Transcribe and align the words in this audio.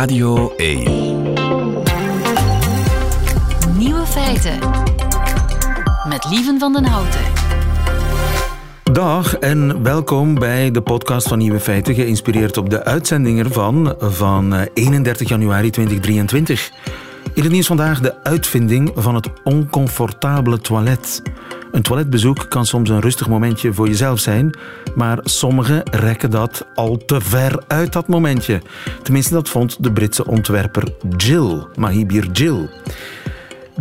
Radio 0.00 0.52
1. 0.56 0.82
Nieuwe 3.78 4.06
feiten. 4.06 4.58
Met 6.08 6.26
Lieven 6.30 6.58
van 6.58 6.72
den 6.72 6.84
Houten. 6.84 7.20
Dag 8.92 9.36
en 9.38 9.82
welkom 9.82 10.34
bij 10.34 10.70
de 10.70 10.80
podcast 10.80 11.28
van 11.28 11.38
Nieuwe 11.38 11.60
Feiten, 11.60 11.94
geïnspireerd 11.94 12.56
op 12.56 12.70
de 12.70 12.84
uitzending 12.84 13.38
ervan 13.38 13.94
van 13.98 14.54
31 14.74 15.22
eh, 15.22 15.28
januari 15.28 15.70
2023. 15.70 16.70
In 17.34 17.42
het 17.42 17.52
nieuws 17.52 17.66
vandaag 17.66 18.00
de 18.00 18.24
uitvinding 18.24 18.92
van 18.94 19.14
het 19.14 19.28
oncomfortabele 19.44 20.58
toilet. 20.60 21.22
Een 21.72 21.82
toiletbezoek 21.82 22.46
kan 22.48 22.66
soms 22.66 22.88
een 22.88 23.00
rustig 23.00 23.28
momentje 23.28 23.72
voor 23.72 23.88
jezelf 23.88 24.20
zijn, 24.20 24.58
maar 24.94 25.18
sommigen 25.22 25.82
rekken 25.90 26.30
dat 26.30 26.66
al 26.74 26.96
te 26.96 27.20
ver 27.20 27.62
uit 27.66 27.92
dat 27.92 28.08
momentje. 28.08 28.62
Tenminste, 29.02 29.34
dat 29.34 29.48
vond 29.48 29.82
de 29.82 29.92
Britse 29.92 30.26
ontwerper 30.26 30.92
Jill, 31.16 31.66
Mahibir 31.74 32.30
Jill. 32.32 32.68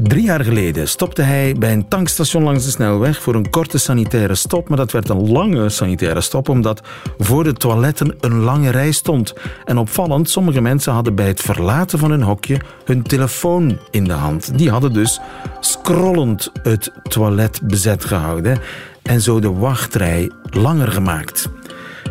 Drie 0.03 0.23
jaar 0.23 0.43
geleden 0.43 0.87
stopte 0.87 1.21
hij 1.21 1.55
bij 1.57 1.73
een 1.73 1.87
tankstation 1.87 2.43
langs 2.43 2.65
de 2.65 2.69
snelweg 2.69 3.21
voor 3.21 3.35
een 3.35 3.49
korte 3.49 3.77
sanitaire 3.77 4.35
stop, 4.35 4.69
maar 4.69 4.77
dat 4.77 4.91
werd 4.91 5.09
een 5.09 5.31
lange 5.31 5.69
sanitaire 5.69 6.21
stop 6.21 6.49
omdat 6.49 6.81
voor 7.17 7.43
de 7.43 7.53
toiletten 7.53 8.15
een 8.19 8.39
lange 8.39 8.69
rij 8.69 8.91
stond. 8.91 9.33
En 9.65 9.77
opvallend, 9.77 10.29
sommige 10.29 10.61
mensen 10.61 10.93
hadden 10.93 11.15
bij 11.15 11.27
het 11.27 11.41
verlaten 11.41 11.99
van 11.99 12.11
hun 12.11 12.21
hokje 12.21 12.61
hun 12.85 13.03
telefoon 13.03 13.79
in 13.91 14.03
de 14.03 14.13
hand. 14.13 14.57
Die 14.57 14.69
hadden 14.69 14.93
dus 14.93 15.19
scrollend 15.59 16.51
het 16.63 16.91
toilet 17.03 17.61
bezet 17.63 18.05
gehouden 18.05 18.59
en 19.03 19.21
zo 19.21 19.39
de 19.39 19.51
wachtrij 19.51 20.31
langer 20.49 20.91
gemaakt. 20.91 21.49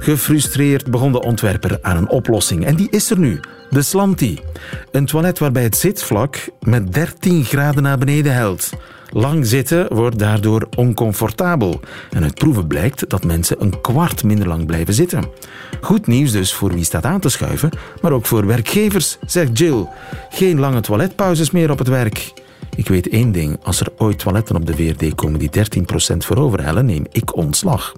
Gefrustreerd 0.01 0.91
begon 0.91 1.12
de 1.12 1.23
ontwerper 1.23 1.79
aan 1.83 1.97
een 1.97 2.09
oplossing 2.09 2.65
en 2.65 2.77
die 2.77 2.91
is 2.91 3.11
er 3.11 3.19
nu. 3.19 3.41
De 3.70 3.83
Slanti. 3.83 4.41
Een 4.91 5.06
toilet 5.06 5.39
waarbij 5.39 5.62
het 5.62 5.77
zitvlak 5.77 6.48
met 6.61 6.92
13 6.92 7.45
graden 7.45 7.83
naar 7.83 7.98
beneden 7.98 8.34
helt. 8.34 8.70
Lang 9.11 9.47
zitten 9.47 9.95
wordt 9.95 10.19
daardoor 10.19 10.69
oncomfortabel. 10.77 11.81
En 12.11 12.22
uit 12.22 12.34
proeven 12.34 12.67
blijkt 12.67 13.11
dat 13.11 13.25
mensen 13.25 13.62
een 13.62 13.81
kwart 13.81 14.25
minder 14.25 14.48
lang 14.48 14.67
blijven 14.67 14.95
zitten. 14.95 15.25
Goed 15.81 16.06
nieuws 16.06 16.33
dus 16.33 16.55
voor 16.55 16.72
wie 16.72 16.84
staat 16.84 17.05
aan 17.05 17.20
te 17.20 17.28
schuiven, 17.28 17.70
maar 18.00 18.12
ook 18.12 18.27
voor 18.27 18.47
werkgevers, 18.47 19.19
zegt 19.27 19.59
Jill. 19.59 19.87
Geen 20.31 20.59
lange 20.59 20.81
toiletpauzes 20.81 21.50
meer 21.50 21.70
op 21.70 21.78
het 21.78 21.89
werk. 21.89 22.33
Ik 22.77 22.89
weet 22.89 23.09
één 23.09 23.33
ding, 23.33 23.59
als 23.62 23.81
er 23.81 23.89
ooit 23.97 24.19
toiletten 24.19 24.56
op 24.56 24.67
de 24.67 24.75
VRD 24.75 25.15
komen 25.15 25.39
die 25.39 25.50
13% 26.12 26.17
vooroverhellen, 26.17 26.87
neem 26.87 27.05
ik 27.12 27.37
ontslag. 27.37 27.94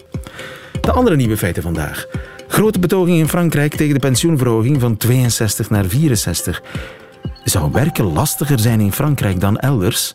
De 0.80 0.92
andere 0.92 1.16
nieuwe 1.16 1.36
feiten 1.36 1.62
vandaag. 1.62 2.06
Grote 2.48 2.78
betoging 2.78 3.18
in 3.18 3.28
Frankrijk 3.28 3.74
tegen 3.74 3.94
de 3.94 4.00
pensioenverhoging 4.00 4.80
van 4.80 4.96
62 4.96 5.70
naar 5.70 5.84
64. 5.84 6.62
Zou 7.44 7.72
werken 7.72 8.12
lastiger 8.12 8.58
zijn 8.58 8.80
in 8.80 8.92
Frankrijk 8.92 9.40
dan 9.40 9.58
elders? 9.58 10.14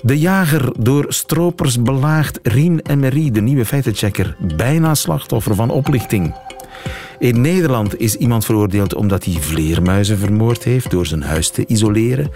De 0.00 0.18
jager 0.18 0.72
door 0.78 1.04
stropers 1.08 1.82
belaagd 1.82 2.38
Rien 2.42 2.80
Emery, 2.82 3.30
de 3.30 3.40
nieuwe 3.40 3.64
feitenchecker, 3.64 4.36
bijna 4.56 4.94
slachtoffer 4.94 5.54
van 5.54 5.70
oplichting. 5.70 6.34
In 7.18 7.40
Nederland 7.40 8.00
is 8.00 8.16
iemand 8.16 8.44
veroordeeld 8.44 8.94
omdat 8.94 9.24
hij 9.24 9.34
vleermuizen 9.40 10.18
vermoord 10.18 10.64
heeft 10.64 10.90
door 10.90 11.06
zijn 11.06 11.22
huis 11.22 11.50
te 11.50 11.66
isoleren. 11.66 12.30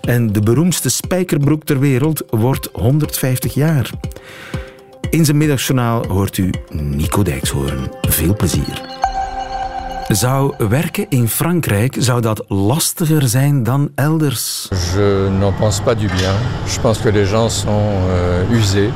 En 0.00 0.32
de 0.32 0.40
beroemdste 0.40 0.90
spijkerbroek 0.90 1.64
ter 1.64 1.78
wereld 1.78 2.22
wordt 2.30 2.68
150 2.72 3.54
jaar. 3.54 3.90
In 5.10 5.24
zijn 5.24 5.36
middagjournaal 5.36 6.06
hoort 6.06 6.38
u 6.38 6.50
Nico 6.70 7.22
Dijkshoorn. 7.22 7.90
Veel 8.00 8.36
plezier. 8.36 8.94
Zou 10.08 10.54
werken 10.68 11.06
in 11.08 11.28
Frankrijk, 11.28 11.96
zou 11.98 12.20
dat 12.20 12.44
lastiger 12.48 13.28
zijn 13.28 13.62
dan 13.62 13.90
elders? 13.94 14.68
Je 14.70 15.28
n'en 15.38 15.54
pense 15.54 15.82
pas 15.82 15.96
du 15.96 16.06
bien. 16.06 16.34
Je 16.74 16.80
pense 16.80 17.02
que 17.02 17.12
les 17.12 17.28
gens 17.28 17.60
sont 17.60 17.92
euh, 18.08 18.58
usés. 18.58 18.90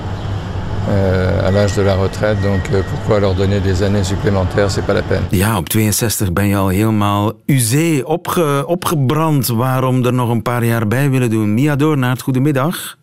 Uh, 0.88 1.46
à 1.46 1.50
l'âge 1.50 1.76
de 1.76 1.82
la 1.82 1.94
retraite, 1.94 2.40
donc 2.42 2.68
uh, 2.72 2.82
pourquoi 2.90 3.20
leur 3.20 3.34
donner 3.34 3.60
des 3.60 3.82
années 3.82 4.06
supplémentaires, 4.06 4.70
c'est 4.70 4.86
pas 4.86 4.94
la 4.94 5.02
peine. 5.02 5.22
Ja, 5.30 5.56
op 5.56 5.68
62 5.68 6.32
ben 6.32 6.46
je 6.46 6.56
al 6.56 6.68
helemaal 6.68 7.32
usé, 7.46 8.02
opge, 8.04 8.64
opgebrand. 8.66 9.46
Waarom 9.46 10.04
er 10.04 10.12
nog 10.12 10.30
een 10.30 10.42
paar 10.42 10.64
jaar 10.64 10.86
bij 10.86 11.10
willen 11.10 11.30
doen? 11.30 11.54
Mia 11.54 11.76
Doornaert, 11.76 12.22
goedemiddag. 12.22 12.98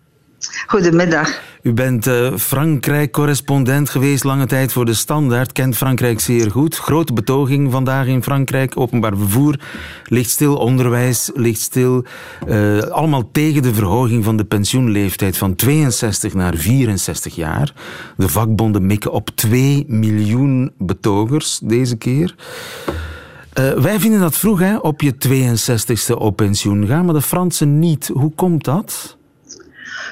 Goedemiddag. 0.68 1.42
U 1.62 1.74
bent 1.74 2.08
uh, 2.08 2.36
Frankrijk-correspondent 2.36 3.90
geweest 3.90 4.24
lange 4.24 4.46
tijd 4.46 4.72
voor 4.72 4.86
de 4.86 4.94
Standaard. 4.94 5.52
Kent 5.52 5.78
Frankrijk 5.78 6.20
zeer 6.20 6.52
goed. 6.52 6.78
Grote 6.78 7.14
betoging 7.14 7.72
vandaag 7.72 8.08
in 8.08 8.24
Frankrijk. 8.24 8.80
Openbaar 8.80 9.18
vervoer 9.18 9.60
ligt 10.04 10.30
stil. 10.30 10.56
Onderwijs 10.56 11.32
ligt 11.34 11.60
stil. 11.60 12.06
Uh, 12.48 12.80
allemaal 12.80 13.30
tegen 13.32 13.62
de 13.62 13.74
verhoging 13.74 14.24
van 14.24 14.38
de 14.38 14.46
pensioenleeftijd 14.46 15.38
van 15.38 15.56
62 15.56 16.34
naar 16.34 16.56
64 16.56 17.36
jaar. 17.36 17.74
De 18.18 18.30
vakbonden 18.30 18.86
mikken 18.86 19.12
op 19.12 19.30
2 19.36 19.86
miljoen 19.88 20.72
betogers 20.78 21.60
deze 21.64 21.96
keer. 21.96 22.36
Uh, 23.60 23.72
wij 23.72 24.00
vinden 24.00 24.20
dat 24.20 24.38
vroeg, 24.38 24.60
hè, 24.60 24.78
op 24.78 25.02
je 25.02 25.14
62ste 25.14 26.18
op 26.18 26.36
pensioen 26.36 26.88
gaan, 26.88 27.06
maar 27.06 27.14
de 27.14 27.22
Fransen 27.22 27.80
niet. 27.80 28.10
Hoe 28.14 28.32
komt 28.36 28.64
dat? 28.64 29.17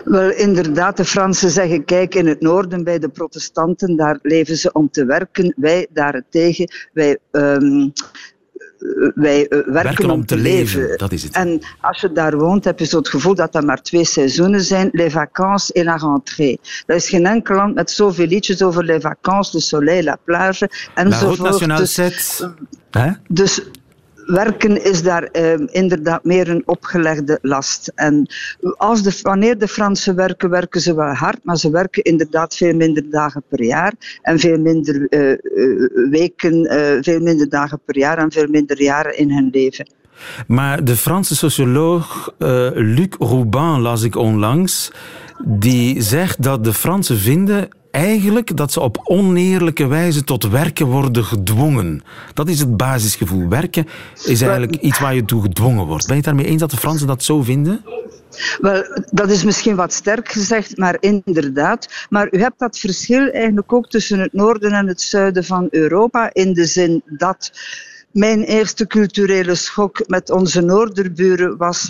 Wel, 0.04 0.32
inderdaad, 0.32 0.98
de 0.98 1.06
Fransen 1.06 1.50
zeggen, 1.50 1.86
kijk, 1.86 2.16
in 2.16 2.28
het 2.28 2.42
noorden 2.42 2.84
bij 2.84 3.00
de 3.00 3.10
protestanten, 3.10 3.96
daar 3.96 4.20
leven 4.22 4.58
ze 4.58 4.72
om 4.72 4.90
te 4.90 5.06
werken. 5.06 5.54
Wij 5.58 5.88
daarentegen, 5.94 6.72
wij... 6.94 7.18
Um, 7.32 7.94
wij 9.16 9.46
werken, 9.50 9.74
werken, 9.74 10.10
om, 10.10 10.26
te 10.26 10.36
leven. 10.38 10.82
leven. 10.82 10.98
Dat 10.98 11.12
is 11.12 11.24
het. 11.24 11.34
En 11.34 11.60
als 11.82 12.02
je 12.02 12.12
daar 12.12 12.38
woont, 12.38 12.66
heb 12.66 12.80
je 12.80 12.86
zo 12.86 12.98
het 12.98 13.10
gevoel 13.10 13.36
dat 13.36 13.56
er 13.56 13.66
maar 13.66 13.82
twee 13.82 14.06
seizoenen 14.06 14.62
zijn: 14.62 14.90
les 14.92 15.14
vacances 15.14 15.72
et 15.72 15.84
la 15.84 15.96
rentrée. 15.96 16.60
Er 16.86 16.96
is 16.96 17.10
geen 17.10 17.26
enkel 17.26 17.56
land 17.56 17.76
met 17.76 17.92
zoveel 17.92 18.28
liedjes 18.28 18.62
over 18.62 18.84
les 18.84 19.02
vacances, 19.02 19.54
le 19.54 19.60
soleil, 19.60 20.04
la 20.04 20.18
plage 20.24 20.70
enzovoort. 20.96 21.60
La 21.60 21.68
Route 21.68 21.76
dus, 21.76 21.94
7. 21.94 23.22
Dus 23.28 23.62
werken 24.25 24.84
is 24.84 25.03
daar 25.03 25.24
eh, 25.24 25.53
inderdaad 25.72 26.24
meer 26.24 26.50
een 26.50 26.63
opgelegde 26.66 27.40
last. 27.41 27.91
En 27.96 28.28
als 28.78 29.03
de, 29.03 29.19
wanneer 29.22 29.58
de 29.58 29.68
Fransen 29.68 30.16
werken, 30.16 30.50
werken 30.50 30.81
ze 30.81 30.96
wel 30.96 31.13
hard, 31.13 31.40
maar 31.44 31.58
ze 31.58 31.69
werken 31.69 32.03
inderdaad 32.03 32.56
veel 32.56 32.75
minder 32.75 33.09
dagen 33.09 33.44
per 33.50 33.64
jaar 33.64 33.94
en 34.22 34.40
veel 34.40 34.58
minder 34.58 35.08
uh, 35.09 35.38
weken, 36.09 36.53
uh, 36.53 36.97
veel 37.02 37.19
minder 37.19 37.50
dagen 37.50 37.80
per 37.85 37.97
jaar 37.97 38.18
en 38.18 38.31
veel 38.31 38.47
minder 38.47 38.81
jaren 38.81 39.18
in 39.18 39.31
hun 39.31 39.50
leven. 39.52 39.88
Maar 40.47 40.84
de 40.84 40.96
Franse 40.96 41.35
socioloog 41.35 42.34
Luc 42.74 43.16
Rouban 43.19 43.81
las 43.81 44.03
ik 44.03 44.16
onlangs, 44.16 44.91
die 45.46 46.02
zegt 46.02 46.44
dat 46.44 46.64
de 46.64 46.74
Fransen 46.74 47.18
vinden 47.18 47.69
eigenlijk 47.96 48.58
dat 48.58 48.72
ze 48.72 48.80
op 48.80 49.00
oneerlijke 49.04 49.88
wijze 49.88 50.24
tot 50.24 50.50
werken 50.50 50.86
worden 50.86 51.24
gedwongen. 51.24 52.04
Dat 52.34 52.48
is 52.48 52.60
het 52.60 52.78
basisgevoel. 52.78 53.48
Werken 53.48 53.88
is 54.24 54.42
eigenlijk 54.42 54.76
iets 54.82 55.00
waar 55.00 55.16
je 55.16 55.26
toe 55.26 55.42
gedwongen 55.42 55.86
wordt. 55.86 56.08
Ben 56.08 56.16
je 56.16 56.22
het 56.22 56.26
daarmee 56.26 56.46
eens 56.46 56.60
dat 56.60 56.72
de 56.72 56.78
Fransen 56.78 57.08
dat 57.08 57.24
zo 57.24 57.42
vinden? 57.42 57.86
Wel, 58.60 58.84
dat 59.12 59.30
is 59.30 59.44
misschien 59.44 59.76
wat 59.76 59.94
sterk 59.94 60.32
gezegd, 60.32 60.78
maar 60.78 60.98
inderdaad. 61.00 62.08
Maar 62.10 62.28
u 62.32 62.40
hebt 62.40 62.60
dat 62.60 62.80
verschil 62.80 63.30
eigenlijk 63.32 63.74
ook 63.74 63.90
tussen 63.90 64.20
het 64.20 64.34
noorden 64.34 64.72
en 64.72 64.88
het 64.88 65.02
zuiden 65.02 65.44
van 65.44 65.68
Europa, 65.70 66.30
in 66.34 66.54
de 66.54 66.66
zin 66.66 67.02
dat 67.06 67.52
mijn 68.12 68.44
eerste 68.44 68.88
culturele 68.88 69.56
schok 69.56 70.08
met 70.08 70.32
onze 70.32 70.62
noorderburen 70.62 71.58
was 71.58 71.90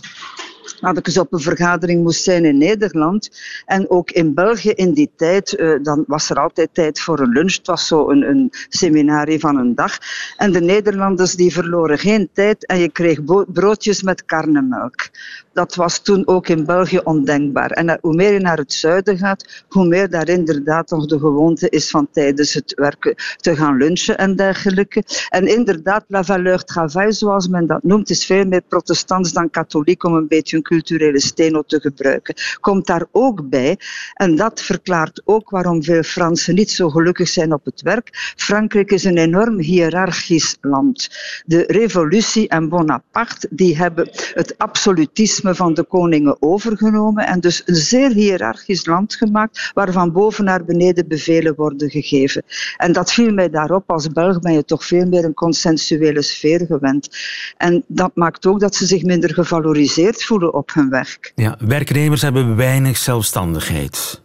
dat 0.80 0.98
ik 0.98 1.08
eens 1.08 1.18
op 1.18 1.34
een 1.34 1.40
vergadering 1.40 2.04
moest 2.04 2.24
zijn 2.24 2.46
in 2.46 2.58
Nederland. 2.58 3.30
En 3.66 3.90
ook 3.90 4.12
in 4.12 4.34
België 4.34 4.70
in 4.70 4.94
die 4.94 5.12
tijd, 5.16 5.54
uh, 5.54 5.80
dan 5.82 6.04
was 6.08 6.30
er 6.30 6.40
altijd 6.40 6.70
tijd 6.74 7.00
voor 7.00 7.20
een 7.20 7.32
lunch. 7.32 7.56
Het 7.56 7.68
was 7.68 7.88
zo 7.88 8.10
een, 8.10 8.30
een 8.30 8.52
seminarie 8.70 9.40
van 9.40 9.58
een 9.58 9.76
dag. 9.76 9.98
En 10.38 10.52
de 10.52 10.62
Nederlanders 10.62 11.36
die 11.36 11.54
verloren 11.54 12.00
geen 12.00 12.30
tijd 12.34 12.66
en 12.66 12.78
je 12.78 12.90
kreeg 12.90 13.20
broodjes 13.48 14.04
met 14.04 14.26
karnemelk. 14.26 15.10
Dat 15.54 15.76
was 15.76 16.00
toen 16.00 16.28
ook 16.28 16.48
in 16.48 16.66
België 16.66 17.00
ondenkbaar. 17.04 17.72
En 17.72 17.98
hoe 18.02 18.16
meer 18.16 18.34
je 18.34 18.40
naar 18.40 18.58
het 18.58 18.74
zuiden 18.74 19.18
gaat, 19.18 19.64
hoe 19.70 19.88
meer 19.88 20.10
daar 20.10 20.30
inderdaad 20.30 20.90
nog 20.90 21.06
de 21.06 21.20
gewoonte 21.20 21.70
is 21.70 21.90
van 21.90 22.08
tijdens 22.12 22.54
het 22.54 22.74
werken 22.74 23.16
te 23.38 23.56
gaan 23.56 23.78
lunchen 23.78 24.18
en 24.18 24.36
dergelijke. 24.36 25.04
En 25.30 25.48
inderdaad, 25.48 26.04
la 26.08 26.24
valeur 26.24 26.64
travail, 26.64 27.14
zoals 27.14 27.48
men 27.48 27.68
dat 27.68 27.84
noemt, 27.84 28.10
is 28.10 28.26
veel 28.26 28.46
meer 28.46 28.62
protestants 28.68 29.34
dan 29.34 29.50
katholiek 29.50 30.04
om 30.04 30.14
een 30.14 30.28
beetje 30.28 30.58
culturele 30.66 31.20
steno 31.20 31.62
te 31.62 31.80
gebruiken. 31.80 32.36
Komt 32.60 32.88
daar 32.88 33.06
ook 33.12 33.50
bij, 33.50 33.78
en 34.14 34.36
dat 34.36 34.62
verklaart 34.62 35.22
ook 35.26 35.50
waarom 35.50 35.84
veel 35.84 36.04
Fransen 36.04 36.56
niet 36.56 36.72
zo 36.72 36.90
gelukkig 36.90 37.28
zijn 37.28 37.54
op 37.54 37.66
het 37.66 37.82
werk. 37.82 38.34
Frankrijk 38.36 38.92
is 38.92 39.04
een 39.04 39.18
enorm 39.18 39.60
hiërarchisch 39.60 40.58
land. 40.62 41.10
De 41.46 41.64
revolutie 41.68 42.48
en 42.48 42.70
Bonaparte 42.70 43.48
die 43.52 43.78
hebben 43.78 44.10
het 44.34 44.58
absolutisme 44.58 45.56
van 45.56 45.74
de 45.74 45.84
koningen 45.84 46.42
overgenomen 46.42 47.26
en 47.26 47.40
dus 47.40 47.62
een 47.66 47.76
zeer 47.76 48.12
hiërarchisch 48.12 48.86
land 48.86 49.16
gemaakt 49.16 49.72
waarvan 49.74 50.12
boven 50.12 50.46
naar 50.46 50.66
beneden 50.66 51.08
bevelen 51.08 51.56
worden 51.56 51.90
gegeven. 51.90 52.44
En 52.78 52.92
dat 52.92 53.12
viel 53.12 53.34
mij 53.34 53.50
daarop. 53.50 53.92
Als 53.92 54.08
Belg 54.08 54.40
ben 54.40 54.54
je 54.54 54.66
toch 54.66 54.86
veel 54.86 55.06
meer 55.06 55.26
een 55.26 55.34
consensuele 55.34 56.22
sfeer 56.22 56.66
gewend. 56.66 57.10
En 57.58 57.84
dat 57.88 58.12
maakt 58.16 58.46
ook 58.46 58.60
dat 58.60 58.76
ze 58.76 58.86
zich 58.86 59.04
minder 59.04 59.34
gevaloriseerd 59.34 60.24
voelen 60.24 60.54
op 60.56 60.74
hun 60.74 60.90
werk. 60.90 61.32
Ja, 61.36 61.58
werknemers 61.60 62.22
hebben 62.22 62.56
weinig 62.56 62.98
zelfstandigheid 62.98 64.24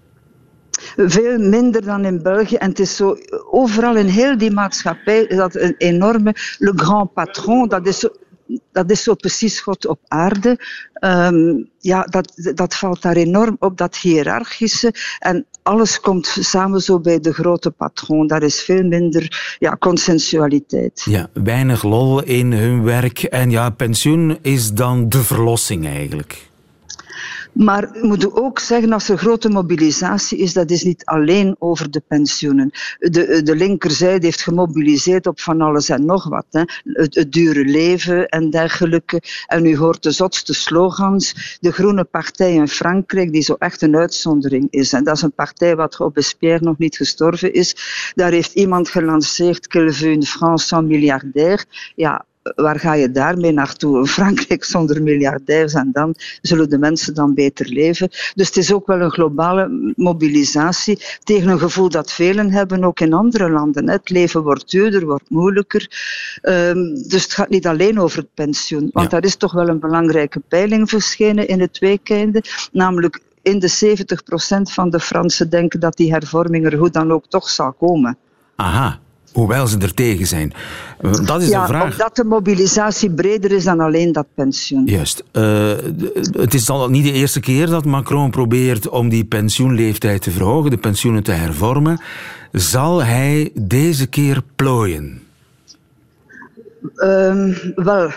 veel 0.96 1.38
minder 1.38 1.84
dan 1.84 2.04
in 2.04 2.22
België. 2.22 2.56
En 2.56 2.68
het 2.68 2.78
is 2.78 2.96
zo, 2.96 3.16
overal 3.50 3.96
in 3.96 4.06
heel 4.06 4.38
die 4.38 4.50
maatschappij, 4.50 5.26
dat 5.26 5.54
een 5.54 5.74
enorme, 5.78 6.34
le 6.58 6.72
grand 6.76 7.12
patron, 7.12 7.68
dat 7.68 7.86
is 7.86 7.98
zo, 7.98 8.08
dat 8.72 8.90
is 8.90 9.02
zo 9.02 9.14
precies 9.14 9.60
God 9.60 9.86
op 9.86 10.00
aarde. 10.08 10.58
Um, 11.04 11.70
ja, 11.78 12.02
dat, 12.02 12.52
dat 12.54 12.74
valt 12.74 13.02
daar 13.02 13.16
enorm 13.16 13.56
op, 13.58 13.76
dat 13.78 13.96
hiërarchische. 13.96 14.94
En 15.18 15.46
alles 15.62 16.00
komt 16.00 16.36
samen 16.40 16.80
zo 16.80 17.00
bij 17.00 17.20
de 17.20 17.32
grote 17.32 17.70
patroon. 17.70 18.26
Daar 18.26 18.42
is 18.42 18.60
veel 18.60 18.82
minder 18.82 19.56
ja, 19.58 19.76
consensualiteit. 19.76 21.02
Ja, 21.04 21.28
weinig 21.32 21.82
lol 21.82 22.22
in 22.22 22.52
hun 22.52 22.82
werk. 22.82 23.22
En 23.22 23.50
ja, 23.50 23.70
pensioen 23.70 24.38
is 24.42 24.72
dan 24.72 25.08
de 25.08 25.22
verlossing 25.22 25.86
eigenlijk. 25.86 26.49
Maar 27.52 27.90
we 27.92 28.06
moeten 28.06 28.36
ook 28.36 28.58
zeggen, 28.58 28.92
als 28.92 29.08
er 29.08 29.18
grote 29.18 29.48
mobilisatie 29.48 30.38
is, 30.38 30.52
dat 30.52 30.70
is 30.70 30.82
niet 30.82 31.04
alleen 31.04 31.56
over 31.58 31.90
de 31.90 32.02
pensioenen. 32.08 32.70
De, 32.98 33.42
de 33.42 33.56
linkerzijde 33.56 34.24
heeft 34.24 34.42
gemobiliseerd 34.42 35.26
op 35.26 35.40
van 35.40 35.60
alles 35.60 35.88
en 35.88 36.04
nog 36.04 36.28
wat. 36.28 36.46
Hè. 36.50 36.62
Het, 36.84 37.26
dure 37.32 37.64
leven 37.64 38.28
en 38.28 38.50
dergelijke. 38.50 39.22
En 39.46 39.66
u 39.66 39.76
hoort 39.76 40.02
de 40.02 40.10
zotste 40.10 40.54
slogans. 40.54 41.56
De 41.60 41.72
Groene 41.72 42.04
Partij 42.04 42.54
in 42.54 42.68
Frankrijk, 42.68 43.32
die 43.32 43.42
zo 43.42 43.54
echt 43.58 43.82
een 43.82 43.96
uitzondering 43.96 44.66
is. 44.70 44.92
En 44.92 45.04
dat 45.04 45.16
is 45.16 45.22
een 45.22 45.32
partij 45.32 45.76
wat 45.76 45.94
Robespierre 45.94 46.64
nog 46.64 46.78
niet 46.78 46.96
gestorven 46.96 47.52
is. 47.52 47.76
Daar 48.14 48.30
heeft 48.30 48.52
iemand 48.54 48.88
gelanceerd, 48.88 49.74
une 49.74 50.22
France 50.22 50.66
sans 50.66 50.86
milliardaire. 50.86 51.64
Ja, 51.94 52.24
waar 52.42 52.78
ga 52.78 52.94
je 52.94 53.10
daarmee 53.10 53.52
naartoe? 53.52 54.06
Frankrijk 54.06 54.64
zonder 54.64 55.02
miljardairs 55.02 55.74
en 55.74 55.90
dan 55.92 56.14
zullen 56.42 56.70
de 56.70 56.78
mensen 56.78 57.14
dan 57.14 57.34
beter 57.34 57.68
leven. 57.68 58.08
Dus 58.34 58.46
het 58.46 58.56
is 58.56 58.72
ook 58.72 58.86
wel 58.86 59.00
een 59.00 59.10
globale 59.10 59.92
mobilisatie 59.96 60.98
tegen 61.22 61.48
een 61.48 61.58
gevoel 61.58 61.88
dat 61.88 62.12
velen 62.12 62.50
hebben, 62.50 62.84
ook 62.84 63.00
in 63.00 63.12
andere 63.12 63.50
landen. 63.50 63.88
Het 63.88 64.10
leven 64.10 64.42
wordt 64.42 64.70
duurder, 64.70 65.06
wordt 65.06 65.30
moeilijker. 65.30 65.90
Ehm, 66.42 66.94
dus 67.08 67.22
het 67.22 67.32
gaat 67.32 67.48
niet 67.48 67.66
alleen 67.66 68.00
over 68.00 68.18
het 68.18 68.34
pensioen, 68.34 68.90
want 68.92 69.10
ja. 69.10 69.16
daar 69.16 69.24
is 69.24 69.36
toch 69.36 69.52
wel 69.52 69.68
een 69.68 69.80
belangrijke 69.80 70.40
peiling 70.48 70.88
verschenen 70.88 71.48
in 71.48 71.60
het 71.60 71.78
weekende, 71.78 72.42
namelijk 72.72 73.20
in 73.42 73.58
de 73.58 73.68
70% 73.68 74.72
van 74.72 74.90
de 74.90 75.00
Fransen 75.00 75.50
denken 75.50 75.80
dat 75.80 75.96
die 75.96 76.12
hervorming 76.12 76.66
er 76.66 76.76
hoe 76.76 76.90
dan 76.90 77.12
ook 77.12 77.26
toch 77.28 77.48
zal 77.48 77.72
komen. 77.72 78.18
Aha, 78.56 78.98
Hoewel 79.32 79.66
ze 79.66 79.78
er 79.78 79.94
tegen 79.94 80.26
zijn. 80.26 80.52
Dat 81.24 81.42
is 81.42 81.48
ja, 81.48 81.60
de 81.60 81.66
vraag. 81.66 81.92
Omdat 81.92 82.16
de 82.16 82.24
mobilisatie 82.24 83.10
breder 83.10 83.52
is 83.52 83.64
dan 83.64 83.80
alleen 83.80 84.12
dat 84.12 84.26
pensioen. 84.34 84.86
Juist. 84.86 85.24
Uh, 85.32 85.72
het 86.32 86.54
is 86.54 86.70
al 86.70 86.88
niet 86.88 87.04
de 87.04 87.12
eerste 87.12 87.40
keer 87.40 87.66
dat 87.66 87.84
Macron 87.84 88.30
probeert 88.30 88.88
om 88.88 89.08
die 89.08 89.24
pensioenleeftijd 89.24 90.22
te 90.22 90.30
verhogen, 90.30 90.70
de 90.70 90.76
pensioenen 90.76 91.22
te 91.22 91.32
hervormen. 91.32 92.00
Zal 92.52 93.04
hij 93.04 93.50
deze 93.54 94.06
keer 94.06 94.42
plooien? 94.56 95.22
Um, 96.96 97.56
wel, 97.74 98.10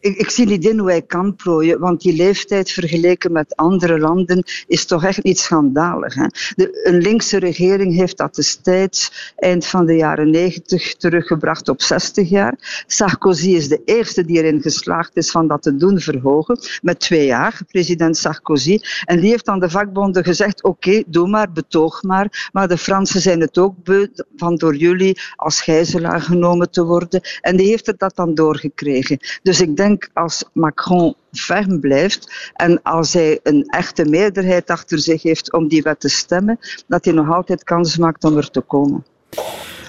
ik, 0.00 0.16
ik, 0.16 0.30
zie 0.30 0.46
niet 0.46 0.64
in 0.64 0.78
hoe 0.78 0.90
hij 0.90 1.02
kan 1.02 1.36
plooien, 1.36 1.80
want 1.80 2.00
die 2.00 2.16
leeftijd 2.16 2.70
vergeleken 2.70 3.32
met 3.32 3.56
andere 3.56 3.98
landen 3.98 4.44
is 4.66 4.84
toch 4.84 5.04
echt 5.04 5.22
niet 5.22 5.38
schandalig. 5.38 6.14
Hè? 6.14 6.26
De, 6.54 6.80
een 6.82 6.98
linkse 6.98 7.38
regering 7.38 7.94
heeft 7.94 8.16
dat 8.16 8.34
destijds, 8.34 9.32
eind 9.36 9.66
van 9.66 9.86
de 9.86 9.96
jaren 9.96 10.30
90, 10.30 10.94
teruggebracht 10.94 11.68
op 11.68 11.82
60 11.82 12.28
jaar. 12.28 12.84
Sarkozy 12.86 13.50
is 13.50 13.68
de 13.68 13.82
eerste 13.84 14.24
die 14.24 14.36
erin 14.36 14.62
geslaagd 14.62 15.16
is 15.16 15.30
van 15.30 15.48
dat 15.48 15.62
te 15.62 15.76
doen 15.76 16.00
verhogen, 16.00 16.58
met 16.82 17.00
twee 17.00 17.26
jaar, 17.26 17.60
president 17.68 18.16
Sarkozy. 18.16 18.78
En 19.04 19.20
die 19.20 19.30
heeft 19.30 19.48
aan 19.48 19.60
de 19.60 19.70
vakbonden 19.70 20.24
gezegd, 20.24 20.62
oké, 20.62 21.02
doe 21.06 21.28
maar, 21.28 21.52
betoog 21.52 22.02
maar, 22.02 22.50
maar 22.52 22.68
de 22.68 22.78
Fransen 22.78 23.20
zijn 23.20 23.40
het 23.40 23.58
ook 23.58 23.84
beu 23.84 24.06
van 24.36 24.56
door 24.56 24.76
jullie 24.76 25.20
als 25.36 25.60
gijzelaar 25.60 26.20
genomen 26.20 26.70
te 26.70 26.84
worden. 26.84 27.20
En 27.40 27.56
die 27.56 27.66
heeft 27.66 27.86
het 27.86 27.98
dat 27.98 28.16
dan 28.16 28.34
doorgekregen. 28.34 29.18
Dus 29.42 29.59
ik 29.60 29.76
denk 29.76 30.08
als 30.12 30.44
Macron 30.52 31.14
ferm 31.32 31.80
blijft 31.80 32.50
en 32.54 32.82
als 32.82 33.12
hij 33.12 33.40
een 33.42 33.64
echte 33.66 34.04
meerderheid 34.04 34.70
achter 34.70 34.98
zich 34.98 35.22
heeft 35.22 35.52
om 35.52 35.68
die 35.68 35.82
wet 35.82 36.00
te 36.00 36.08
stemmen, 36.08 36.58
dat 36.86 37.04
hij 37.04 37.14
nog 37.14 37.30
altijd 37.30 37.64
kans 37.64 37.96
maakt 37.96 38.24
om 38.24 38.36
er 38.36 38.50
te 38.50 38.60
komen. 38.60 39.04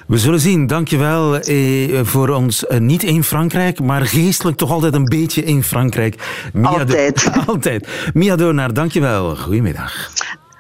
We 0.08 0.18
zullen 0.18 0.40
zien. 0.40 0.68
Dankjewel 0.68 1.40
eh, 1.40 2.00
voor 2.04 2.30
ons 2.30 2.68
eh, 2.68 2.80
niet 2.80 3.04
in 3.04 3.24
Frankrijk, 3.24 3.80
maar 3.80 4.02
geestelijk 4.06 4.58
toch 4.58 4.72
altijd 4.72 4.94
een 4.94 5.06
beetje 5.06 5.44
in 5.44 5.64
Frankrijk. 5.64 6.16
Mia 6.54 6.68
altijd. 6.68 7.34
Do 7.34 7.42
altijd. 7.54 7.88
Mia 8.14 8.36
Donaar, 8.36 8.74
dankjewel. 8.74 9.36
Goedemiddag. 9.36 10.12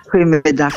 Goedemiddag. 0.08 0.76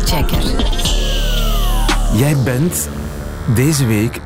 Feitenchecker. 0.00 0.42
Jij 2.18 2.36
bent 2.44 2.88
deze 3.54 3.86
week 3.86 4.20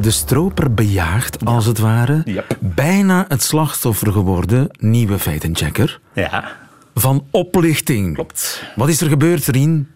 de 0.00 0.10
stroper 0.10 0.74
bejaagd, 0.74 1.44
als 1.44 1.66
het 1.66 1.78
ware. 1.78 2.22
Yep. 2.24 2.56
Bijna 2.60 3.24
het 3.28 3.42
slachtoffer 3.42 4.12
geworden, 4.12 4.68
nieuwe 4.78 5.18
feitenchecker. 5.18 6.00
Ja. 6.14 6.56
Van 6.94 7.26
oplichting. 7.30 8.14
Klopt. 8.14 8.64
Wat 8.74 8.88
is 8.88 9.00
er 9.00 9.08
gebeurd, 9.08 9.46
Rien? 9.46 9.88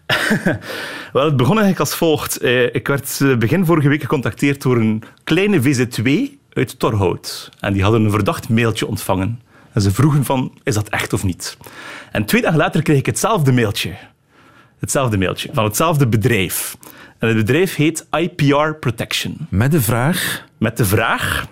Wel, 1.13 1.25
het 1.25 1.37
begon 1.37 1.57
eigenlijk 1.59 1.79
als 1.79 1.95
volgt. 1.95 2.37
Eh, 2.37 2.75
ik 2.75 2.87
werd 2.87 3.19
eh, 3.21 3.37
begin 3.37 3.65
vorige 3.65 3.89
week 3.89 4.01
gecontacteerd 4.01 4.61
door 4.61 4.77
een 4.77 5.03
kleine 5.23 5.61
VZ2 5.61 6.11
uit 6.53 6.79
Torhout. 6.79 7.49
En 7.59 7.73
die 7.73 7.83
hadden 7.83 8.03
een 8.03 8.11
verdacht 8.11 8.49
mailtje 8.49 8.87
ontvangen. 8.87 9.41
En 9.73 9.81
ze 9.81 9.91
vroegen 9.91 10.25
van, 10.25 10.51
is 10.63 10.73
dat 10.73 10.89
echt 10.89 11.13
of 11.13 11.23
niet? 11.23 11.57
En 12.11 12.25
twee 12.25 12.41
dagen 12.41 12.57
later 12.57 12.81
kreeg 12.81 12.97
ik 12.97 13.05
hetzelfde 13.05 13.51
mailtje. 13.51 13.93
Hetzelfde 14.81 15.17
mailtje, 15.17 15.49
van 15.53 15.63
hetzelfde 15.63 16.07
bedrijf. 16.07 16.77
En 17.19 17.27
het 17.27 17.37
bedrijf 17.37 17.75
heet 17.75 18.07
IPR 18.11 18.73
Protection. 18.79 19.37
Met 19.49 19.71
de 19.71 19.81
vraag? 19.81 20.45
Met 20.57 20.77
de 20.77 20.85
vraag, 20.85 21.45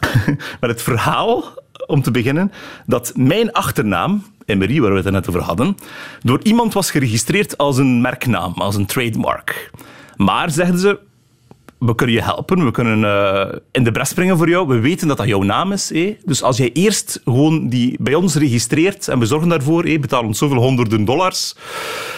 met 0.60 0.70
het 0.70 0.82
verhaal, 0.82 1.44
om 1.86 2.02
te 2.02 2.10
beginnen, 2.10 2.52
dat 2.86 3.12
mijn 3.16 3.52
achternaam, 3.52 4.24
Emery, 4.44 4.80
waar 4.80 4.90
we 4.90 5.00
het 5.00 5.10
net 5.10 5.28
over 5.28 5.40
hadden, 5.40 5.76
door 6.22 6.40
iemand 6.42 6.74
was 6.74 6.90
geregistreerd 6.90 7.58
als 7.58 7.78
een 7.78 8.00
merknaam, 8.00 8.52
als 8.52 8.76
een 8.76 8.86
trademark. 8.86 9.70
Maar, 10.16 10.50
zegden 10.50 10.78
ze, 10.78 10.98
we 11.78 11.94
kunnen 11.94 12.14
je 12.14 12.22
helpen, 12.22 12.64
we 12.64 12.70
kunnen 12.70 13.00
uh, 13.00 13.58
in 13.70 13.84
de 13.84 13.92
bres 13.92 14.08
springen 14.08 14.36
voor 14.36 14.48
jou. 14.48 14.68
We 14.68 14.78
weten 14.78 15.08
dat 15.08 15.16
dat 15.16 15.26
jouw 15.26 15.42
naam 15.42 15.72
is. 15.72 15.92
Eh? 15.92 16.14
Dus 16.24 16.42
als 16.42 16.56
jij 16.56 16.70
eerst 16.72 17.20
gewoon 17.24 17.68
die 17.68 17.96
bij 18.00 18.14
ons 18.14 18.34
registreert 18.34 19.08
en 19.08 19.18
we 19.18 19.26
zorgen 19.26 19.48
daarvoor, 19.48 19.84
eh, 19.84 20.00
betalen 20.00 20.26
ons 20.26 20.38
zoveel 20.38 20.56
honderden 20.56 21.04
dollars, 21.04 21.56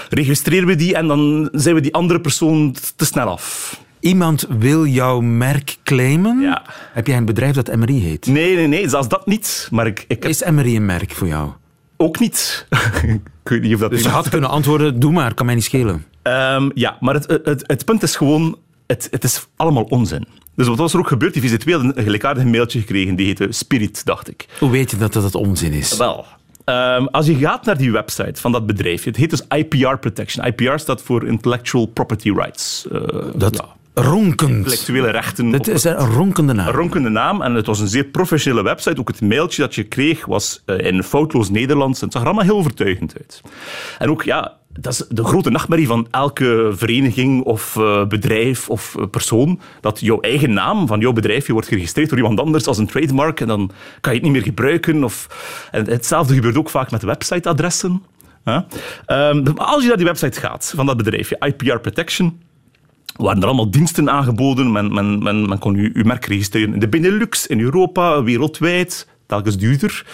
registreren 0.09 0.67
we 0.67 0.75
die 0.75 0.95
en 0.95 1.07
dan 1.07 1.49
zijn 1.53 1.75
we 1.75 1.81
die 1.81 1.95
andere 1.95 2.21
persoon 2.21 2.77
te 2.97 3.05
snel 3.05 3.29
af. 3.29 3.81
Iemand 4.01 4.47
wil 4.59 4.87
jouw 4.87 5.21
merk 5.21 5.77
claimen? 5.85 6.41
Ja. 6.41 6.63
Heb 6.93 7.07
jij 7.07 7.17
een 7.17 7.25
bedrijf 7.25 7.55
dat 7.55 7.69
Emery 7.69 8.01
heet? 8.01 8.27
Nee, 8.27 8.55
nee, 8.55 8.67
nee, 8.67 8.89
zelfs 8.89 9.09
dat 9.09 9.27
niet. 9.27 9.69
Maar 9.71 9.87
ik, 9.87 10.05
ik 10.09 10.23
heb... 10.23 10.31
Is 10.31 10.41
Emery 10.41 10.77
een 10.77 10.87
merk 10.87 11.13
voor 11.13 11.27
jou? 11.27 11.51
Ook 11.97 12.19
niet. 12.19 12.67
ik 13.43 13.49
weet 13.49 13.63
niet 13.63 13.75
of 13.75 13.81
dat 13.81 13.91
dus 13.91 14.03
je 14.03 14.09
had 14.09 14.29
kunnen 14.29 14.51
antwoorden, 14.51 15.01
doe 15.01 15.13
maar, 15.13 15.35
kan 15.35 15.47
mij 15.47 15.55
niet 15.55 15.65
schelen. 15.65 16.05
Um, 16.23 16.71
ja, 16.75 16.97
maar 17.01 17.15
het, 17.15 17.41
het, 17.45 17.65
het 17.67 17.85
punt 17.85 18.03
is 18.03 18.17
gewoon, 18.17 18.59
het, 18.89 19.09
het 19.11 19.25
is 19.25 19.47
allemaal 19.57 19.83
onzin. 19.83 20.27
Dus 20.55 20.67
wat 20.67 20.79
was 20.79 20.93
er 20.93 20.99
ook 20.99 21.09
gebeurd? 21.09 21.35
Die 21.35 21.51
VZ2 21.51 21.73
had 21.73 21.83
een 21.83 22.03
gelijkaardig 22.03 22.45
mailtje 22.45 22.81
gekregen, 22.81 23.17
die 23.17 23.27
heette 23.27 23.47
Spirit, 23.51 24.05
dacht 24.05 24.29
ik. 24.29 24.47
Hoe 24.59 24.71
weet 24.71 24.91
je 24.91 24.97
dat 24.97 25.13
dat 25.13 25.35
onzin 25.35 25.73
is? 25.73 25.97
Wel, 25.97 26.25
um, 26.65 27.09
als 27.09 27.27
je 27.27 27.35
gaat 27.35 27.65
naar 27.65 27.77
die 27.77 27.93
website 27.93 28.41
van 28.41 28.53
dat 28.53 28.67
bedrijf, 28.67 29.05
het 29.05 29.17
heet 29.17 29.31
dus 29.31 29.43
IPR 29.49 29.97
Protection. 29.97 30.47
IPR 30.47 30.77
staat 30.77 31.03
voor 31.03 31.27
Intellectual 31.27 31.87
Property 31.87 32.31
Rights. 32.31 32.87
Uh, 32.93 33.01
dat 33.35 33.57
ja. 33.57 34.03
ronkend. 34.03 34.51
Intellectuele 34.51 35.11
rechten. 35.11 35.51
Dat 35.51 35.67
is 35.67 35.85
een 35.85 35.97
ronkende 35.97 36.53
naam. 36.53 36.67
Een 36.67 36.73
ronkende 36.73 37.09
naam. 37.09 37.43
En 37.43 37.55
het 37.55 37.67
was 37.67 37.81
een 37.81 37.89
zeer 37.89 38.05
professionele 38.05 38.63
website. 38.63 39.01
Ook 39.01 39.09
het 39.09 39.21
mailtje 39.21 39.63
dat 39.63 39.75
je 39.75 39.85
kreeg 39.85 40.27
was 40.27 40.63
uh, 40.67 40.79
in 40.79 41.03
foutloos 41.03 41.51
Nederlands. 41.51 41.99
En 41.99 42.05
het 42.05 42.13
zag 42.13 42.23
er 42.23 42.29
allemaal 42.29 42.47
heel 42.47 42.59
overtuigend 42.59 43.15
uit. 43.19 43.41
En 43.99 44.11
ook, 44.11 44.23
ja, 44.23 44.58
dat 44.81 44.93
is 44.93 45.05
de 45.09 45.25
grote 45.25 45.51
nachtmerrie 45.51 45.87
van 45.87 46.07
elke 46.11 46.71
vereniging 46.75 47.45
of 47.45 47.77
uh, 47.77 48.07
bedrijf 48.07 48.69
of 48.71 48.95
uh, 48.99 49.07
persoon. 49.11 49.61
Dat 49.81 50.01
jouw 50.01 50.21
eigen 50.21 50.53
naam 50.53 50.87
van 50.87 51.01
jouw 51.01 51.13
bedrijfje 51.13 51.53
wordt 51.53 51.69
geregistreerd 51.69 52.09
door 52.09 52.19
iemand 52.19 52.41
anders 52.41 52.67
als 52.67 52.79
een 52.79 52.87
trademark 52.87 53.41
en 53.41 53.47
dan 53.47 53.71
kan 54.01 54.13
je 54.13 54.19
het 54.19 54.23
niet 54.29 54.37
meer 54.37 54.47
gebruiken. 54.47 55.05
Of, 55.05 55.27
hetzelfde 55.71 56.35
gebeurt 56.35 56.57
ook 56.57 56.71
vaak 56.71 56.91
met 56.91 57.03
websiteadressen. 57.03 58.03
Um, 59.07 59.47
als 59.57 59.83
je 59.83 59.89
naar 59.89 59.97
die 59.97 60.07
website 60.07 60.41
gaat 60.41 60.73
van 60.77 60.87
dat 60.87 60.97
bedrijfje, 60.97 61.37
IPR 61.39 61.77
Protection, 61.77 62.41
waren 63.17 63.41
er 63.41 63.47
allemaal 63.47 63.71
diensten 63.71 64.11
aangeboden. 64.11 64.73
Men, 64.73 64.95
men, 64.95 65.23
men, 65.23 65.49
men 65.49 65.59
kon 65.59 65.75
uw 65.75 66.05
merk 66.05 66.25
registreren 66.25 66.73
in 66.73 66.81
de 66.81 66.89
Benelux, 66.89 67.47
in 67.47 67.61
Europa, 67.61 68.23
wereldwijd 68.23 69.07
telkens 69.29 69.57
duurder. 69.57 70.07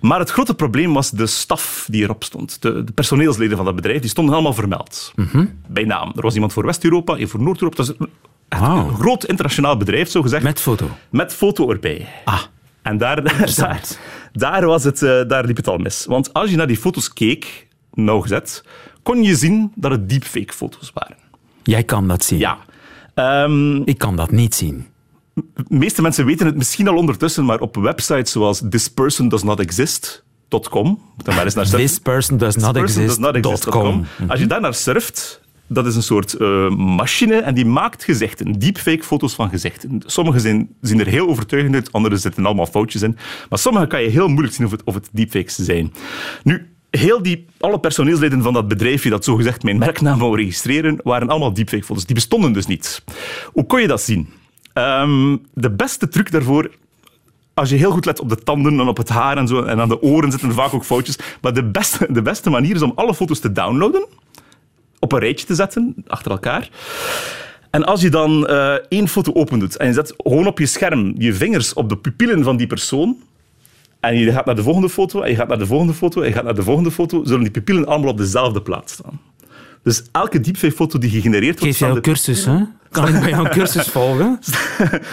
Maar 0.00 0.18
het 0.18 0.30
grote 0.30 0.54
probleem 0.54 0.92
was 0.92 1.10
de 1.10 1.26
staf 1.26 1.86
die 1.90 2.02
erop 2.02 2.24
stond. 2.24 2.62
De, 2.62 2.84
de 2.84 2.92
personeelsleden 2.92 3.56
van 3.56 3.66
dat 3.66 3.74
bedrijf 3.74 4.00
die 4.00 4.10
stonden 4.10 4.34
allemaal 4.34 4.54
vermeld. 4.54 5.12
Bij 5.66 5.84
naam. 5.84 6.12
Er 6.16 6.22
was 6.22 6.34
iemand 6.34 6.52
voor 6.52 6.66
West-Europa, 6.66 7.16
en 7.16 7.28
voor 7.28 7.42
Noord-Europa. 7.42 7.76
Dat 7.76 7.88
is 7.88 7.94
een, 7.98 8.10
een 8.48 8.94
groot 8.94 9.24
internationaal 9.24 9.76
bedrijf, 9.76 10.10
zo 10.10 10.22
gezegd. 10.22 10.42
Met 10.42 10.60
foto? 10.60 10.90
Met 11.10 11.34
foto 11.34 11.70
erbij. 11.70 12.08
Ah. 12.24 12.42
En 12.82 12.98
daar, 12.98 13.22
daar, 13.56 13.80
daar, 14.32 14.66
was 14.66 14.84
het, 14.84 15.02
uh, 15.02 15.22
daar 15.28 15.44
liep 15.44 15.56
het 15.56 15.68
al 15.68 15.78
mis. 15.78 16.04
Want 16.06 16.32
als 16.32 16.50
je 16.50 16.56
naar 16.56 16.66
die 16.66 16.76
foto's 16.76 17.12
keek, 17.12 17.66
nauwgezet, 17.92 18.64
kon 19.02 19.22
je 19.22 19.36
zien 19.36 19.72
dat 19.74 19.90
het 19.90 20.08
deepfake-foto's 20.08 20.90
waren. 20.94 21.16
Jij 21.62 21.82
kan 21.84 22.08
dat 22.08 22.24
zien? 22.24 22.38
Ja. 22.38 22.58
Um, 23.44 23.82
Ik 23.84 23.98
kan 23.98 24.16
dat 24.16 24.30
niet 24.30 24.54
zien 24.54 24.86
de 25.34 25.64
meeste 25.68 26.02
mensen 26.02 26.26
weten 26.26 26.46
het 26.46 26.56
misschien 26.56 26.88
al 26.88 26.96
ondertussen, 26.96 27.44
maar 27.44 27.60
op 27.60 27.76
websites 27.76 28.32
zoals 28.32 28.62
thispersondoesnotexist.com, 28.70 31.00
dan 31.22 31.34
maar 31.34 31.44
eens 31.44 31.54
naar 31.54 31.68
This 31.68 31.98
person 31.98 32.38
does 32.38 32.56
not 32.56 32.76
exist.com. 32.76 34.04
Als 34.28 34.40
je 34.40 34.46
daar 34.46 34.60
naar 34.60 34.74
surft, 34.74 35.42
dat 35.66 35.86
is 35.86 35.96
een 35.96 36.02
soort 36.02 36.36
uh, 36.38 36.70
machine 36.70 37.36
en 37.36 37.54
die 37.54 37.66
maakt 37.66 38.04
gezichten, 38.04 38.58
deepfake 38.58 39.02
foto's 39.02 39.34
van 39.34 39.48
gezichten. 39.48 40.02
Sommige 40.06 40.38
zijn, 40.38 40.68
zien 40.80 41.00
er 41.00 41.06
heel 41.06 41.28
overtuigend 41.28 41.74
uit, 41.74 41.92
andere 41.92 42.16
zitten 42.16 42.46
allemaal 42.46 42.66
foutjes 42.66 43.02
in. 43.02 43.16
Maar 43.48 43.58
sommige 43.58 43.86
kan 43.86 44.02
je 44.02 44.08
heel 44.08 44.28
moeilijk 44.28 44.54
zien 44.54 44.66
of 44.66 44.72
het, 44.72 44.82
of 44.84 44.94
het 44.94 45.08
deepfakes 45.12 45.54
zijn. 45.54 45.92
Nu, 46.42 46.68
heel 46.90 47.22
die, 47.22 47.46
alle 47.60 47.80
personeelsleden 47.80 48.42
van 48.42 48.52
dat 48.52 48.68
bedrijfje 48.68 49.10
dat 49.10 49.24
zogezegd 49.24 49.62
mijn 49.62 49.78
merknaam 49.78 50.18
wou 50.18 50.36
registreren, 50.36 51.00
waren 51.02 51.28
allemaal 51.28 51.54
deepfake 51.54 51.84
foto's. 51.84 52.06
Die 52.06 52.14
bestonden 52.14 52.52
dus 52.52 52.66
niet. 52.66 53.04
Hoe 53.52 53.66
kon 53.66 53.80
je 53.80 53.86
dat 53.86 54.02
zien? 54.02 54.28
Um, 54.74 55.46
de 55.52 55.70
beste 55.70 56.08
truc 56.08 56.30
daarvoor 56.30 56.70
als 57.54 57.70
je 57.70 57.76
heel 57.76 57.90
goed 57.90 58.04
let 58.04 58.20
op 58.20 58.28
de 58.28 58.36
tanden 58.36 58.80
en 58.80 58.88
op 58.88 58.96
het 58.96 59.08
haar 59.08 59.36
en 59.36 59.48
zo, 59.48 59.62
en 59.62 59.80
aan 59.80 59.88
de 59.88 60.02
oren 60.02 60.30
zitten 60.30 60.48
er 60.48 60.54
vaak 60.54 60.74
ook 60.74 60.84
foutjes. 60.84 61.18
Maar 61.40 61.54
de 61.54 61.64
beste, 61.64 62.06
de 62.10 62.22
beste 62.22 62.50
manier 62.50 62.74
is 62.74 62.82
om 62.82 62.92
alle 62.94 63.14
foto's 63.14 63.38
te 63.38 63.52
downloaden, 63.52 64.06
op 64.98 65.12
een 65.12 65.18
rijtje 65.18 65.46
te 65.46 65.54
zetten, 65.54 65.94
achter 66.06 66.30
elkaar. 66.30 66.68
En 67.70 67.84
als 67.84 68.00
je 68.00 68.10
dan 68.10 68.50
uh, 68.50 68.72
één 68.88 69.08
foto 69.08 69.32
opendoet 69.32 69.76
en 69.76 69.86
je 69.86 69.92
zet 69.92 70.14
gewoon 70.16 70.46
op 70.46 70.58
je 70.58 70.66
scherm 70.66 71.14
je 71.18 71.34
vingers 71.34 71.72
op 71.72 71.88
de 71.88 71.96
pupillen 71.96 72.42
van 72.42 72.56
die 72.56 72.66
persoon, 72.66 73.16
en 74.00 74.18
je 74.18 74.32
gaat 74.32 74.46
naar 74.46 74.56
de 74.56 74.62
volgende 74.62 74.88
foto, 74.88 75.20
en 75.20 75.30
je 75.30 75.36
gaat 75.36 75.48
naar 75.48 75.58
de 75.58 75.66
volgende 75.66 75.92
foto, 75.94 76.20
en 76.20 76.28
je 76.28 76.34
gaat 76.34 76.44
naar 76.44 76.54
de 76.54 76.62
volgende 76.62 76.90
foto, 76.90 77.24
zullen 77.24 77.42
die 77.42 77.50
pupillen 77.50 77.86
allemaal 77.86 78.10
op 78.10 78.18
dezelfde 78.18 78.62
plaats 78.62 78.92
staan. 78.92 79.20
Dus 79.82 80.02
elke 80.12 80.40
deepfake-foto 80.40 80.98
die 80.98 81.10
gegenereerd 81.10 81.60
wordt... 81.60 81.76
Geef 81.76 81.88
jou 81.88 82.00
cursus, 82.00 82.44
hè? 82.44 82.62
Kan 82.94 83.08
ik 83.08 83.20
bij 83.20 83.30
jou 83.30 83.44
een 83.44 83.50
cursus 83.50 83.86
volgen? 83.86 84.38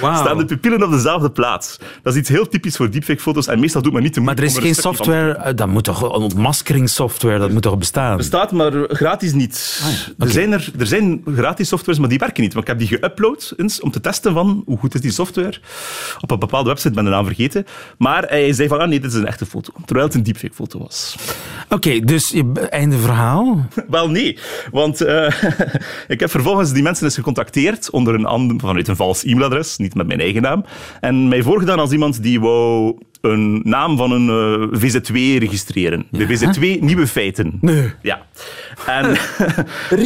Wow. 0.02 0.16
Staan 0.16 0.38
de 0.38 0.46
pupillen 0.46 0.84
op 0.84 0.92
dezelfde 0.92 1.32
plaats. 1.32 1.78
Dat 2.04 2.14
is 2.14 2.20
iets 2.20 2.30
heel 2.30 2.48
typisch 2.48 2.76
voor 2.76 2.90
deepfake-foto's 2.90 3.48
en 3.48 3.60
meestal 3.60 3.82
doet 3.82 3.94
men 3.94 4.04
niet 4.04 4.14
te 4.14 4.22
Maar 4.22 4.38
er 4.38 4.44
is 4.44 4.58
geen 4.58 4.76
software... 4.76 5.54
Dat 5.54 5.68
moet 5.68 5.84
toch... 5.84 6.02
Een 6.02 6.10
ontmaskeringssoftware, 6.10 7.40
dat 7.40 7.52
moet 7.52 7.62
toch 7.62 7.78
bestaan? 7.78 8.18
Bestaat, 8.18 8.52
maar 8.52 8.72
gratis 8.88 9.34
niet. 9.34 9.82
Ah, 9.84 10.28
er, 10.28 10.32
zijn 10.32 10.52
er, 10.52 10.72
er 10.80 10.88
zijn 10.88 11.24
gratis 11.36 11.68
softwares, 11.68 12.00
maar 12.00 12.10
die 12.10 12.20
werken 12.20 12.44
niet. 12.44 12.54
Want 12.54 12.68
ik 12.68 12.78
heb 12.78 12.88
die 12.88 13.00
geüpload 13.00 13.54
eens 13.58 13.82
om 13.82 13.92
te 13.92 14.02
testen 14.02 14.34
van 14.34 14.64
hoe 14.66 14.78
goed 14.78 14.94
is 14.94 15.02
die 15.02 15.12
software. 15.12 15.60
Op 16.22 16.32
een 16.32 16.40
bepaalde 16.40 16.70
website, 16.70 16.94
ben 16.94 17.04
de 17.04 17.10
naam 17.10 17.26
vergeten. 17.26 17.66
Maar 17.98 18.24
hij 18.24 18.54
zei 18.54 18.68
van, 18.68 18.80
ah 18.80 18.88
nee, 18.88 19.00
dit 19.00 19.12
is 19.12 19.18
een 19.18 19.28
echte 19.28 19.46
foto. 19.46 19.74
Terwijl 19.86 20.08
het 20.08 20.16
een 20.16 20.24
deepfake-foto 20.24 20.80
was. 20.80 21.16
Oké, 21.64 21.74
okay, 21.76 22.00
dus 22.00 22.30
je, 22.30 22.52
einde 22.70 22.98
verhaal? 22.98 23.66
Wel, 23.88 24.10
nee. 24.10 24.38
Want 24.72 25.02
uh, 25.02 25.28
ik 26.08 26.20
heb 26.20 26.30
vervolgens 26.30 26.74
die 26.74 26.84
mensen 26.84 27.06
eens 27.06 27.16
gecontacteerd 27.16 27.71
onder 27.92 28.14
een 28.14 28.26
ander, 28.26 28.60
vanuit 28.60 28.88
een 28.88 28.96
vals 28.96 29.24
e-mailadres, 29.24 29.78
niet 29.78 29.96
met 29.96 30.08
mijn 30.08 30.20
eigen 30.20 30.42
naam. 30.42 30.66
En 31.00 31.28
mij 31.28 31.42
voorgedaan 31.42 31.80
als 31.80 31.92
iemand 31.92 32.24
die 32.24 32.40
wou 32.40 32.98
een 33.22 33.62
naam 33.64 33.98
van 33.98 34.12
een 34.12 34.28
uh, 34.28 34.80
VZ2 34.80 35.14
registreren. 35.14 36.06
Ja. 36.12 36.26
De 36.26 36.38
VZ2 36.38 36.80
Nieuwe 36.80 37.08
Feiten. 37.08 37.58
Nee. 37.62 37.92
Ja. 38.02 38.26
En, 38.86 39.06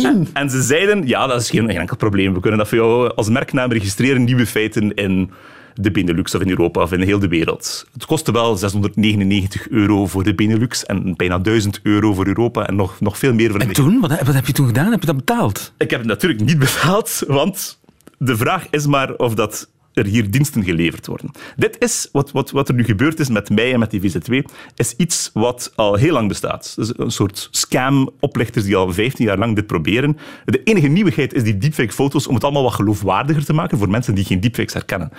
en, 0.03 0.27
en, 0.33 0.49
ze 0.49 0.61
zeiden, 0.61 1.07
ja, 1.07 1.27
dat 1.27 1.41
is 1.41 1.49
geen, 1.49 1.69
geen 1.69 1.79
enkel 1.79 1.97
probleem. 1.97 2.33
We 2.33 2.39
kunnen 2.39 2.59
dat 2.59 2.67
voor 2.67 2.77
jou 2.77 3.13
als 3.15 3.29
merknaam 3.29 3.71
registreren, 3.71 4.23
Nieuwe 4.23 4.45
Feiten 4.45 4.93
in 4.93 5.31
de 5.75 5.91
Benelux 5.91 6.35
of 6.35 6.41
in 6.41 6.49
Europa 6.49 6.81
of 6.81 6.91
in 6.91 7.01
heel 7.01 7.19
de 7.19 7.27
wereld. 7.27 7.87
Het 7.93 8.05
kostte 8.05 8.31
wel 8.31 8.55
699 8.55 9.69
euro 9.69 10.07
voor 10.07 10.23
de 10.23 10.35
Benelux 10.35 10.85
en 10.85 11.15
bijna 11.15 11.39
1000 11.39 11.79
euro 11.83 12.13
voor 12.13 12.27
Europa 12.27 12.67
en 12.67 12.75
nog, 12.75 12.99
nog 12.99 13.17
veel 13.17 13.33
meer 13.33 13.49
voor 13.49 13.59
de 13.59 13.65
En 13.65 13.73
toen? 13.73 13.99
Wat, 13.99 14.09
wat 14.09 14.33
heb 14.33 14.47
je 14.47 14.53
toen 14.53 14.67
gedaan? 14.67 14.91
Heb 14.91 14.99
je 14.99 15.05
dat 15.05 15.15
betaald? 15.15 15.73
Ik 15.77 15.89
heb 15.89 15.99
het 15.99 16.09
natuurlijk 16.09 16.41
niet 16.41 16.59
betaald, 16.69 17.23
want 17.27 17.79
de 18.17 18.37
vraag 18.37 18.67
is 18.69 18.87
maar 18.87 19.13
of 19.13 19.33
dat 19.33 19.69
er 19.95 20.05
hier 20.05 20.31
diensten 20.31 20.63
geleverd 20.63 21.07
worden. 21.07 21.31
Dit 21.55 21.75
is 21.79 22.09
wat, 22.11 22.31
wat, 22.31 22.51
wat 22.51 22.69
er 22.69 22.75
nu 22.75 22.83
gebeurd 22.83 23.19
is 23.19 23.29
met 23.29 23.49
mij 23.49 23.73
en 23.73 23.79
met 23.79 23.91
die 23.91 24.01
VZ2, 24.01 24.35
is 24.75 24.93
iets 24.97 25.29
wat 25.33 25.71
al 25.75 25.95
heel 25.95 26.13
lang 26.13 26.27
bestaat. 26.27 26.73
Dus 26.75 26.97
een 26.97 27.11
soort 27.11 27.47
scam-oplichters 27.51 28.65
die 28.65 28.75
al 28.75 28.93
15 28.93 29.25
jaar 29.25 29.37
lang 29.37 29.55
dit 29.55 29.67
proberen. 29.67 30.17
De 30.45 30.63
enige 30.63 30.87
nieuwigheid 30.87 31.33
is 31.33 31.43
die 31.43 31.57
deepfake-foto's 31.57 32.27
om 32.27 32.33
het 32.33 32.43
allemaal 32.43 32.63
wat 32.63 32.73
geloofwaardiger 32.73 33.45
te 33.45 33.53
maken 33.53 33.77
voor 33.77 33.89
mensen 33.89 34.15
die 34.15 34.25
geen 34.25 34.39
deepfakes 34.39 34.73
herkennen. 34.73 35.11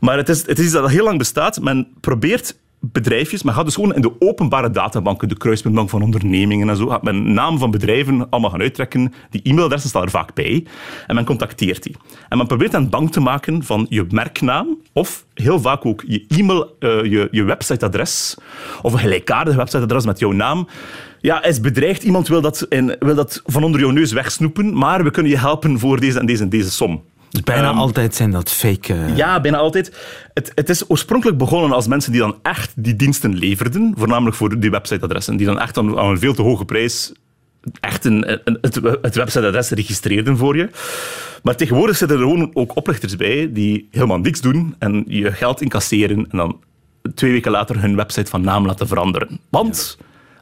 Maar 0.00 0.16
het 0.16 0.28
is, 0.28 0.46
het 0.46 0.58
is 0.58 0.64
iets 0.64 0.74
dat 0.74 0.82
al 0.82 0.88
heel 0.88 1.04
lang 1.04 1.18
bestaat. 1.18 1.60
Men 1.60 1.88
probeert 2.00 2.56
bedrijfjes, 2.80 3.42
maar 3.42 3.54
gaat 3.54 3.64
dus 3.64 3.74
gewoon 3.74 3.94
in 3.94 4.00
de 4.00 4.12
openbare 4.18 4.70
databanken, 4.70 5.28
de 5.28 5.36
kruispuntbank 5.36 5.88
van 5.88 6.02
ondernemingen 6.02 6.68
en 6.68 6.76
zo, 6.76 6.86
gaat 6.86 7.02
men 7.02 7.32
naam 7.32 7.58
van 7.58 7.70
bedrijven 7.70 8.30
allemaal 8.30 8.50
gaan 8.50 8.60
uittrekken. 8.60 9.12
Die 9.30 9.40
e-mailadressen 9.42 9.88
staan 9.88 10.02
er 10.02 10.10
vaak 10.10 10.34
bij. 10.34 10.66
En 11.06 11.14
men 11.14 11.24
contacteert 11.24 11.82
die. 11.82 11.96
En 12.28 12.38
men 12.38 12.46
probeert 12.46 12.72
dan 12.72 12.88
bang 12.88 13.12
te 13.12 13.20
maken 13.20 13.64
van 13.64 13.86
je 13.88 14.06
merknaam 14.10 14.78
of 14.92 15.24
heel 15.34 15.60
vaak 15.60 15.86
ook 15.86 16.04
je 16.06 16.24
e-mail, 16.28 16.76
uh, 16.80 17.04
je, 17.04 17.28
je 17.30 17.42
websiteadres 17.42 18.36
of 18.82 18.92
een 18.92 18.98
gelijkaardig 18.98 19.54
websiteadres 19.54 20.06
met 20.06 20.18
jouw 20.18 20.32
naam. 20.32 20.68
Ja, 21.20 21.44
is 21.44 21.60
bedreigd. 21.60 22.02
Iemand 22.02 22.28
wil 22.28 22.40
dat, 22.40 22.66
in, 22.68 22.96
wil 22.98 23.14
dat 23.14 23.42
van 23.44 23.64
onder 23.64 23.80
jouw 23.80 23.90
neus 23.90 24.12
wegsnoepen, 24.12 24.78
maar 24.78 25.04
we 25.04 25.10
kunnen 25.10 25.32
je 25.32 25.38
helpen 25.38 25.78
voor 25.78 26.00
deze 26.00 26.18
en 26.18 26.26
deze 26.26 26.42
en 26.42 26.48
deze 26.48 26.70
som. 26.70 27.02
Dus 27.36 27.44
bijna 27.54 27.70
um, 27.70 27.78
altijd 27.78 28.14
zijn 28.14 28.30
dat 28.30 28.50
fake... 28.50 28.94
Uh... 28.94 29.16
Ja, 29.16 29.40
bijna 29.40 29.56
altijd. 29.56 29.92
Het, 30.34 30.52
het, 30.54 30.68
is 30.68 30.90
oorspronkelijk 30.90 31.38
begonnen 31.38 31.72
als 31.72 31.86
mensen 31.86 32.12
die 32.12 32.20
dan 32.20 32.36
echt 32.42 32.72
die 32.76 32.96
diensten 32.96 33.34
leverden, 33.34 33.94
voornamelijk 33.96 34.36
voor 34.36 34.60
die 34.60 34.70
websiteadressen, 34.70 35.36
die 35.36 35.46
dan 35.46 35.60
echt 35.60 35.78
aan, 35.78 35.98
aan 35.98 36.10
een 36.10 36.18
veel 36.18 36.34
te 36.34 36.42
hoge 36.42 36.64
prijs 36.64 37.12
echt 37.80 38.04
een, 38.04 38.30
een, 38.44 38.58
het, 38.60 38.74
het 39.02 39.14
websiteadres 39.14 39.70
registreerden 39.70 40.36
voor 40.36 40.56
je. 40.56 40.70
Maar 41.42 41.56
tegenwoordig 41.56 41.96
zitten 41.96 42.16
er 42.16 42.22
gewoon 42.22 42.50
ook 42.54 42.76
oplichters 42.76 43.16
bij 43.16 43.52
die 43.52 43.88
helemaal 43.90 44.18
niks 44.18 44.40
doen 44.40 44.74
en 44.78 45.04
je 45.08 45.32
geld 45.32 45.60
incasseren 45.60 46.26
en 46.30 46.38
dan 46.38 46.60
twee 47.14 47.32
weken 47.32 47.50
later 47.50 47.80
hun 47.80 47.96
website 47.96 48.30
van 48.30 48.40
naam 48.40 48.66
laten 48.66 48.88
veranderen. 48.88 49.40
Want... 49.48 49.98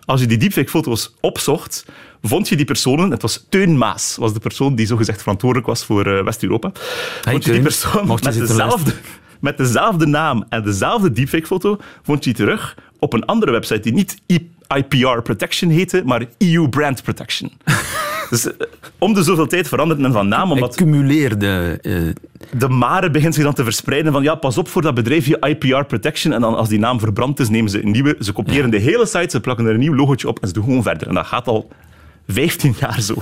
Als 0.07 0.21
je 0.21 0.27
die 0.27 0.39
deepfake-foto's 0.39 1.15
opzocht, 1.21 1.85
vond 2.29 2.49
je 2.49 2.57
die 2.57 2.65
personen... 2.65 3.11
Het 3.11 3.23
was 3.23 3.47
Teun 3.49 3.79
Maas, 3.79 4.17
was 4.17 4.33
de 4.33 4.41
persoon 4.41 4.75
die 4.75 4.87
zogezegd 4.87 5.21
verantwoordelijk 5.21 5.69
was 5.69 5.85
voor 5.85 6.07
uh, 6.07 6.23
West-Europa. 6.23 6.73
Hey, 7.23 7.33
vond 7.33 7.45
je 7.45 7.53
die 7.53 7.63
persoon 7.63 8.07
met 8.07 8.23
dezelfde, 8.23 8.93
met 9.41 9.57
dezelfde 9.57 10.07
naam 10.07 10.45
en 10.49 10.63
dezelfde 10.63 11.13
deepfake-foto, 11.13 11.79
vond 12.03 12.25
je 12.25 12.33
terug 12.33 12.77
op 12.99 13.13
een 13.13 13.25
andere 13.25 13.53
website 13.53 13.81
die 13.81 13.93
niet 13.93 14.21
IPR 14.75 15.21
Protection 15.23 15.71
heette, 15.71 16.03
maar 16.05 16.25
EU 16.39 16.69
Brand 16.69 17.03
Protection. 17.03 17.53
Dus 18.31 18.49
om 18.99 19.15
de 19.15 19.23
zoveel 19.23 19.47
tijd 19.47 19.69
verandert 19.69 20.01
men 20.01 20.13
van 20.13 20.29
naam. 20.29 20.53
Omdat 20.53 20.77
cumuleerde. 20.77 21.79
Uh... 21.83 22.11
De 22.59 22.69
mare 22.69 23.11
begint 23.11 23.35
zich 23.35 23.45
dan 23.45 23.55
te 23.55 23.65
verspreiden 23.65 24.13
van 24.13 24.23
ja, 24.23 24.35
pas 24.35 24.59
op 24.59 24.69
voor 24.69 24.83
dat 24.83 24.95
bedrijfje 24.95 25.39
IPR 25.39 25.85
Protection. 25.85 26.33
En 26.33 26.41
dan 26.41 26.57
als 26.57 26.69
die 26.69 26.79
naam 26.79 26.99
verbrand 26.99 27.41
is, 27.41 27.49
nemen 27.49 27.71
ze 27.71 27.83
een 27.83 27.91
nieuwe. 27.91 28.17
Ze 28.21 28.33
kopiëren 28.33 28.65
ja. 28.65 28.79
de 28.79 28.85
hele 28.85 29.07
site, 29.07 29.31
ze 29.31 29.41
plakken 29.41 29.67
er 29.67 29.73
een 29.73 29.81
nieuw 29.81 29.95
logootje 29.95 30.29
op 30.29 30.39
en 30.39 30.49
ze 30.49 30.55
doen 30.55 30.65
gewoon 30.65 30.83
verder. 30.83 31.09
En 31.09 31.15
dat 31.15 31.27
gaat 31.27 31.47
al 31.47 31.69
15 32.29 32.75
jaar 32.79 33.01
zo. 33.01 33.15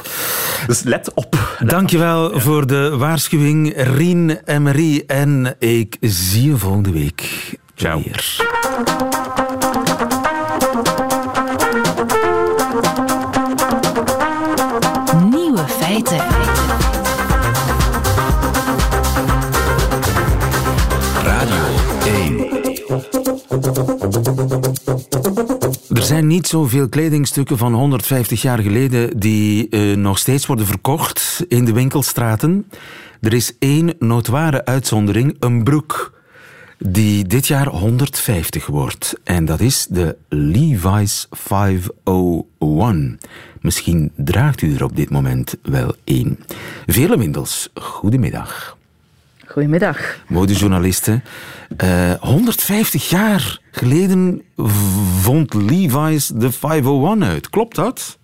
Dus 0.67 0.83
let 0.83 1.15
op. 1.15 1.59
Dankjewel 1.65 2.35
ja. 2.35 2.41
voor 2.41 2.67
de 2.67 2.97
waarschuwing, 2.97 3.73
Rien 3.77 4.45
en 4.45 4.63
Marie. 4.63 5.07
En 5.07 5.57
ik 5.59 5.97
zie 6.01 6.51
je 6.51 6.57
volgende 6.57 6.93
week. 6.93 7.51
Ciao. 7.75 8.03
Weer. 8.05 9.42
Zijn 26.13 26.27
niet 26.27 26.47
zoveel 26.47 26.89
kledingstukken 26.89 27.59
van 27.59 27.75
150 27.75 28.43
jaar 28.43 28.59
geleden 28.59 29.19
die 29.19 29.67
uh, 29.71 29.97
nog 29.97 30.19
steeds 30.19 30.47
worden 30.47 30.67
verkocht 30.67 31.45
in 31.49 31.65
de 31.65 31.73
winkelstraten. 31.73 32.67
Er 33.21 33.33
is 33.33 33.57
één 33.59 33.95
notoire 33.99 34.65
uitzondering, 34.65 35.37
een 35.41 35.65
broek 35.65 36.13
die 36.79 37.25
dit 37.25 37.47
jaar 37.47 37.67
150 37.67 38.67
wordt. 38.67 39.15
En 39.25 39.45
dat 39.45 39.61
is 39.61 39.87
de 39.91 40.17
Levi's 40.29 41.27
501. 41.31 43.19
Misschien 43.61 44.13
draagt 44.17 44.63
u 44.63 44.75
er 44.75 44.85
op 44.85 44.97
dit 44.97 45.11
moment 45.11 45.57
wel 45.63 45.95
één. 46.05 46.39
Vele 46.87 47.19
Windels, 47.19 47.69
goedemiddag. 47.75 48.77
Goedemiddag. 49.53 50.25
Modejournalisten. 50.29 51.25
Uh, 51.83 52.13
eh, 52.13 52.21
150 52.21 53.09
jaar 53.09 53.61
geleden 53.71 54.43
vond 55.21 55.55
Levi's 55.55 56.27
de 56.27 56.53
501 56.53 57.25
uit. 57.25 57.51
Klopt 57.51 57.77
dat? 57.77 58.19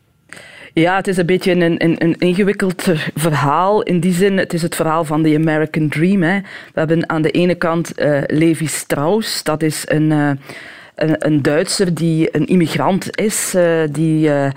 Ja, 0.73 0.97
het 0.97 1.08
is 1.08 1.16
een 1.16 1.26
beetje 1.26 1.52
een, 1.52 1.85
een, 1.85 2.04
een 2.04 2.14
ingewikkeld 2.18 2.85
verhaal. 3.14 3.82
In 3.82 4.00
die 4.00 4.12
zin, 4.12 4.37
het 4.37 4.52
is 4.52 4.62
het 4.62 4.75
verhaal 4.75 5.04
van 5.04 5.23
de 5.23 5.35
American 5.35 5.88
Dream. 5.88 6.23
Hè. 6.23 6.38
We 6.40 6.78
hebben 6.78 7.08
aan 7.08 7.23
de 7.23 7.30
ene 7.30 7.54
kant 7.54 8.00
uh, 8.00 8.20
Levi 8.26 8.66
Strauss. 8.66 9.42
Dat 9.42 9.62
is 9.62 9.82
een, 9.87 10.11
uh, 10.11 10.30
een, 10.94 11.26
een, 11.26 11.42
Duitser 11.42 11.94
die 11.94 12.37
een 12.37 12.47
immigrant 12.47 13.18
is, 13.18 13.54
uh, 13.54 13.82
die 13.90 14.32
eh, 14.32 14.50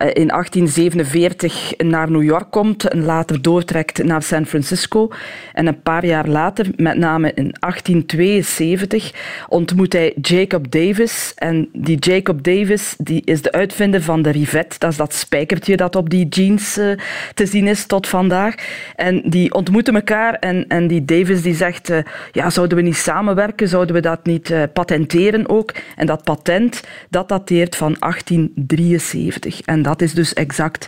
in 0.00 0.28
1847 0.28 1.74
naar 1.76 2.10
New 2.10 2.22
York 2.22 2.50
komt 2.50 2.88
en 2.88 3.04
later 3.04 3.42
doortrekt 3.42 4.04
naar 4.04 4.22
San 4.22 4.46
Francisco. 4.46 5.08
En 5.52 5.66
een 5.66 5.82
paar 5.82 6.06
jaar 6.06 6.28
later, 6.28 6.66
met 6.76 6.96
name 6.96 7.32
in 7.34 7.54
1872, 7.58 9.12
ontmoet 9.48 9.92
hij 9.92 10.14
Jacob 10.22 10.70
Davis. 10.70 11.32
En 11.36 11.68
die 11.72 11.98
Jacob 11.98 12.42
Davis 12.42 12.94
die 12.98 13.22
is 13.24 13.42
de 13.42 13.52
uitvinder 13.52 14.02
van 14.02 14.22
de 14.22 14.30
rivet. 14.30 14.80
Dat 14.80 14.90
is 14.90 14.96
dat 14.96 15.14
spijkertje 15.14 15.76
dat 15.76 15.96
op 15.96 16.10
die 16.10 16.28
jeans 16.28 16.78
uh, 16.78 16.92
te 17.34 17.46
zien 17.46 17.66
is 17.66 17.86
tot 17.86 18.08
vandaag. 18.08 18.54
En 18.96 19.22
die 19.24 19.54
ontmoeten 19.54 19.94
elkaar 19.94 20.34
en, 20.34 20.66
en 20.68 20.86
die 20.86 21.04
Davis 21.04 21.42
die 21.42 21.54
zegt, 21.54 21.90
uh, 21.90 21.98
ja, 22.32 22.50
zouden 22.50 22.76
we 22.76 22.82
niet 22.82 22.96
samenwerken? 22.96 23.68
Zouden 23.68 23.94
we 23.94 24.00
dat 24.00 24.24
niet 24.24 24.54
patenteren 24.72 25.48
ook? 25.48 25.74
En 25.96 26.06
dat 26.06 26.24
patent, 26.24 26.82
dat 27.10 27.28
dateert 27.28 27.76
van 27.76 27.96
1873. 27.98 29.60
En 29.60 29.82
is 29.98 30.14
dus 30.14 30.34
exact 30.34 30.86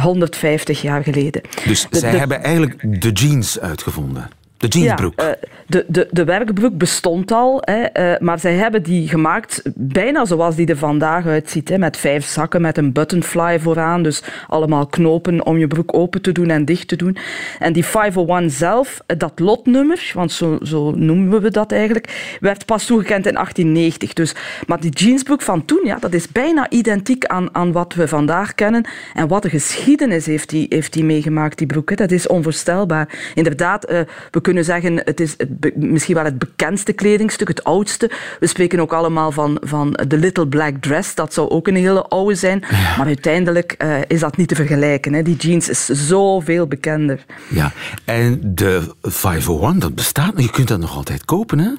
150 0.00 0.82
jaar 0.82 1.02
geleden. 1.02 1.42
Dus 1.64 1.86
zij 1.90 2.16
hebben 2.16 2.42
eigenlijk 2.42 3.02
de 3.02 3.10
jeans 3.10 3.60
uitgevonden? 3.60 4.28
Jeansbroek. 4.68 5.20
Ja, 5.20 5.26
eh, 5.26 5.32
de, 5.66 5.84
de, 5.88 6.08
de 6.10 6.24
werkbroek 6.24 6.78
bestond 6.78 7.32
al, 7.32 7.62
hè, 7.64 7.82
eh, 7.82 8.20
maar 8.20 8.38
zij 8.38 8.54
hebben 8.54 8.82
die 8.82 9.08
gemaakt 9.08 9.62
bijna 9.74 10.24
zoals 10.24 10.56
die 10.56 10.66
er 10.66 10.76
vandaag 10.76 11.26
uitziet. 11.26 11.68
Hè, 11.68 11.78
met 11.78 11.96
vijf 11.96 12.24
zakken, 12.24 12.60
met 12.60 12.78
een 12.78 12.92
buttonfly 12.92 13.60
vooraan. 13.60 14.02
Dus 14.02 14.22
allemaal 14.48 14.86
knopen 14.86 15.46
om 15.46 15.58
je 15.58 15.66
broek 15.66 15.94
open 15.94 16.22
te 16.22 16.32
doen 16.32 16.50
en 16.50 16.64
dicht 16.64 16.88
te 16.88 16.96
doen. 16.96 17.16
En 17.58 17.72
die 17.72 17.84
501 17.84 18.50
zelf, 18.50 19.00
eh, 19.06 19.18
dat 19.18 19.32
lotnummer, 19.38 20.10
want 20.14 20.32
zo, 20.32 20.58
zo 20.62 20.90
noemen 20.90 21.42
we 21.42 21.50
dat 21.50 21.72
eigenlijk, 21.72 22.36
werd 22.40 22.66
pas 22.66 22.86
toegekend 22.86 23.26
in 23.26 23.36
1890. 23.36 24.12
Dus, 24.12 24.34
maar 24.66 24.80
die 24.80 24.90
jeansbroek 24.90 25.42
van 25.42 25.64
toen, 25.64 25.80
ja, 25.84 25.96
dat 26.00 26.12
is 26.12 26.28
bijna 26.28 26.70
identiek 26.70 27.26
aan, 27.26 27.54
aan 27.54 27.72
wat 27.72 27.94
we 27.94 28.08
vandaag 28.08 28.54
kennen. 28.54 28.88
En 29.14 29.28
wat 29.28 29.44
een 29.44 29.50
geschiedenis 29.50 30.26
heeft 30.26 30.48
die, 30.48 30.66
heeft 30.68 30.92
die 30.92 31.04
meegemaakt, 31.04 31.58
die 31.58 31.66
broek. 31.66 31.90
Hè. 31.90 31.96
Dat 31.96 32.10
is 32.10 32.26
onvoorstelbaar. 32.26 33.32
Inderdaad, 33.34 33.84
we 34.30 34.40
kunnen 34.40 34.53
kunnen 34.54 34.82
zeggen, 34.82 35.02
het 35.04 35.20
is 35.20 35.34
het 35.36 35.76
misschien 35.76 36.14
wel 36.14 36.24
het 36.24 36.38
bekendste 36.38 36.92
kledingstuk, 36.92 37.48
het 37.48 37.64
oudste. 37.64 38.10
We 38.40 38.46
spreken 38.46 38.80
ook 38.80 38.92
allemaal 38.92 39.32
van, 39.32 39.58
van 39.60 39.92
The 40.08 40.16
Little 40.16 40.48
Black 40.48 40.76
Dress. 40.80 41.14
Dat 41.14 41.34
zou 41.34 41.48
ook 41.48 41.68
een 41.68 41.76
hele 41.76 42.02
oude 42.02 42.34
zijn. 42.34 42.64
Maar 42.96 43.06
uiteindelijk 43.06 43.74
uh, 43.78 43.96
is 44.06 44.20
dat 44.20 44.36
niet 44.36 44.48
te 44.48 44.54
vergelijken. 44.54 45.12
Hè. 45.12 45.22
Die 45.22 45.36
jeans 45.36 45.68
is 45.68 45.86
zoveel 45.86 46.66
bekender. 46.66 47.24
Ja, 47.48 47.72
en 48.04 48.40
de 48.42 48.94
501, 49.02 49.78
dat 49.78 49.94
bestaat. 49.94 50.32
Je 50.36 50.50
kunt 50.50 50.68
dat 50.68 50.78
nog 50.78 50.96
altijd 50.96 51.24
kopen, 51.24 51.58
hè? 51.58 51.70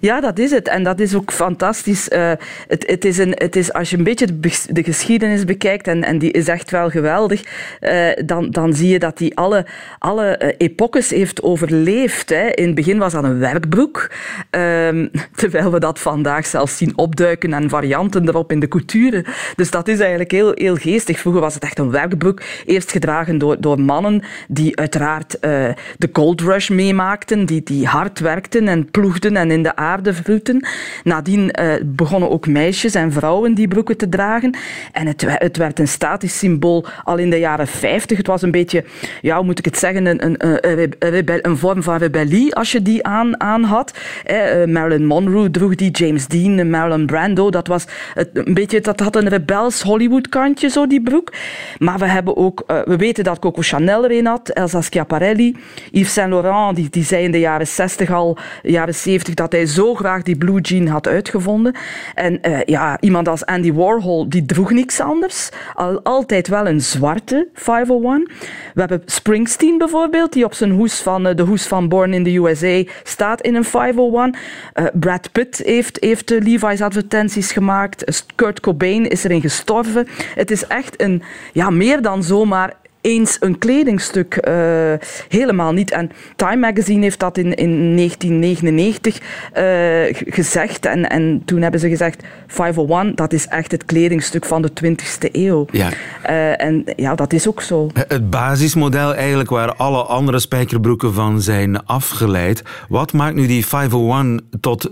Ja, 0.00 0.20
dat 0.20 0.38
is 0.38 0.50
het. 0.50 0.68
En 0.68 0.82
dat 0.82 1.00
is 1.00 1.14
ook 1.14 1.32
fantastisch. 1.32 2.08
Uh, 2.08 2.32
het, 2.68 2.86
het, 2.86 3.04
is 3.04 3.18
een, 3.18 3.32
het 3.34 3.56
is, 3.56 3.72
als 3.72 3.90
je 3.90 3.96
een 3.96 4.04
beetje 4.04 4.40
de, 4.70 4.82
geschiedenis 4.82 5.44
bekijkt, 5.44 5.86
en, 5.86 6.04
en 6.04 6.18
die 6.18 6.30
is 6.30 6.48
echt 6.48 6.70
wel 6.70 6.90
geweldig, 6.90 7.42
uh, 7.80 8.08
dan, 8.24 8.50
dan 8.50 8.74
zie 8.74 8.88
je 8.88 8.98
dat 8.98 9.18
die 9.18 9.36
alle, 9.36 9.66
alle 9.98 10.40
uh, 10.42 10.48
epoches 10.56 11.10
heeft 11.10 11.42
overleefd. 11.42 12.28
Hè. 12.28 12.46
In 12.48 12.66
het 12.66 12.74
begin 12.74 12.98
was 12.98 13.12
dat 13.12 13.24
een 13.24 13.38
werkbroek, 13.38 14.10
ehm, 14.50 15.06
terwijl 15.34 15.72
we 15.72 15.80
dat 15.80 15.98
vandaag 15.98 16.46
zelfs 16.46 16.76
zien 16.76 16.98
opduiken 16.98 17.52
en 17.52 17.68
varianten 17.68 18.28
erop 18.28 18.52
in 18.52 18.60
de 18.60 18.68
couture. 18.68 19.24
Dus 19.56 19.70
dat 19.70 19.88
is 19.88 19.98
eigenlijk 19.98 20.30
heel, 20.30 20.52
heel 20.54 20.76
geestig. 20.76 21.18
Vroeger 21.18 21.42
was 21.42 21.54
het 21.54 21.62
echt 21.62 21.78
een 21.78 21.90
werkbroek, 21.90 22.40
eerst 22.66 22.90
gedragen 22.90 23.38
door, 23.38 23.60
door 23.60 23.80
mannen 23.80 24.22
die 24.48 24.76
uiteraard 24.76 25.38
de 25.40 26.08
gold 26.12 26.40
rush 26.40 26.68
meemaakten, 26.68 27.46
die, 27.46 27.62
die 27.62 27.86
hard 27.86 28.18
werkten 28.18 28.68
en 28.68 28.90
ploegden 28.90 29.36
en 29.36 29.50
in 29.50 29.69
de. 30.02 30.68
Nadien 31.04 31.60
uh, 31.60 31.72
begonnen 31.84 32.30
ook 32.30 32.46
meisjes 32.46 32.94
en 32.94 33.12
vrouwen 33.12 33.54
die 33.54 33.68
broeken 33.68 33.96
te 33.96 34.08
dragen. 34.08 34.56
En 34.92 35.06
het, 35.06 35.24
het, 35.26 35.56
werd 35.56 35.78
een 35.78 35.88
statisch 35.88 36.38
symbool 36.38 36.84
al 37.04 37.16
in 37.16 37.30
de 37.30 37.38
jaren 37.38 37.66
50. 37.66 38.16
Het 38.16 38.26
was 38.26 38.42
een 38.42 38.50
beetje, 38.50 38.84
ja, 39.20 39.36
hoe 39.36 39.44
moet 39.44 39.58
ik 39.58 39.64
het 39.64 39.78
zeggen, 39.78 40.06
een, 40.06 40.24
een, 40.24 40.34
een, 40.46 41.46
een 41.46 41.56
vorm 41.56 41.82
van 41.82 41.96
rebellie 41.96 42.54
als 42.54 42.72
je 42.72 42.82
die 42.82 43.04
aan, 43.04 43.40
aan 43.40 43.62
had. 43.62 43.98
Eh, 44.24 44.64
Marilyn 44.64 45.06
Monroe 45.06 45.50
droeg 45.50 45.74
die, 45.74 45.90
James 45.90 46.26
Dean, 46.26 46.70
Marilyn 46.70 47.06
Brando. 47.06 47.50
Dat, 47.50 47.66
was 47.66 47.84
een 48.32 48.54
beetje, 48.54 48.80
dat 48.80 49.00
had 49.00 49.16
een 49.16 49.28
rebels 49.28 49.82
Hollywood-kantje, 49.82 50.68
zo 50.68 50.86
die 50.86 51.02
broek. 51.02 51.32
Maar 51.78 51.98
we, 51.98 52.06
hebben 52.06 52.36
ook, 52.36 52.64
uh, 52.66 52.80
we 52.84 52.96
weten 52.96 53.24
dat 53.24 53.38
Coco 53.38 53.62
Chanel 53.62 54.04
er 54.04 54.10
een 54.10 54.26
had, 54.26 54.48
Elsa 54.48 54.80
Schiaparelli, 54.80 55.56
Yves 55.90 56.12
Saint 56.12 56.30
Laurent, 56.30 56.76
die, 56.76 56.90
die 56.90 57.04
zei 57.04 57.24
in 57.24 57.30
de 57.30 57.38
jaren 57.38 57.66
60 57.66 58.10
al, 58.10 58.38
jaren 58.62 58.94
70, 58.94 59.34
dat 59.34 59.52
hij 59.52 59.59
zo 59.66 59.94
graag 59.94 60.22
die 60.22 60.36
blue 60.36 60.60
jean 60.60 60.86
had 60.86 61.08
uitgevonden. 61.08 61.74
En 62.14 62.38
uh, 62.42 62.62
ja, 62.64 63.00
iemand 63.00 63.28
als 63.28 63.46
Andy 63.46 63.72
Warhol, 63.72 64.28
die 64.28 64.46
droeg 64.46 64.70
niks 64.70 65.00
anders. 65.00 65.48
Al, 65.74 66.02
altijd 66.02 66.48
wel 66.48 66.66
een 66.66 66.80
zwarte 66.80 67.48
501. 67.54 68.30
We 68.74 68.80
hebben 68.80 69.02
Springsteen 69.06 69.78
bijvoorbeeld, 69.78 70.32
die 70.32 70.44
op 70.44 70.54
zijn 70.54 70.70
hoes 70.70 71.00
van 71.00 71.26
uh, 71.26 71.34
de 71.34 71.42
hoes 71.42 71.66
van 71.66 71.88
Born 71.88 72.12
in 72.12 72.24
the 72.24 72.36
USA 72.36 72.90
staat 73.02 73.40
in 73.40 73.54
een 73.54 73.64
501. 73.64 74.34
Uh, 74.34 74.86
eh, 74.86 74.94
Brad 74.94 75.32
Pitt 75.32 75.56
heeft, 75.64 75.96
heeft 76.00 76.30
Levi's 76.30 76.80
advertenties 76.80 77.52
gemaakt. 77.52 78.24
Kurt 78.34 78.60
Cobain 78.60 79.08
is 79.08 79.24
erin 79.24 79.40
gestorven. 79.40 80.06
Het 80.34 80.50
is 80.50 80.66
echt 80.66 81.02
een, 81.02 81.22
ja, 81.52 81.70
meer 81.70 82.02
dan 82.02 82.22
zomaar 82.22 82.74
eens 83.00 83.36
een 83.40 83.58
kledingstuk. 83.58 84.46
Uh, 84.48 84.92
helemaal 85.28 85.72
niet. 85.72 85.90
En 85.90 86.10
Time 86.36 86.56
Magazine 86.56 87.02
heeft 87.02 87.18
dat 87.18 87.38
in, 87.38 87.54
in 87.54 87.96
1999 87.96 89.20
uh, 89.56 90.08
eh, 90.08 90.16
gezegd. 90.26 90.86
En, 90.86 91.10
en 91.10 91.42
toen 91.44 91.62
hebben 91.62 91.80
ze 91.80 91.88
gezegd: 91.88 92.22
501, 92.46 93.14
dat 93.14 93.32
is 93.32 93.46
echt 93.46 93.72
het 93.72 93.84
kledingstuk 93.84 94.44
van 94.44 94.62
de 94.62 94.70
20e 94.84 95.30
eeuw. 95.32 95.66
Ja. 95.70 95.90
Uh, 96.26 96.62
en 96.62 96.84
ja, 96.96 97.14
dat 97.14 97.32
is 97.32 97.48
ook 97.48 97.62
zo. 97.62 97.90
Het 98.08 98.30
basismodel 98.30 99.14
eigenlijk 99.14 99.50
waar 99.50 99.74
alle 99.74 100.02
andere 100.02 100.38
spijkerbroeken 100.38 101.14
van 101.14 101.40
zijn 101.40 101.84
afgeleid. 101.86 102.62
Wat 102.88 103.12
maakt 103.12 103.34
nu 103.34 103.46
die 103.46 103.66
501 103.66 104.40
tot 104.60 104.88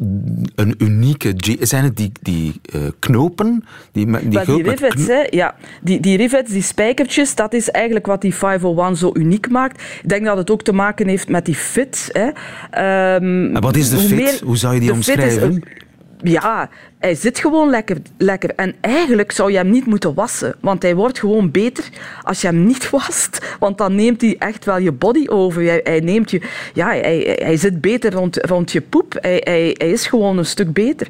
een 0.55 0.75
unieke. 0.79 1.35
Zijn 1.61 1.85
het 1.85 1.97
die, 1.97 2.13
die 2.23 2.61
knopen? 2.99 3.65
Die, 3.93 4.07
die, 4.29 4.45
die 4.45 4.63
rivets, 4.63 5.07
hè? 5.07 5.27
Ja. 5.31 5.55
Die, 5.81 6.01
die 6.01 6.17
rivets, 6.17 6.53
die 6.53 6.63
spijkertjes, 6.63 7.35
dat 7.35 7.53
is 7.53 7.71
eigenlijk 7.71 7.98
wat 8.07 8.21
die 8.21 8.35
501 8.35 8.97
zo 8.97 9.11
uniek 9.15 9.51
maakt. 9.51 9.83
Ik 10.03 10.09
denk 10.09 10.25
dat 10.25 10.37
het 10.37 10.51
ook 10.51 10.63
te 10.63 10.73
maken 10.73 11.09
heeft 11.09 11.29
met 11.29 11.45
die 11.45 11.55
fit. 11.55 12.11
Hè. 12.13 13.17
Um, 13.17 13.61
wat 13.61 13.77
is 13.77 13.91
de 13.91 13.99
fit? 13.99 14.41
Hoe 14.41 14.57
zou 14.57 14.75
je 14.75 14.81
die 14.81 14.93
omschrijven? 14.93 15.63
ja, 16.23 16.69
hij 16.99 17.15
zit 17.15 17.39
gewoon 17.39 17.71
lekker, 17.71 17.97
lekker. 18.17 18.55
En 18.55 18.75
eigenlijk 18.81 19.33
zou 19.33 19.51
je 19.51 19.57
hem 19.57 19.71
niet 19.71 19.87
moeten 19.87 20.15
wassen. 20.15 20.55
Want 20.61 20.83
hij 20.83 20.95
wordt 20.95 21.19
gewoon 21.19 21.51
beter 21.51 21.89
als 22.23 22.41
je 22.41 22.47
hem 22.47 22.67
niet 22.67 22.91
wast. 22.99 23.57
Want 23.59 23.79
dan 23.79 23.95
neemt 23.95 24.21
hij 24.21 24.37
echt 24.39 24.65
wel 24.65 24.79
je 24.79 24.93
body 24.93 25.29
over. 25.29 25.63
Hij, 25.63 25.81
hij 25.83 26.01
neemt 26.01 26.31
je, 26.31 26.41
ja, 26.75 26.89
hij, 26.89 27.39
hij 27.43 27.57
zit 27.57 27.81
beter 27.81 28.13
rond, 28.13 28.37
rond 28.37 28.73
je 28.73 28.81
poep. 28.81 29.17
Hij, 29.21 29.41
hij, 29.45 29.75
hij 29.79 29.91
is 29.91 30.07
gewoon 30.07 30.39
een 30.39 30.47
stuk 30.47 30.73
beter. 30.73 31.07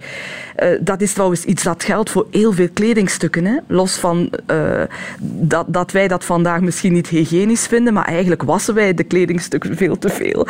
Uh, 0.62 0.68
dat 0.80 1.00
is 1.00 1.12
trouwens 1.12 1.44
iets 1.44 1.62
dat 1.62 1.84
geldt 1.84 2.10
voor 2.10 2.26
heel 2.30 2.52
veel 2.52 2.68
kledingstukken. 2.72 3.44
Hè? 3.44 3.56
Los 3.66 3.96
van 3.96 4.30
uh, 4.50 4.82
dat, 5.20 5.66
dat 5.68 5.92
wij 5.92 6.08
dat 6.08 6.24
vandaag 6.24 6.60
misschien 6.60 6.92
niet 6.92 7.08
hygiënisch 7.08 7.66
vinden. 7.66 7.92
Maar 7.92 8.04
eigenlijk 8.04 8.42
wassen 8.42 8.74
wij 8.74 8.94
de 8.94 9.04
kledingstukken 9.04 9.76
veel 9.76 9.98
te 9.98 10.08
veel. 10.08 10.46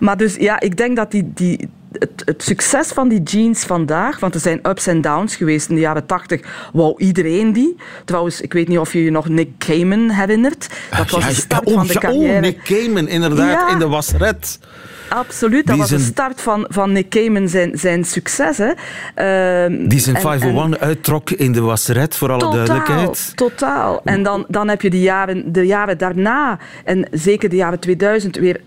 Maar 0.00 0.16
dus 0.16 0.36
ja, 0.36 0.60
ik 0.60 0.76
denk 0.76 0.96
dat 0.96 1.10
die, 1.10 1.30
die, 1.34 1.56
het 1.58 1.70
het, 1.98 2.22
het 2.24 2.42
succes 2.42 2.88
van 2.88 3.08
die 3.08 3.22
jeans 3.22 3.64
vandaag, 3.64 4.20
want 4.20 4.34
er 4.34 4.40
zijn 4.40 4.68
ups 4.68 4.81
en 4.86 5.00
downs 5.00 5.36
geweest 5.36 5.68
in 5.68 5.74
de 5.74 5.80
jaren 5.80 6.06
tachtig, 6.06 6.40
wou 6.72 6.94
iedereen 6.98 7.52
die. 7.52 7.76
Trouwens, 8.04 8.40
ik 8.40 8.52
weet 8.52 8.68
niet 8.68 8.78
of 8.78 8.92
je 8.92 9.04
je 9.04 9.10
nog 9.10 9.28
Nick 9.28 9.48
Cayman 9.58 10.10
herinnert. 10.10 10.68
Dat 10.96 11.10
was 11.10 11.26
de 11.26 11.34
start 11.34 11.64
oh, 11.64 11.74
van 11.74 11.86
de 11.86 11.92
ja, 11.92 12.00
carrière. 12.00 12.34
Oh, 12.34 12.40
Nick 12.40 12.62
Cayman, 12.64 13.08
inderdaad, 13.08 13.72
in 13.72 13.78
de 13.78 13.88
wasret. 13.88 14.58
Absoluut, 15.12 15.66
dat 15.66 15.76
was 15.76 15.88
de 15.88 15.98
start 15.98 16.40
van, 16.40 16.66
van 16.68 16.92
Nick 16.92 17.08
Cayman 17.08 17.48
zijn, 17.48 17.78
zijn 17.78 18.04
succes. 18.04 18.58
Hè. 18.58 18.70
Ehm, 19.14 19.88
Die 19.88 19.98
zijn 20.00 20.16
en- 20.16 20.22
501 20.22 20.78
uittrok 20.78 21.30
in 21.30 21.52
de 21.52 21.60
wasret, 21.60 22.16
voor 22.16 22.30
alle 22.30 22.40
Totaal, 22.40 22.56
duidelijkheid. 22.66 23.32
totaal. 23.36 24.00
En 24.04 24.22
dan, 24.22 24.44
dan 24.48 24.68
heb 24.68 24.82
je 24.82 24.90
de 24.90 25.00
jaren, 25.00 25.52
de 25.52 25.66
jaren 25.66 25.98
daarna, 25.98 26.58
en 26.84 27.08
zeker 27.10 27.48
de 27.48 27.56
jaren 27.56 27.78
2000, 27.78 28.36
weer 28.36 28.60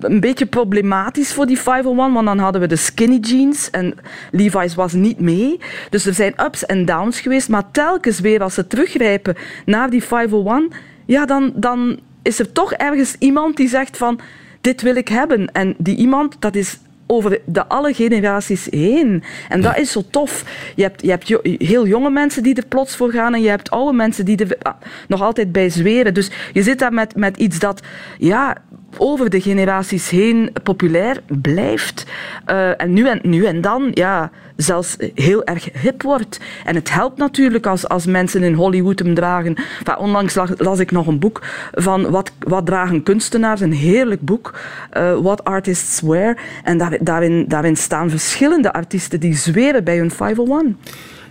een 0.00 0.20
beetje 0.20 0.46
problematisch 0.46 1.32
voor 1.32 1.46
die 1.46 1.58
501, 1.58 2.12
want 2.12 2.26
dan 2.26 2.38
hadden 2.38 2.60
we 2.60 2.66
de 2.66 2.76
skinny 2.76 3.18
jeans 3.18 3.70
en 3.70 3.94
Levi's 4.30 4.74
was 4.74 4.92
niet 4.92 5.20
mee. 5.20 5.60
Dus 5.90 6.06
er 6.06 6.14
zijn 6.14 6.34
ups 6.44 6.66
en 6.66 6.84
downs 6.84 7.20
geweest, 7.20 7.48
maar 7.48 7.70
telkens 7.72 8.20
weer 8.20 8.42
als 8.42 8.54
ze 8.54 8.66
teruggrijpen 8.66 9.34
naar 9.66 9.90
die 9.90 10.04
501, 10.04 10.72
ja, 11.06 11.26
dan, 11.26 11.52
dan 11.54 12.00
is 12.22 12.38
er 12.38 12.52
toch 12.52 12.72
ergens 12.72 13.16
iemand 13.18 13.56
die 13.56 13.68
zegt 13.68 13.96
van, 13.96 14.20
dit 14.64 14.82
wil 14.82 14.96
ik 14.96 15.08
hebben. 15.08 15.52
En 15.52 15.74
die 15.78 15.96
iemand, 15.96 16.36
dat 16.38 16.54
is 16.54 16.78
over 17.06 17.40
de 17.44 17.66
alle 17.66 17.94
generaties 17.94 18.66
heen. 18.70 19.22
En 19.48 19.60
dat 19.60 19.78
is 19.78 19.92
zo 19.92 20.02
tof. 20.10 20.44
Je 20.76 20.82
hebt, 20.82 21.02
je 21.02 21.10
hebt 21.10 21.28
heel 21.42 21.86
jonge 21.86 22.10
mensen 22.10 22.42
die 22.42 22.54
er 22.54 22.66
plots 22.66 22.96
voor 22.96 23.10
gaan 23.10 23.34
en 23.34 23.42
je 23.42 23.48
hebt 23.48 23.70
oude 23.70 23.96
mensen 23.96 24.24
die 24.24 24.36
er 24.36 24.56
ah, 24.62 24.74
nog 25.08 25.22
altijd 25.22 25.52
bij 25.52 25.70
zweren. 25.70 26.14
Dus 26.14 26.30
je 26.52 26.62
zit 26.62 26.78
daar 26.78 26.92
met, 26.92 27.16
met 27.16 27.36
iets 27.36 27.58
dat 27.58 27.82
ja, 28.18 28.56
over 28.98 29.30
de 29.30 29.40
generaties 29.40 30.10
heen 30.10 30.52
populair 30.62 31.22
blijft. 31.26 32.06
Eh, 32.44 32.80
en, 32.80 32.92
nu 32.92 33.08
en 33.08 33.20
nu 33.22 33.44
en 33.44 33.60
dan 33.60 33.90
ja, 33.92 34.30
zelfs 34.56 34.96
heel 35.14 35.44
erg 35.44 35.68
hip 35.82 36.02
wordt. 36.02 36.40
En 36.64 36.74
het 36.74 36.92
helpt 36.92 37.18
natuurlijk 37.18 37.66
als, 37.66 37.88
als 37.88 38.06
mensen 38.06 38.42
in 38.42 38.54
Hollywood 38.54 38.98
hem 38.98 39.14
dragen. 39.14 39.56
Onlangs 39.98 40.34
las, 40.34 40.50
las 40.56 40.78
ik 40.78 40.90
nog 40.90 41.06
een 41.06 41.18
boek 41.18 41.42
van 41.72 42.10
wat, 42.10 42.32
wat 42.38 42.66
dragen 42.66 43.02
kunstenaars, 43.02 43.60
een 43.60 43.72
heerlijk 43.72 44.20
boek, 44.20 44.58
eh, 44.90 45.16
What 45.16 45.44
Artists 45.44 46.00
Wear. 46.00 46.38
En 46.62 46.78
daar, 46.78 46.98
daarin, 47.00 47.44
daarin 47.48 47.76
staan 47.76 48.10
verschillende 48.10 48.72
artiesten 48.72 49.20
die 49.20 49.36
zweren 49.36 49.84
bij 49.84 49.98
hun 49.98 50.10
501. 50.10 50.76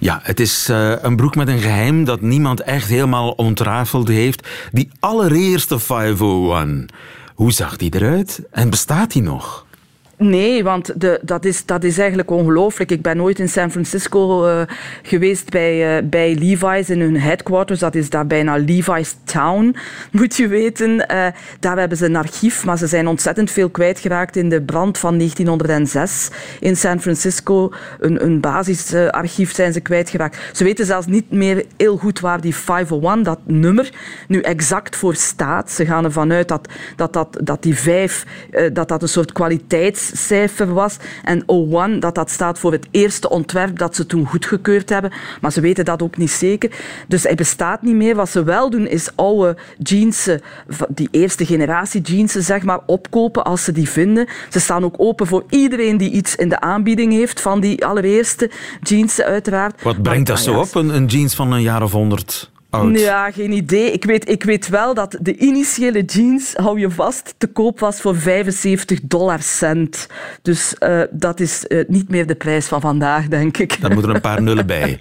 Ja, 0.03 0.19
het 0.23 0.39
is 0.39 0.69
eh, 0.69 0.93
een 1.01 1.15
broek 1.15 1.35
met 1.35 1.47
een 1.47 1.59
geheim 1.59 2.03
dat 2.03 2.21
niemand 2.21 2.61
echt 2.61 2.89
helemaal 2.89 3.31
ontrafeld 3.31 4.07
heeft. 4.07 4.47
Die 4.71 4.89
allereerste 4.99 5.79
501. 5.79 6.89
Hoe 7.33 7.51
zag 7.51 7.77
die 7.77 7.95
eruit? 7.95 8.41
En 8.51 8.69
bestaat 8.69 9.11
die 9.11 9.21
nog? 9.21 9.65
Nee, 10.23 10.63
want 10.63 11.01
de, 11.01 11.19
dat, 11.21 11.45
is, 11.45 11.65
dat 11.65 11.83
is 11.83 11.97
eigenlijk 11.97 12.31
ongelooflijk. 12.31 12.91
Ik 12.91 13.01
ben 13.01 13.21
ooit 13.21 13.39
in 13.39 13.49
San 13.49 13.71
Francisco 13.71 14.45
eh, 14.45 14.61
geweest 15.01 15.49
bij, 15.49 15.97
eh, 15.97 16.03
bij 16.03 16.35
Levi's 16.35 16.89
in 16.89 17.01
hun 17.01 17.19
headquarters. 17.19 17.79
Dat 17.79 17.95
is 17.95 18.09
daar 18.09 18.27
bijna 18.27 18.57
Levi's 18.57 19.15
Town, 19.23 19.75
moet 20.11 20.35
je 20.35 20.47
weten. 20.47 21.07
Eh, 21.07 21.27
daar 21.59 21.77
hebben 21.77 21.97
ze 21.97 22.05
een 22.05 22.15
archief, 22.15 22.65
maar 22.65 22.77
ze 22.77 22.87
zijn 22.87 23.07
ontzettend 23.07 23.51
veel 23.51 23.69
kwijtgeraakt 23.69 24.35
in 24.35 24.49
de 24.49 24.61
brand 24.61 24.97
van 24.97 25.17
1906 25.17 26.29
in 26.59 26.75
San 26.75 27.01
Francisco. 27.01 27.71
Een, 27.99 28.23
een 28.23 28.39
basisarchief 28.39 29.53
zijn 29.53 29.73
ze 29.73 29.79
kwijtgeraakt. 29.79 30.37
Ze 30.53 30.63
weten 30.63 30.85
zelfs 30.85 31.07
niet 31.07 31.31
meer 31.31 31.65
heel 31.77 31.97
goed 31.97 32.19
waar 32.19 32.41
die 32.41 32.55
501, 32.55 33.23
dat 33.23 33.39
nummer, 33.45 33.91
nu 34.27 34.39
exact 34.41 34.95
voor 34.95 35.15
staat. 35.15 35.71
Ze 35.71 35.85
gaan 35.85 36.03
ervan 36.03 36.31
uit 36.31 36.47
dat, 36.47 36.67
dat, 36.95 37.13
dat, 37.13 37.39
dat 37.43 37.63
die 37.63 37.75
5 37.75 38.25
eh, 38.51 38.69
dat 38.73 38.87
dat 38.87 39.01
een 39.01 39.07
soort 39.07 39.31
kwaliteitscijfer 40.13 40.73
was. 40.73 40.97
En 41.23 41.43
01, 41.45 41.99
dat 41.99 42.15
dat 42.15 42.29
staat 42.29 42.59
voor 42.59 42.71
het 42.71 42.87
eerste 42.91 43.29
ontwerp 43.29 43.77
dat 43.77 43.95
ze 43.95 44.05
toen 44.05 44.25
goedgekeurd 44.25 44.89
hebben. 44.89 45.11
Maar 45.41 45.51
ze 45.51 45.61
weten 45.61 45.85
dat 45.85 46.01
ook 46.01 46.17
niet 46.17 46.31
zeker. 46.31 46.71
Dus 47.07 47.23
hij 47.23 47.35
bestaat 47.35 47.81
niet 47.81 47.95
meer. 47.95 48.15
Wat 48.15 48.29
ze 48.29 48.43
wel 48.43 48.69
doen, 48.69 48.87
is 48.87 49.09
oude 49.15 49.57
jeansen, 49.77 50.41
van 50.67 50.87
die 50.89 51.07
eerste 51.11 51.45
generatie 51.45 52.01
jeansen, 52.01 52.43
zeg 52.43 52.63
maar, 52.63 52.79
opkopen 52.85 53.43
als 53.43 53.63
ze 53.63 53.71
die 53.71 53.89
vinden. 53.89 54.27
Ze 54.49 54.59
staan 54.59 54.83
ook 54.83 54.95
open 54.97 55.27
voor 55.27 55.43
iedereen 55.49 55.97
die 55.97 56.11
iets 56.11 56.35
in 56.35 56.49
de 56.49 56.59
aanbieding 56.59 57.13
heeft 57.13 57.41
van 57.41 57.59
die 57.59 57.85
allereerste 57.85 58.49
jeansen, 58.81 59.25
uiteraard. 59.25 59.83
Wat 59.83 60.01
brengt 60.01 60.27
dat 60.27 60.39
zo 60.39 60.51
ja, 60.51 60.59
op, 60.59 60.75
een, 60.75 60.95
een 60.95 61.05
jeans 61.05 61.35
van 61.35 61.51
een 61.51 61.61
jaar 61.61 61.83
of 61.83 61.91
honderd 61.91 62.51
oud? 62.73 62.99
ja, 62.99 63.31
geen 63.31 63.51
idee. 63.51 63.91
Ik 63.91 64.03
weet, 64.05 64.29
ik 64.29 64.43
weet 64.43 64.67
wel 64.69 64.93
dat 64.93 65.17
de 65.21 65.37
initiële 65.37 66.01
jeans, 66.03 66.53
hou 66.53 66.79
je 66.79 66.89
vast, 66.89 67.33
te 67.37 67.47
koop 67.47 67.79
was 67.79 68.01
voor 68.01 68.15
75 68.15 68.99
dollar 69.03 69.41
cent. 69.41 70.07
Dus 70.41 70.75
eh, 70.77 71.01
dat 71.11 71.39
is 71.39 71.67
eh, 71.67 71.83
niet 71.87 72.09
meer 72.09 72.27
de 72.27 72.35
prijs 72.35 72.65
van 72.67 72.81
vandaag, 72.81 73.27
denk 73.27 73.57
ik. 73.57 73.81
Daar 73.81 73.91
moeten 73.91 74.09
er 74.09 74.15
een 74.15 74.21
paar 74.21 74.41
nullen 74.47 74.65
bij. 74.65 74.99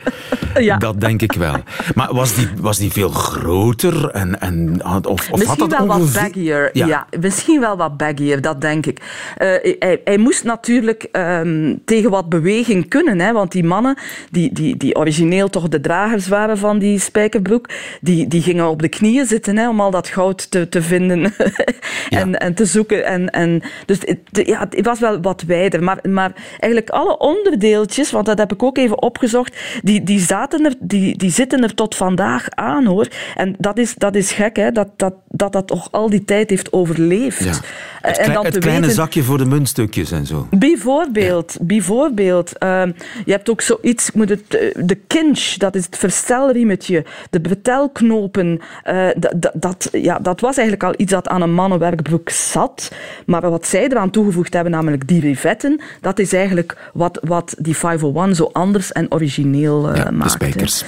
Ja. 0.58 0.76
Dat 0.76 1.00
denk 1.00 1.22
ik 1.22 1.32
wel. 1.32 1.56
Maar 1.94 2.14
was 2.14 2.34
die, 2.34 2.48
was 2.60 2.78
die 2.78 2.92
veel 2.92 3.08
groter? 3.08 4.10
En, 4.10 4.40
en, 4.40 4.80
had- 4.82 5.06
of, 5.06 5.20
of 5.20 5.28
had 5.28 5.38
Misschien 5.38 5.68
dat 5.68 5.78
wel 5.78 5.86
wat 5.86 6.12
baggier. 6.12 6.70
Ja. 6.72 6.86
Ja. 6.86 7.06
misschien 7.20 7.60
wel 7.60 7.76
wat 7.76 7.96
baggier, 7.96 8.40
dat 8.40 8.60
denk 8.60 8.86
ik. 8.86 8.98
Eh, 9.36 9.48
hij, 9.78 10.00
hij 10.04 10.18
moest 10.18 10.44
natuurlijk 10.44 11.02
ehm, 11.12 11.74
tegen 11.84 12.10
wat 12.10 12.28
beweging 12.28 12.88
kunnen. 12.88 13.20
Hè, 13.20 13.32
want 13.32 13.52
die 13.52 13.64
mannen, 13.64 13.96
die, 14.30 14.52
die, 14.52 14.76
die 14.76 14.96
origineel 14.96 15.48
toch 15.50 15.68
de 15.68 15.80
dragers 15.80 16.28
waren 16.28 16.58
van 16.58 16.78
die 16.78 16.98
spijkerbroek, 16.98 17.61
die, 18.00 18.28
die 18.28 18.42
gingen 18.42 18.68
op 18.68 18.82
de 18.82 18.88
knieën 18.88 19.26
zitten 19.26 19.56
hè, 19.56 19.68
om 19.68 19.80
al 19.80 19.90
dat 19.90 20.08
goud 20.08 20.50
te, 20.50 20.68
te 20.68 20.82
vinden 20.82 21.34
en, 22.10 22.38
en 22.38 22.54
te 22.54 22.64
zoeken. 22.64 23.04
En, 23.04 23.30
en, 23.30 23.62
dus 23.86 23.98
het, 24.00 24.46
ja, 24.46 24.66
het 24.70 24.84
was 24.86 25.00
wel 25.00 25.20
wat 25.20 25.42
wijder. 25.42 25.82
Maar, 25.82 25.98
maar 26.08 26.32
eigenlijk 26.50 26.90
alle 26.90 27.18
onderdeeltjes, 27.18 28.10
want 28.10 28.26
dat 28.26 28.38
heb 28.38 28.52
ik 28.52 28.62
ook 28.62 28.78
even 28.78 29.02
opgezocht, 29.02 29.56
die, 29.82 30.02
die, 30.02 30.20
zaten 30.20 30.64
er, 30.64 30.74
die, 30.80 31.16
die 31.16 31.30
zitten 31.30 31.62
er 31.62 31.74
tot 31.74 31.94
vandaag 31.94 32.50
aan 32.50 32.84
hoor. 32.86 33.08
En 33.36 33.54
dat 33.58 33.78
is, 33.78 33.94
dat 33.94 34.14
is 34.14 34.32
gek, 34.32 34.56
hè, 34.56 34.70
dat, 34.72 34.88
dat, 34.96 35.14
dat 35.28 35.52
dat 35.52 35.66
toch 35.66 35.88
al 35.90 36.10
die 36.10 36.24
tijd 36.24 36.50
heeft 36.50 36.72
overleefd. 36.72 37.44
Ja. 37.44 37.54
Het, 38.00 38.18
en 38.18 38.32
dan 38.32 38.44
het 38.44 38.58
kleine 38.58 38.80
weten- 38.80 38.94
zakje 38.96 39.22
voor 39.22 39.38
de 39.38 39.44
muntstukjes 39.44 40.10
en 40.12 40.26
zo. 40.26 40.46
Bijvoorbeeld, 40.50 41.56
bijvoorbeeld. 41.60 42.58
ehm, 42.58 42.92
je 43.24 43.32
hebt 43.32 43.50
ook 43.50 43.60
zoiets, 43.60 44.12
moet 44.12 44.28
het, 44.28 44.54
eh, 44.54 44.70
de 44.84 44.94
kinch, 45.06 45.40
dat 45.40 45.74
is 45.74 45.84
het 45.84 45.98
verstelriemetje, 45.98 47.04
de 47.30 47.40
betelknopen. 47.56 48.60
eh, 48.82 49.06
dat, 49.54 49.88
ja, 49.92 50.18
dat 50.18 50.40
was 50.40 50.56
eigenlijk 50.56 50.86
al 50.88 50.94
iets 50.96 51.12
dat 51.12 51.28
aan 51.28 51.42
een 51.42 51.54
mannenwerkbroek 51.54 52.28
zat. 52.30 52.92
Maar 53.26 53.50
wat 53.50 53.66
zij 53.66 53.82
eraan 53.88 54.10
toegevoegd 54.10 54.52
hebben, 54.52 54.72
namelijk 54.72 55.08
die 55.08 55.20
rivetten, 55.20 55.80
dat 56.00 56.18
is 56.18 56.32
eigenlijk 56.32 56.90
wat, 56.92 57.18
wat 57.22 57.54
die 57.58 57.76
501 57.76 58.34
zo 58.34 58.50
anders 58.52 58.92
en 58.92 59.12
origineel 59.12 59.88
eh 59.90 59.96
Ja, 59.96 60.04
de 60.04 60.12
maakt. 60.12 60.30
spijkers. 60.30 60.84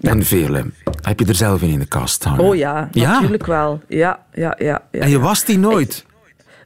En 0.00 0.22
vele. 0.24 0.64
Heb 1.02 1.18
je 1.20 1.26
er 1.26 1.34
zelf 1.34 1.62
in 1.62 1.68
in 1.68 1.78
de 1.78 1.86
kast 1.86 2.24
hangen? 2.24 2.44
Oh 2.44 2.56
ja, 2.56 2.88
Ja? 2.92 3.12
natuurlijk 3.12 3.46
wel. 3.46 3.80
Ja, 3.88 4.18
ja, 4.34 4.54
ja. 4.58 4.82
ja. 4.90 5.00
En 5.00 5.10
je 5.10 5.18
was 5.18 5.44
die 5.44 5.58
nooit? 5.58 6.04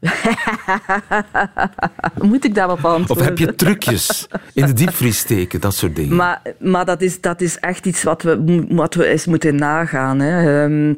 Moet 2.31 2.45
ik 2.45 2.55
daarop 2.55 2.79
Of 2.79 2.85
antwoorden? 2.85 3.25
heb 3.25 3.39
je 3.39 3.55
trucjes 3.55 4.27
in 4.53 4.67
de 4.67 4.73
diepvries 4.73 5.19
steken, 5.19 5.61
dat 5.61 5.75
soort 5.75 5.97
dingen? 5.97 6.17
Maar, 6.17 6.43
maar 6.59 6.85
dat, 6.85 7.03
is, 7.03 7.21
dat 7.21 7.41
is 7.41 7.59
echt 7.59 7.87
iets 7.87 8.03
wat 8.03 8.23
we, 8.23 8.65
wat 8.69 8.95
we 8.95 9.07
eens 9.07 9.27
moeten 9.27 9.57
nagaan. 9.57 10.21
Hè. 10.21 10.63
Ehm, 10.63 10.95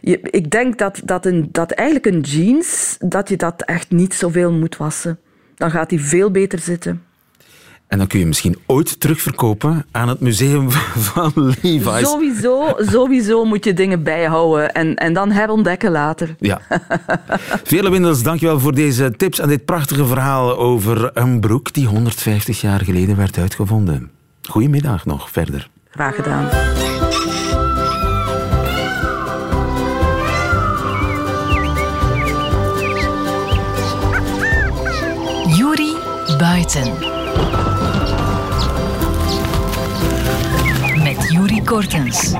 je, 0.00 0.18
ik 0.20 0.50
denk 0.50 0.78
dat, 0.78 1.00
dat, 1.04 1.26
een, 1.26 1.48
dat 1.52 1.70
eigenlijk 1.70 2.14
een 2.14 2.20
jeans, 2.20 2.96
dat 3.00 3.28
je 3.28 3.36
dat 3.36 3.62
echt 3.62 3.90
niet 3.90 4.14
zoveel 4.14 4.52
moet 4.52 4.76
wassen. 4.76 5.18
Dan 5.54 5.70
gaat 5.70 5.88
die 5.88 6.00
veel 6.00 6.30
beter 6.30 6.58
zitten. 6.58 7.02
En 7.88 7.98
dan 7.98 8.06
kun 8.06 8.18
je 8.18 8.26
misschien 8.26 8.58
ooit 8.66 9.00
terugverkopen 9.00 9.86
aan 9.90 10.08
het 10.08 10.20
museum 10.20 10.70
van 11.10 11.32
Levi's. 11.34 12.08
Sowieso, 12.08 12.74
sowieso 12.78 13.44
moet 13.44 13.64
je 13.64 13.74
dingen 13.74 14.02
bijhouden 14.02 14.72
en, 14.72 14.94
en 14.94 15.12
dan 15.12 15.30
herontdekken 15.30 15.90
later. 15.90 16.34
Ja. 16.38 16.60
Vele 17.64 17.90
Windels, 17.90 18.22
dankjewel 18.22 18.60
voor 18.60 18.74
deze 18.74 19.12
tips 19.16 19.38
en 19.38 19.48
dit 19.48 19.64
prachtige 19.64 20.06
verhaal 20.06 20.58
over 20.58 21.10
een 21.14 21.40
broek 21.40 21.72
die 21.72 21.86
150 21.86 22.60
jaar 22.60 22.80
geleden 22.80 23.16
werd 23.16 23.38
uitgevonden. 23.38 24.10
Goedemiddag 24.42 25.06
nog 25.06 25.30
verder. 25.30 25.68
Graag 25.90 26.14
gedaan. 26.14 26.48
Juri 35.56 35.96
Buiten. 36.38 37.03
Kortens. 41.64 42.32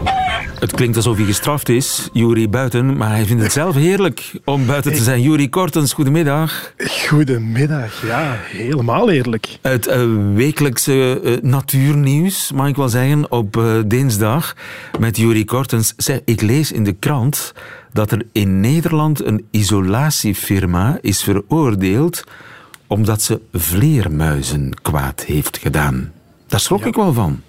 Het 0.59 0.73
klinkt 0.73 0.97
alsof 0.97 1.17
hij 1.17 1.27
gestraft 1.27 1.69
is, 1.69 2.09
Juri 2.13 2.49
Buiten, 2.49 2.97
maar 2.97 3.11
hij 3.11 3.25
vindt 3.25 3.43
het 3.43 3.53
zelf 3.53 3.75
heerlijk 3.75 4.33
om 4.45 4.67
buiten 4.67 4.93
te 4.93 5.03
zijn. 5.03 5.23
Juri 5.23 5.49
Kortens, 5.49 5.93
goedemiddag. 5.93 6.73
Goedemiddag, 7.09 8.07
ja, 8.07 8.37
helemaal 8.39 9.11
eerlijk. 9.11 9.59
Het 9.63 9.87
eh, 9.87 10.05
wekelijkse 10.35 11.21
eh, 11.21 11.33
natuurnieuws, 11.43 12.53
mag 12.53 12.69
ik 12.69 12.77
wel 12.77 12.89
zeggen, 12.89 13.31
op 13.31 13.57
eh, 13.57 13.79
dinsdag 13.87 14.57
met 14.99 15.17
Juri 15.17 15.45
Kortens. 15.45 15.93
Zeg, 15.97 16.21
ik 16.25 16.41
lees 16.41 16.73
in 16.73 16.85
de 16.85 16.93
krant 16.93 17.53
dat 17.93 18.11
er 18.11 18.27
in 18.33 18.61
Nederland 18.61 19.25
een 19.25 19.47
isolatiefirma 19.51 20.99
is 21.01 21.23
veroordeeld 21.23 22.25
omdat 22.87 23.23
ze 23.23 23.41
vleermuizen 23.53 24.71
kwaad 24.83 25.25
heeft 25.25 25.59
gedaan. 25.59 26.13
Daar 26.47 26.61
schrok 26.61 26.85
ik 26.85 26.95
wel 26.95 27.13
van. 27.13 27.41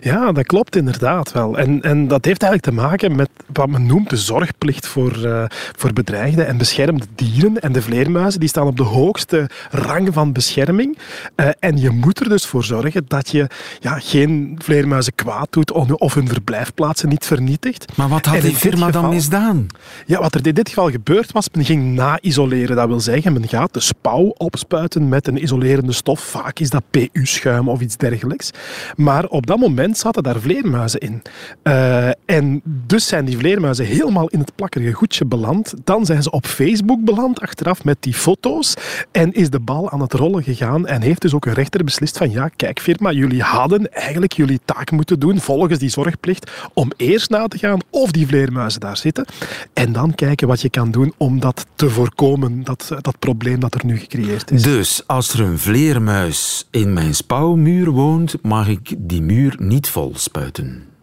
Ja, 0.00 0.32
dat 0.32 0.46
klopt 0.46 0.76
inderdaad 0.76 1.32
wel. 1.32 1.58
En, 1.58 1.82
en 1.82 2.08
dat 2.08 2.24
heeft 2.24 2.42
eigenlijk 2.42 2.76
te 2.76 2.82
maken 2.82 3.16
met 3.16 3.30
wat 3.52 3.68
men 3.68 3.86
noemt 3.86 4.10
de 4.10 4.16
zorgplicht 4.16 4.86
voor, 4.86 5.16
uh, 5.16 5.44
voor 5.76 5.92
bedreigde 5.92 6.42
en 6.42 6.56
beschermde 6.56 7.04
dieren. 7.14 7.60
En 7.60 7.72
de 7.72 7.82
vleermuizen 7.82 8.40
die 8.40 8.48
staan 8.48 8.66
op 8.66 8.76
de 8.76 8.82
hoogste 8.82 9.50
rang 9.70 10.08
van 10.12 10.32
bescherming. 10.32 10.98
Uh, 11.36 11.48
en 11.58 11.78
je 11.78 11.90
moet 11.90 12.20
er 12.20 12.28
dus 12.28 12.46
voor 12.46 12.64
zorgen 12.64 13.04
dat 13.06 13.30
je 13.30 13.48
ja, 13.80 13.98
geen 13.98 14.58
vleermuizen 14.58 15.14
kwaad 15.14 15.46
doet 15.50 15.72
of 15.72 16.14
hun 16.14 16.28
verblijfplaatsen 16.28 17.08
niet 17.08 17.26
vernietigt. 17.26 17.96
Maar 17.96 18.08
wat 18.08 18.26
had 18.26 18.40
die 18.40 18.54
firma 18.54 18.86
geval, 18.86 19.02
dan 19.02 19.10
misdaan? 19.10 19.66
Ja, 20.06 20.20
wat 20.20 20.34
er 20.34 20.46
in 20.46 20.54
dit 20.54 20.68
geval 20.68 20.90
gebeurd 20.90 21.32
was, 21.32 21.48
men 21.52 21.64
ging 21.64 21.94
na-isoleren. 21.94 22.76
Dat 22.76 22.88
wil 22.88 23.00
zeggen, 23.00 23.32
men 23.32 23.48
gaat 23.48 23.74
de 23.74 23.80
spouw 23.80 24.34
opspuiten 24.36 25.08
met 25.08 25.26
een 25.26 25.42
isolerende 25.42 25.92
stof. 25.92 26.20
Vaak 26.20 26.58
is 26.58 26.70
dat 26.70 26.82
PU-schuim 26.90 27.68
of 27.68 27.80
iets 27.80 27.96
dergelijks. 27.96 28.50
Maar 28.96 29.24
op 29.24 29.46
dat 29.46 29.55
moment 29.58 29.98
zaten 29.98 30.22
daar 30.22 30.40
vleermuizen 30.40 31.00
in. 31.00 31.22
Uh, 31.62 32.08
en 32.24 32.60
dus 32.64 33.06
zijn 33.06 33.24
die 33.24 33.38
vleermuizen 33.38 33.84
helemaal 33.84 34.28
in 34.28 34.38
het 34.38 34.54
plakkerige 34.54 34.92
goedje 34.92 35.24
beland. 35.24 35.74
Dan 35.84 36.06
zijn 36.06 36.22
ze 36.22 36.30
op 36.30 36.46
Facebook 36.46 37.04
beland, 37.04 37.40
achteraf 37.40 37.84
met 37.84 37.96
die 38.00 38.14
foto's. 38.14 38.74
En 39.12 39.32
is 39.32 39.50
de 39.50 39.60
bal 39.60 39.90
aan 39.90 40.00
het 40.00 40.12
rollen 40.12 40.42
gegaan. 40.42 40.86
En 40.86 41.02
heeft 41.02 41.20
dus 41.20 41.34
ook 41.34 41.46
een 41.46 41.54
rechter 41.54 41.84
beslist 41.84 42.18
van 42.18 42.30
ja, 42.30 42.48
kijk 42.56 42.80
firma, 42.80 43.12
jullie 43.12 43.42
hadden 43.42 43.92
eigenlijk 43.92 44.32
jullie 44.32 44.60
taak 44.64 44.90
moeten 44.90 45.20
doen 45.20 45.40
volgens 45.40 45.78
die 45.78 45.88
zorgplicht 45.88 46.50
om 46.74 46.90
eerst 46.96 47.30
na 47.30 47.46
te 47.48 47.58
gaan 47.58 47.80
of 47.90 48.10
die 48.10 48.26
vleermuizen 48.26 48.80
daar 48.80 48.96
zitten. 48.96 49.24
En 49.72 49.92
dan 49.92 50.14
kijken 50.14 50.48
wat 50.48 50.60
je 50.60 50.70
kan 50.70 50.90
doen 50.90 51.12
om 51.16 51.40
dat 51.40 51.66
te 51.74 51.90
voorkomen, 51.90 52.64
dat, 52.64 52.88
dat 53.00 53.18
probleem 53.18 53.60
dat 53.60 53.74
er 53.74 53.86
nu 53.86 53.98
gecreëerd 53.98 54.50
is. 54.50 54.62
Dus 54.62 55.02
als 55.06 55.32
er 55.32 55.40
een 55.40 55.58
vleermuis 55.58 56.66
in 56.70 56.92
mijn 56.92 57.14
spouwmuur 57.14 57.90
woont, 57.90 58.36
mag 58.42 58.68
ik 58.68 58.94
die 58.98 59.22
muur 59.22 59.45
niet 59.58 59.88
vol 59.88 60.12
spuiten. 60.14 60.95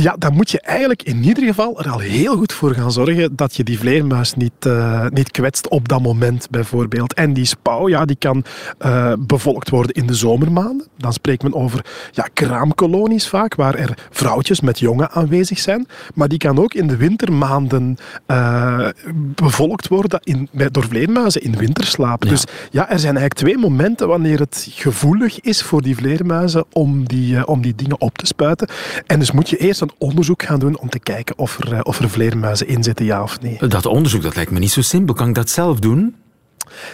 Ja, 0.00 0.16
dan 0.18 0.34
moet 0.34 0.50
je 0.50 0.60
eigenlijk 0.60 1.02
in 1.02 1.24
ieder 1.24 1.44
geval 1.44 1.78
er 1.78 1.90
al 1.90 1.98
heel 1.98 2.36
goed 2.36 2.52
voor 2.52 2.74
gaan 2.74 2.92
zorgen 2.92 3.36
dat 3.36 3.56
je 3.56 3.64
die 3.64 3.78
vleermuis 3.78 4.34
niet, 4.34 4.66
uh, 4.66 5.06
niet 5.08 5.30
kwetst 5.30 5.68
op 5.68 5.88
dat 5.88 6.02
moment 6.02 6.46
bijvoorbeeld. 6.50 7.14
En 7.14 7.32
die 7.32 7.44
spouw, 7.44 7.88
ja, 7.88 8.04
die 8.04 8.16
kan 8.16 8.44
uh, 8.86 9.12
bevolkt 9.18 9.70
worden 9.70 9.92
in 9.92 10.06
de 10.06 10.14
zomermaanden. 10.14 10.86
Dan 10.96 11.12
spreekt 11.12 11.42
men 11.42 11.54
over 11.54 11.84
ja, 12.10 12.28
kraamkolonies 12.32 13.28
vaak, 13.28 13.54
waar 13.54 13.74
er 13.74 13.98
vrouwtjes 14.10 14.60
met 14.60 14.78
jongen 14.78 15.10
aanwezig 15.10 15.58
zijn. 15.58 15.86
Maar 16.14 16.28
die 16.28 16.38
kan 16.38 16.58
ook 16.58 16.74
in 16.74 16.86
de 16.86 16.96
wintermaanden 16.96 17.96
uh, 18.26 18.88
bevolkt 19.34 19.88
worden 19.88 20.20
in, 20.22 20.48
door 20.70 20.84
vleermuizen 20.84 21.42
in 21.42 21.56
winterslaap. 21.56 22.24
Ja. 22.24 22.30
Dus 22.30 22.44
ja, 22.70 22.90
er 22.90 22.98
zijn 22.98 23.16
eigenlijk 23.16 23.34
twee 23.34 23.58
momenten 23.58 24.08
wanneer 24.08 24.38
het 24.38 24.68
gevoelig 24.70 25.40
is 25.40 25.62
voor 25.62 25.82
die 25.82 25.96
vleermuizen 25.96 26.64
om 26.72 27.06
die, 27.06 27.46
om 27.46 27.62
die 27.62 27.74
dingen 27.74 28.00
op 28.00 28.18
te 28.18 28.26
spuiten. 28.26 28.68
En 29.06 29.18
dus 29.18 29.32
moet 29.32 29.50
je 29.50 29.56
eerst 29.56 29.86
onderzoek 29.98 30.42
gaan 30.42 30.58
doen 30.58 30.78
om 30.78 30.88
te 30.88 30.98
kijken 30.98 31.38
of 31.38 31.58
er, 31.58 31.82
of 31.84 32.00
er 32.00 32.10
vleermuizen 32.10 32.68
in 32.68 32.82
zitten, 32.82 33.04
ja 33.04 33.22
of 33.22 33.40
nee. 33.40 33.68
Dat 33.68 33.86
onderzoek 33.86 34.22
dat 34.22 34.34
lijkt 34.34 34.50
me 34.50 34.58
niet 34.58 34.70
zo 34.70 34.82
simpel. 34.82 35.14
Kan 35.14 35.28
ik 35.28 35.34
dat 35.34 35.50
zelf 35.50 35.78
doen? 35.80 36.14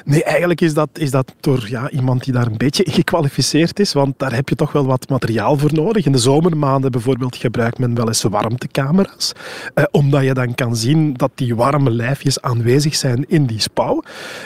Nee, 0.05 0.25
eigenlijk 0.25 0.61
is 0.61 0.75
dat, 0.75 0.89
is 0.93 1.11
dat 1.11 1.35
door 1.41 1.65
ja, 1.69 1.91
iemand 1.91 2.25
die 2.25 2.33
daar 2.33 2.47
een 2.47 2.57
beetje 2.57 2.85
gekwalificeerd 3.01 3.81
is, 3.81 3.93
want 3.93 4.19
daar 4.19 4.35
heb 4.35 4.49
je 4.49 4.55
toch 4.55 4.73
wel 4.73 4.87
wat 4.87 5.09
materiaal 5.09 5.59
voor 5.59 5.73
nodig. 5.73 6.07
In 6.07 6.13
de 6.13 6.19
zomermaanden 6.19 6.91
bijvoorbeeld 6.91 7.37
gebruikt 7.37 7.79
men 7.79 7.95
wel 7.95 8.07
eens 8.07 8.23
warmtecamera's, 8.23 9.33
eh, 9.75 9.85
omdat 9.91 10.23
je 10.23 10.35
dan 10.35 10.55
kan 10.55 10.77
zien 10.77 11.15
dat 11.15 11.31
die 11.35 11.55
warme 11.55 11.91
lijfjes 11.91 12.41
aanwezig 12.41 12.95
zijn 12.95 13.25
in 13.29 13.47
die 13.47 13.61
spouw. 13.61 14.03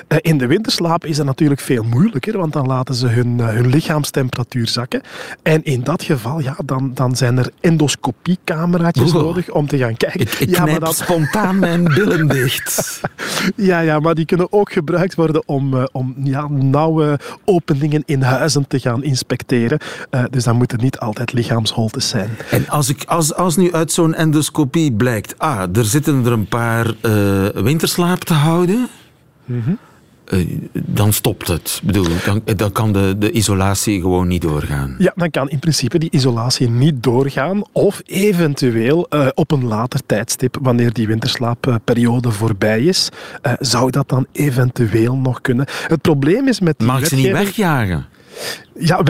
Eh, 0.09 0.19
in 0.21 0.39
de 0.39 0.47
winterslaap 0.47 1.05
is 1.05 1.17
dat 1.17 1.27
natuurlijk 1.27 1.61
veel 1.61 1.83
moeilijker, 1.83 2.39
want 2.39 2.53
dan 2.53 2.67
laten 2.67 2.95
ze 2.95 3.07
hun, 3.07 3.39
uh, 3.39 3.49
hun 3.49 3.67
lichaamstemperatuur 3.67 4.69
zakken. 4.69 5.01
En 5.43 5.65
in 5.65 5.83
dat 5.83 6.03
geval, 6.03 6.41
ja, 6.41 6.57
dan, 6.65 6.91
dan 6.95 7.17
zijn 7.17 7.39
er 7.39 7.51
endoscopiecameraatjes 7.61 9.13
nodig 9.13 9.51
om 9.51 9.67
te 9.67 9.79
gaan 9.79 9.97
kijken. 9.97 10.21
Ik, 10.21 10.33
ik 10.33 10.51
ja, 10.51 10.65
maar 10.65 10.81
dat... 10.81 10.97
spontaan 10.97 11.59
mijn 11.59 11.85
billen 11.85 12.29
dicht. 12.29 13.01
ja, 13.57 13.81
ja, 13.81 14.01
maar 14.01 14.15
die 14.15 14.25
kunnen 14.25 14.53
ook 14.53 14.73
gebruikt 14.73 15.15
worden 15.19 15.43
om, 15.47 15.75
uh, 15.75 15.85
om 15.93 16.15
ja, 16.23 16.49
nauwe 16.49 17.19
openingen 17.45 18.03
in 18.07 18.23
huizen 18.23 18.67
te 18.69 18.81
gaan 18.81 19.03
inspecteren. 19.03 19.79
Uh, 20.11 20.25
dus 20.31 20.45
dan 20.45 20.57
moeten 20.57 20.81
niet 20.81 20.99
altijd 20.99 21.33
lichaamsholtes 21.33 22.09
zijn. 22.09 22.31
En 22.51 22.69
als, 22.69 22.89
ik, 22.89 23.05
als, 23.05 23.35
als 23.35 23.57
nu 23.57 23.73
uit 23.73 23.93
zo'n 23.93 24.15
endoscopie 24.15 24.93
blijkt, 24.93 25.39
ah, 25.39 25.77
er 25.77 25.85
zitten 25.85 26.25
er 26.25 26.33
een 26.33 26.49
paar 26.49 26.87
uh, 27.03 27.47
winterslaap 27.49 28.25
te 28.25 28.35
houden... 28.35 28.89
Mm 29.45 29.63
-hmm. 29.65 29.79
Dan 30.73 31.13
stopt 31.13 31.49
het. 31.49 31.81
Bedoel, 31.85 32.07
dan, 32.25 32.43
dan 32.57 32.73
kan 32.73 32.93
de, 32.93 33.15
de 33.19 33.31
isolatie 33.31 34.01
gewoon 34.01 34.29
niet 34.29 34.43
doorgaan. 34.43 34.95
Ja, 34.99 35.13
dan 35.17 35.31
kan 35.31 35.51
in 35.51 35.59
principe 35.59 35.99
die 35.99 36.11
isolatie 36.11 36.69
niet 36.69 37.03
doorgaan. 37.03 37.63
Of 37.73 38.03
eventueel 38.07 39.07
uh, 39.11 39.27
op 39.35 39.51
een 39.51 39.65
later 39.65 40.01
tijdstip, 40.07 40.59
wanneer 40.63 40.93
die 40.93 41.07
winterslaapperiode 41.07 42.31
voorbij 42.31 42.81
is, 42.81 43.09
uh, 43.43 43.53
zou 43.59 43.91
dat 43.91 44.09
dan 44.09 44.27
eventueel 44.33 45.17
nog 45.17 45.41
kunnen. 45.41 45.67
Het 45.87 46.01
probleem 46.01 46.49
is 46.49 46.61
met 46.61 46.79
die 46.79 46.87
Mag 46.87 47.07
ze 47.07 47.15
niet 47.15 47.33
wegjagen? 47.33 48.07
Ja, 48.81 49.03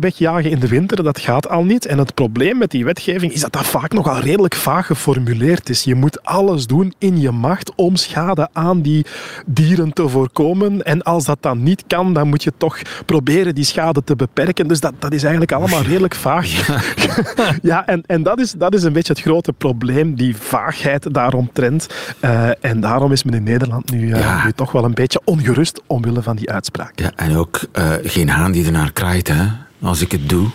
wegjagen 0.00 0.50
in 0.50 0.58
de 0.58 0.68
winter, 0.68 1.02
dat 1.02 1.18
gaat 1.18 1.48
al 1.48 1.64
niet. 1.64 1.86
En 1.86 1.98
het 1.98 2.14
probleem 2.14 2.58
met 2.58 2.70
die 2.70 2.84
wetgeving 2.84 3.32
is 3.32 3.40
dat 3.40 3.52
dat 3.52 3.66
vaak 3.66 3.92
nogal 3.92 4.20
redelijk 4.20 4.54
vaag 4.54 4.86
geformuleerd 4.86 5.68
is. 5.68 5.84
Je 5.84 5.94
moet 5.94 6.24
alles 6.24 6.66
doen 6.66 6.94
in 6.98 7.20
je 7.20 7.30
macht 7.30 7.74
om 7.74 7.96
schade 7.96 8.48
aan 8.52 8.80
die 8.80 9.06
dieren 9.46 9.92
te 9.92 10.08
voorkomen. 10.08 10.82
En 10.82 11.02
als 11.02 11.24
dat 11.24 11.38
dan 11.40 11.62
niet 11.62 11.84
kan, 11.86 12.14
dan 12.14 12.28
moet 12.28 12.42
je 12.42 12.52
toch 12.56 12.78
proberen 13.06 13.54
die 13.54 13.64
schade 13.64 14.04
te 14.04 14.16
beperken. 14.16 14.68
Dus 14.68 14.80
dat, 14.80 14.92
dat 14.98 15.12
is 15.12 15.22
eigenlijk 15.22 15.52
allemaal 15.52 15.82
redelijk 15.82 16.14
vaag. 16.14 16.66
ja, 17.62 17.86
en, 17.92 18.02
en 18.06 18.22
dat, 18.22 18.40
is, 18.40 18.52
dat 18.52 18.74
is 18.74 18.82
een 18.82 18.92
beetje 18.92 19.12
het 19.12 19.22
grote 19.22 19.52
probleem, 19.52 20.14
die 20.14 20.36
vaagheid 20.36 21.14
daaromtrent. 21.14 21.86
Uh, 22.24 22.50
en 22.60 22.80
daarom 22.80 23.12
is 23.12 23.22
men 23.22 23.34
in 23.34 23.42
Nederland 23.42 23.90
nu, 23.90 24.08
uh, 24.08 24.18
ja. 24.18 24.44
nu 24.44 24.52
toch 24.52 24.72
wel 24.72 24.84
een 24.84 24.94
beetje 24.94 25.20
ongerust 25.24 25.82
omwille 25.86 26.22
van 26.22 26.36
die 26.36 26.50
uitspraak. 26.50 26.92
Ja, 27.00 27.12
en 27.16 27.36
ook 27.36 27.60
uh, 27.78 27.92
geen 28.02 28.28
haan 28.28 28.52
die 28.52 28.61
ernaar 28.64 28.92
krijgt, 28.92 29.28
hè, 29.28 29.46
als 29.80 30.00
ik 30.00 30.12
het 30.12 30.28
doe. 30.28 30.48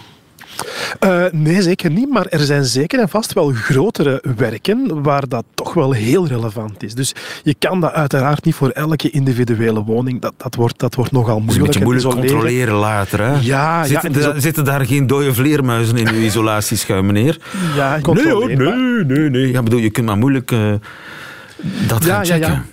Uh, 1.06 1.24
nee, 1.32 1.62
zeker 1.62 1.92
niet. 1.92 2.10
Maar 2.10 2.26
er 2.26 2.40
zijn 2.40 2.66
zeker 2.66 3.00
en 3.00 3.10
vast 3.10 3.34
wel 3.34 3.52
grotere 3.52 4.24
werken 4.38 5.04
waar 5.04 5.28
dat 5.28 5.44
toch 5.54 5.74
wel 5.74 5.92
heel 5.92 6.28
relevant 6.28 6.84
is. 6.84 6.94
Dus 6.94 7.16
je 7.44 7.56
kan 7.60 7.82
dat 7.82 7.92
uiteraard 7.92 8.46
niet 8.46 8.56
voor 8.56 8.70
elke 8.70 9.10
individuele 9.10 9.84
woning. 9.84 10.22
Dat, 10.22 10.34
dat, 10.38 10.56
wordt, 10.56 10.80
dat 10.80 10.96
wordt 10.96 11.12
nogal 11.12 11.40
moeilijk. 11.40 11.74
Dus 11.74 11.82
moeilijk 11.82 12.08
controleren 12.10 12.74
later. 12.74 13.20
Hè? 13.20 13.40
Ja, 13.42 13.86
zitten, 13.86 14.14
ja, 14.14 14.40
zitten 14.40 14.66
daar 14.66 14.86
geen 14.86 15.08
dode 15.08 15.34
vleermuizen 15.34 15.98
in 15.98 16.08
uw 16.08 16.22
isolatieschuim, 16.22 17.06
meneer? 17.06 17.40
Ja, 17.76 18.00
nee, 18.14 18.32
hoor, 18.32 18.48
nee, 18.48 19.06
nee, 19.06 19.30
nee. 19.30 19.52
Ja, 19.52 19.64
bedoel, 19.64 19.80
je 19.80 19.90
kunt 19.90 20.06
maar 20.06 20.18
moeilijk 20.18 20.52
uh, 20.52 20.74
dat 21.88 22.04
ja, 22.04 22.14
gaan 22.14 22.26
checken. 22.26 22.52
Ja. 22.52 22.64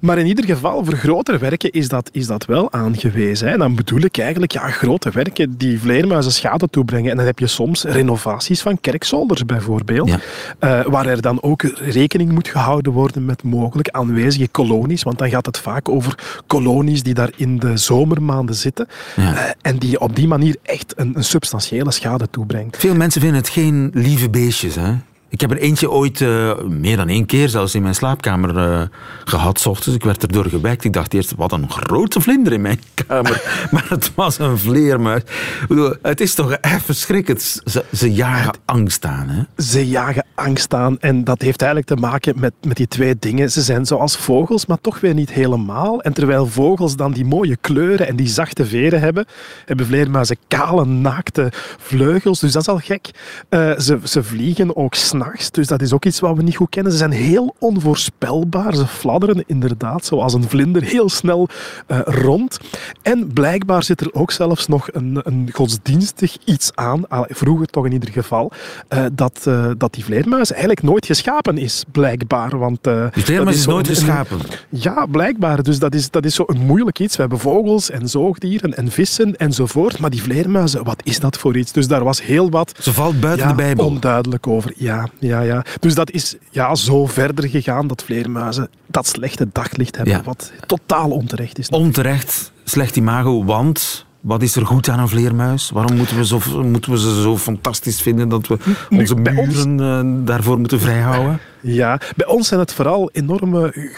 Maar 0.00 0.18
in 0.18 0.26
ieder 0.26 0.44
geval, 0.44 0.84
voor 0.84 0.94
grotere 0.94 1.38
werken 1.38 1.70
is 1.70 1.88
dat, 1.88 2.08
is 2.12 2.26
dat 2.26 2.44
wel 2.44 2.72
aangewezen. 2.72 3.48
Hè. 3.48 3.56
Dan 3.56 3.74
bedoel 3.74 4.00
ik 4.00 4.18
eigenlijk 4.18 4.52
ja, 4.52 4.70
grote 4.70 5.10
werken 5.10 5.56
die 5.56 5.80
vleermuizen 5.80 6.32
schade 6.32 6.68
toebrengen. 6.70 7.10
En 7.10 7.16
dan 7.16 7.26
heb 7.26 7.38
je 7.38 7.46
soms 7.46 7.84
renovaties 7.84 8.62
van 8.62 8.80
kerkzolders 8.80 9.44
bijvoorbeeld, 9.44 10.08
ja. 10.08 10.18
uh, 10.60 10.86
waar 10.86 11.06
er 11.06 11.20
dan 11.20 11.42
ook 11.42 11.62
rekening 11.62 12.32
moet 12.32 12.48
gehouden 12.48 12.92
worden 12.92 13.24
met 13.24 13.42
mogelijk 13.42 13.88
aanwezige 13.88 14.48
kolonies. 14.48 15.02
Want 15.02 15.18
dan 15.18 15.30
gaat 15.30 15.46
het 15.46 15.58
vaak 15.58 15.88
over 15.88 16.42
kolonies 16.46 17.02
die 17.02 17.14
daar 17.14 17.30
in 17.36 17.58
de 17.58 17.76
zomermaanden 17.76 18.54
zitten 18.54 18.88
ja. 19.16 19.32
uh, 19.32 19.40
en 19.62 19.78
die 19.78 20.00
op 20.00 20.16
die 20.16 20.28
manier 20.28 20.56
echt 20.62 20.92
een, 20.96 21.16
een 21.16 21.24
substantiële 21.24 21.90
schade 21.90 22.30
toebrengt. 22.30 22.76
Veel 22.76 22.94
mensen 22.94 23.20
vinden 23.20 23.40
het 23.40 23.48
geen 23.48 23.90
lieve 23.94 24.30
beestjes, 24.30 24.74
hè? 24.74 24.94
Ik 25.30 25.40
heb 25.40 25.50
er 25.50 25.58
eentje 25.58 25.90
ooit, 25.90 26.20
uh, 26.20 26.58
meer 26.62 26.96
dan 26.96 27.08
één 27.08 27.26
keer 27.26 27.48
zelfs, 27.48 27.74
in 27.74 27.82
mijn 27.82 27.94
slaapkamer 27.94 28.56
uh, 28.56 28.82
gehad. 29.24 29.60
S 29.60 29.66
ochtends. 29.66 29.96
Ik 29.96 30.04
werd 30.04 30.22
erdoor 30.22 30.46
gewekt. 30.46 30.84
Ik 30.84 30.92
dacht 30.92 31.14
eerst, 31.14 31.34
wat 31.36 31.52
een 31.52 31.70
grote 31.70 32.20
vlinder 32.20 32.52
in 32.52 32.60
mijn 32.60 32.80
kamer. 33.06 33.68
maar 33.70 33.86
het 33.88 34.14
was 34.14 34.38
een 34.38 34.58
vleermuis. 34.58 35.22
Bedoel, 35.68 35.94
het 36.02 36.20
is 36.20 36.34
toch 36.34 36.52
echt 36.52 36.84
verschrikkend. 36.84 37.60
Ze, 37.64 37.84
ze 37.92 38.12
jagen 38.12 38.54
angst 38.64 39.04
aan. 39.04 39.28
Hè? 39.28 39.62
Ze 39.62 39.88
jagen 39.88 40.24
angst 40.34 40.74
aan. 40.74 40.98
En 41.00 41.24
dat 41.24 41.42
heeft 41.42 41.62
eigenlijk 41.62 41.90
te 41.90 42.06
maken 42.06 42.40
met, 42.40 42.52
met 42.62 42.76
die 42.76 42.88
twee 42.88 43.16
dingen. 43.18 43.50
Ze 43.50 43.62
zijn 43.62 43.86
zoals 43.86 44.16
vogels, 44.16 44.66
maar 44.66 44.80
toch 44.80 45.00
weer 45.00 45.14
niet 45.14 45.30
helemaal. 45.30 46.00
En 46.02 46.12
terwijl 46.12 46.46
vogels 46.46 46.96
dan 46.96 47.12
die 47.12 47.24
mooie 47.24 47.56
kleuren 47.60 48.08
en 48.08 48.16
die 48.16 48.28
zachte 48.28 48.66
veren 48.66 49.00
hebben, 49.00 49.26
hebben 49.64 49.86
vleermuizen 49.86 50.36
kale, 50.48 50.84
naakte 50.86 51.52
vleugels. 51.78 52.40
Dus 52.40 52.52
dat 52.52 52.62
is 52.62 52.68
al 52.68 52.78
gek. 52.78 53.10
Uh, 53.50 53.78
ze, 53.78 53.98
ze 54.04 54.22
vliegen 54.22 54.76
ook 54.76 54.94
s'nachts 54.94 55.16
s'nachts. 55.18 55.50
Dus 55.50 55.66
dat 55.66 55.82
is 55.82 55.92
ook 55.92 56.04
iets 56.04 56.20
wat 56.20 56.36
we 56.36 56.42
niet 56.42 56.56
goed 56.56 56.68
kennen. 56.68 56.92
Ze 56.92 56.98
zijn 56.98 57.10
heel 57.10 57.54
onvoorspelbaar. 57.58 58.74
Ze 58.74 58.86
fladderen 58.86 59.44
inderdaad, 59.46 60.04
zoals 60.04 60.34
een 60.34 60.48
vlinder, 60.48 60.82
heel 60.82 61.08
snel 61.08 61.48
uh, 61.88 61.98
rond. 62.04 62.58
En 63.02 63.32
blijkbaar 63.32 63.82
zit 63.82 64.00
er 64.00 64.14
ook 64.14 64.30
zelfs 64.30 64.66
nog 64.66 64.88
een, 64.92 65.20
een 65.22 65.48
godsdienstig 65.52 66.36
iets 66.44 66.70
aan, 66.74 67.02
vroeger 67.28 67.66
toch 67.66 67.86
in 67.86 67.92
ieder 67.92 68.10
geval, 68.10 68.52
uh, 68.88 69.04
dat, 69.12 69.44
uh, 69.48 69.70
dat 69.78 69.92
die 69.92 70.04
vleermuis 70.04 70.50
eigenlijk 70.50 70.82
nooit 70.82 71.06
geschapen 71.06 71.58
is, 71.58 71.84
blijkbaar. 71.92 72.58
Want, 72.58 72.84
die 72.84 73.24
vleermuis 73.24 73.54
is, 73.54 73.60
is 73.60 73.66
nooit 73.66 73.88
geschapen? 73.88 74.38
ja, 74.68 75.06
blijkbaar. 75.06 75.62
Dus 75.62 75.78
dat 75.78 75.94
is, 75.94 76.10
dat 76.10 76.24
is 76.24 76.34
zo 76.34 76.44
een 76.46 76.66
moeilijk 76.66 76.98
iets. 76.98 77.14
We 77.14 77.20
hebben 77.20 77.38
vogels 77.38 77.90
en 77.90 78.08
zoogdieren 78.08 78.76
en 78.76 78.90
vissen 78.90 79.36
enzovoort. 79.36 79.98
Maar 79.98 80.10
die 80.10 80.22
vleermuizen, 80.22 80.84
wat 80.84 81.00
is 81.04 81.20
dat 81.20 81.38
voor 81.38 81.56
iets? 81.56 81.72
Dus 81.72 81.88
daar 81.88 82.04
was 82.04 82.22
heel 82.22 82.50
wat... 82.50 82.72
Ze 82.80 82.92
valt 82.92 83.20
buiten 83.20 83.48
de 83.48 83.54
Bijbel. 83.54 83.86
onduidelijk 83.86 84.46
over. 84.46 84.72
Ja, 84.76 85.07
ja, 85.18 85.40
ja. 85.40 85.64
Dus 85.80 85.94
dat 85.94 86.10
is 86.10 86.36
ja, 86.50 86.74
zo 86.74 87.06
verder 87.06 87.48
gegaan 87.48 87.86
dat 87.86 88.02
vleermuizen 88.02 88.68
dat 88.86 89.06
slechte 89.06 89.48
daglicht 89.52 89.96
hebben, 89.96 90.24
wat 90.24 90.52
totaal 90.66 91.10
onterecht 91.10 91.58
is. 91.58 91.68
Onterecht, 91.68 92.52
slecht 92.64 92.96
imago, 92.96 93.44
want 93.44 94.06
wat 94.20 94.42
is 94.42 94.56
er 94.56 94.66
goed 94.66 94.88
aan 94.88 94.98
een 94.98 95.08
vleermuis? 95.08 95.70
Waarom 95.70 95.96
moeten 95.96 96.16
we, 96.16 96.26
zo, 96.26 96.40
moeten 96.62 96.92
we 96.92 96.98
ze 96.98 97.20
zo 97.22 97.36
fantastisch 97.36 98.02
vinden 98.02 98.28
dat 98.28 98.46
we 98.46 98.58
onze 98.90 99.14
muren 99.14 99.78
uh, 99.80 100.26
daarvoor 100.26 100.58
moeten 100.58 100.80
vrijhouden? 100.80 101.40
Ja, 101.60 102.00
bij 102.16 102.26
ons 102.26 102.48
zijn 102.48 102.60
het 102.60 102.72
vooral 102.72 103.10
enorme 103.12 103.94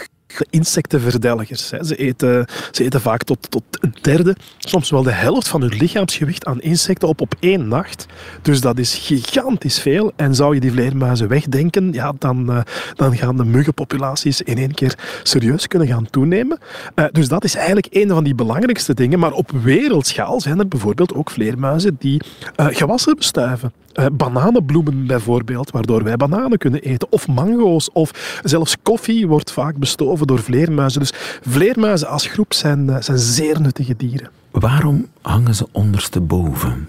insectenverdelgers. 0.49 1.67
Ze 1.67 1.95
eten, 1.95 2.45
ze 2.71 2.83
eten 2.83 3.01
vaak 3.01 3.23
tot, 3.23 3.51
tot 3.51 3.63
een 3.79 3.95
derde, 4.01 4.35
soms 4.57 4.89
wel 4.89 5.03
de 5.03 5.11
helft 5.11 5.47
van 5.47 5.61
hun 5.61 5.75
lichaamsgewicht 5.75 6.45
aan 6.45 6.61
insecten 6.61 7.07
op 7.07 7.21
op 7.21 7.35
één 7.39 7.67
nacht. 7.67 8.05
Dus 8.41 8.61
dat 8.61 8.79
is 8.79 8.93
gigantisch 8.95 9.79
veel. 9.79 10.11
En 10.15 10.35
zou 10.35 10.53
je 10.53 10.59
die 10.59 10.71
vleermuizen 10.71 11.27
wegdenken, 11.27 11.93
ja, 11.93 12.13
dan, 12.17 12.51
uh, 12.51 12.59
dan 12.95 13.17
gaan 13.17 13.37
de 13.37 13.45
muggenpopulaties 13.45 14.41
in 14.41 14.57
één 14.57 14.73
keer 14.73 14.97
serieus 15.23 15.67
kunnen 15.67 15.87
gaan 15.87 16.09
toenemen. 16.09 16.59
Uh, 16.95 17.05
dus 17.11 17.27
dat 17.27 17.43
is 17.43 17.55
eigenlijk 17.55 17.87
een 17.89 18.09
van 18.09 18.23
die 18.23 18.35
belangrijkste 18.35 18.93
dingen. 18.93 19.19
Maar 19.19 19.33
op 19.33 19.51
wereldschaal 19.51 20.41
zijn 20.41 20.59
er 20.59 20.67
bijvoorbeeld 20.67 21.13
ook 21.13 21.29
vleermuizen 21.29 21.95
die 21.99 22.21
uh, 22.59 22.65
gewassen 22.69 23.15
bestuiven. 23.15 23.73
Bananenbloemen 24.11 25.07
bijvoorbeeld, 25.07 25.71
waardoor 25.71 26.03
wij 26.03 26.17
bananen 26.17 26.57
kunnen 26.57 26.81
eten. 26.81 27.07
Of 27.11 27.27
mango's, 27.27 27.89
of 27.93 28.39
zelfs 28.43 28.75
koffie 28.83 29.27
wordt 29.27 29.51
vaak 29.51 29.77
bestoven 29.77 30.20
door 30.27 30.41
vleermuizen. 30.41 30.99
Dus 30.99 31.13
vleermuizen 31.47 32.07
als 32.07 32.25
groep 32.25 32.53
zijn, 32.53 32.87
uh, 32.87 32.95
zijn 32.99 33.19
zeer 33.19 33.61
nuttige 33.61 33.95
dieren. 33.97 34.29
Waarom 34.51 35.07
hangen 35.21 35.55
ze 35.55 35.67
ondersteboven? 35.71 36.87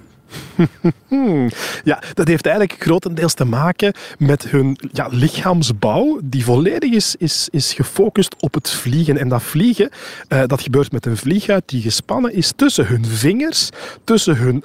ja, 1.85 2.03
dat 2.15 2.29
heeft 2.29 2.47
eigenlijk 2.47 2.83
grotendeels 2.83 3.35
te 3.35 3.45
maken 3.45 3.95
met 4.19 4.49
hun 4.49 4.79
ja, 4.93 5.09
lichaamsbouw, 5.11 6.21
die 6.23 6.45
volledig 6.45 6.93
is, 6.93 7.15
is, 7.19 7.49
is 7.51 7.73
gefocust 7.73 8.37
op 8.41 8.55
het 8.55 8.71
vliegen. 8.71 9.19
En 9.19 9.29
dat 9.29 9.43
vliegen, 9.43 9.91
uh, 10.29 10.43
dat 10.47 10.63
gebeurt 10.63 10.93
met 10.93 11.07
een 11.07 11.17
vlieghuid 11.17 11.63
die 11.67 11.83
gespannen 11.83 12.35
is 12.35 12.53
tussen 12.57 12.87
hun 12.87 13.05
vingers, 13.07 13.69
tussen 14.05 14.37
hun 14.37 14.65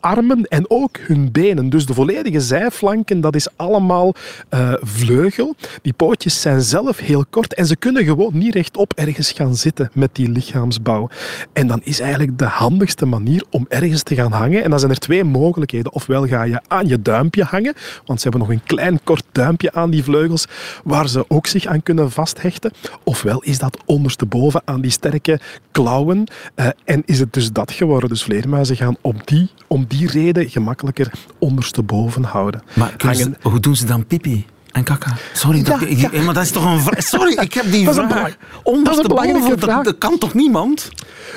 armen 0.00 0.44
en 0.44 0.64
ook 0.70 0.98
hun 0.98 1.32
benen. 1.32 1.70
Dus 1.70 1.86
de 1.86 1.94
volledige 1.94 2.40
zijflanken, 2.40 3.20
dat 3.20 3.34
is 3.34 3.48
allemaal 3.56 4.14
uh, 4.54 4.72
vleugel. 4.80 5.54
Die 5.82 5.92
pootjes 5.92 6.40
zijn 6.40 6.60
zelf 6.60 6.98
heel 6.98 7.24
kort 7.30 7.54
en 7.54 7.66
ze 7.66 7.76
kunnen 7.76 8.04
gewoon 8.04 8.38
niet 8.38 8.54
rechtop 8.54 8.92
ergens 8.92 9.32
gaan 9.32 9.56
zitten 9.56 9.90
met 9.92 10.10
die 10.12 10.28
lichaamsbouw. 10.28 11.08
En 11.52 11.66
dan 11.66 11.80
is 11.84 12.00
eigenlijk 12.00 12.38
de 12.38 12.44
handigste 12.44 13.06
manier 13.06 13.44
om 13.50 13.66
ergens 13.68 14.02
te 14.02 14.14
gaan 14.14 14.32
hangen. 14.32 14.62
En 14.64 14.70
dan 14.70 14.78
zijn 14.78 14.90
er 14.90 14.98
twee 14.98 15.24
mogelijkheden. 15.24 15.92
Ofwel 15.92 16.26
ga 16.26 16.42
je 16.42 16.60
aan 16.68 16.88
je 16.88 17.02
duimpje 17.02 17.44
hangen, 17.44 17.74
want 18.04 18.20
ze 18.20 18.28
hebben 18.28 18.48
nog 18.48 18.56
een 18.56 18.64
klein 18.66 19.00
kort 19.04 19.24
duimpje 19.32 19.72
aan 19.72 19.90
die 19.90 20.04
vleugels 20.04 20.46
waar 20.84 21.08
ze 21.08 21.24
ook 21.28 21.46
zich 21.46 21.66
aan 21.66 21.82
kunnen 21.82 22.10
vasthechten. 22.10 22.72
Ofwel 23.04 23.42
is 23.42 23.58
dat 23.58 23.78
ondersteboven 23.86 24.62
aan 24.64 24.80
die 24.80 24.90
sterke 24.90 25.40
klauwen. 25.70 26.26
Uh, 26.56 26.66
en 26.84 27.02
is 27.06 27.18
het 27.18 27.32
dus 27.32 27.52
dat 27.52 27.72
geworden. 27.72 28.08
Dus 28.08 28.22
vleermuizen 28.22 28.76
gaan 28.76 28.96
op 29.00 29.26
die 29.26 29.49
om 29.66 29.84
die 29.88 30.10
reden 30.10 30.50
gemakkelijker 30.50 31.10
ondersteboven 31.38 32.24
houden. 32.24 32.62
Maar 32.74 33.14
ze, 33.14 33.30
hoe 33.42 33.60
doen 33.60 33.76
ze 33.76 33.84
dan 33.84 34.06
pipi? 34.06 34.46
En 34.72 34.84
kaka. 34.84 35.16
Sorry, 35.32 35.62
dat, 35.62 35.80
ja. 35.88 36.22
maar 36.22 36.34
dat 36.34 36.42
is 36.42 36.50
toch 36.50 36.64
een 36.64 36.80
vraag. 36.80 37.02
Sorry, 37.02 37.38
ik 37.38 37.54
heb 37.54 37.70
die 37.70 37.84
dat 37.84 37.94
vraag. 38.10 38.36
dat 38.64 38.90
is 38.90 38.96
een 38.96 39.06
belangrijke 39.06 39.58
vraag. 39.58 39.84
Dat, 39.84 39.98
kan 39.98 40.18
toch 40.18 40.34
niemand? 40.34 40.88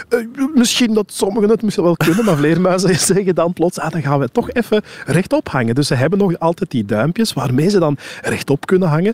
Uh, 0.10 0.26
misschien 0.54 0.94
dat 0.94 1.12
sommigen 1.14 1.50
het 1.50 1.62
misschien 1.62 1.84
wel 1.84 1.96
kunnen, 1.96 2.26
maar 2.26 2.36
vleermuizen 2.36 2.96
zeggen 3.16 3.36
dan 3.36 3.54
plots, 3.54 3.80
ah, 3.80 3.92
dan 3.92 4.02
gaan 4.02 4.20
we 4.20 4.30
toch 4.32 4.52
even 4.52 4.82
rechtop 5.06 5.50
hangen. 5.50 5.76
Dus 5.76 5.88
ze 5.88 5.96
hebben 5.96 6.20
nog 6.20 6.40
altijd 6.40 6.72
die 6.72 6.86
duimpjes 6.86 7.34
waarmee 7.34 7.70
ze 7.70 7.80
dan 7.80 7.98
rechtop 8.22 8.66
kunnen 8.66 8.90
hangen 8.90 9.14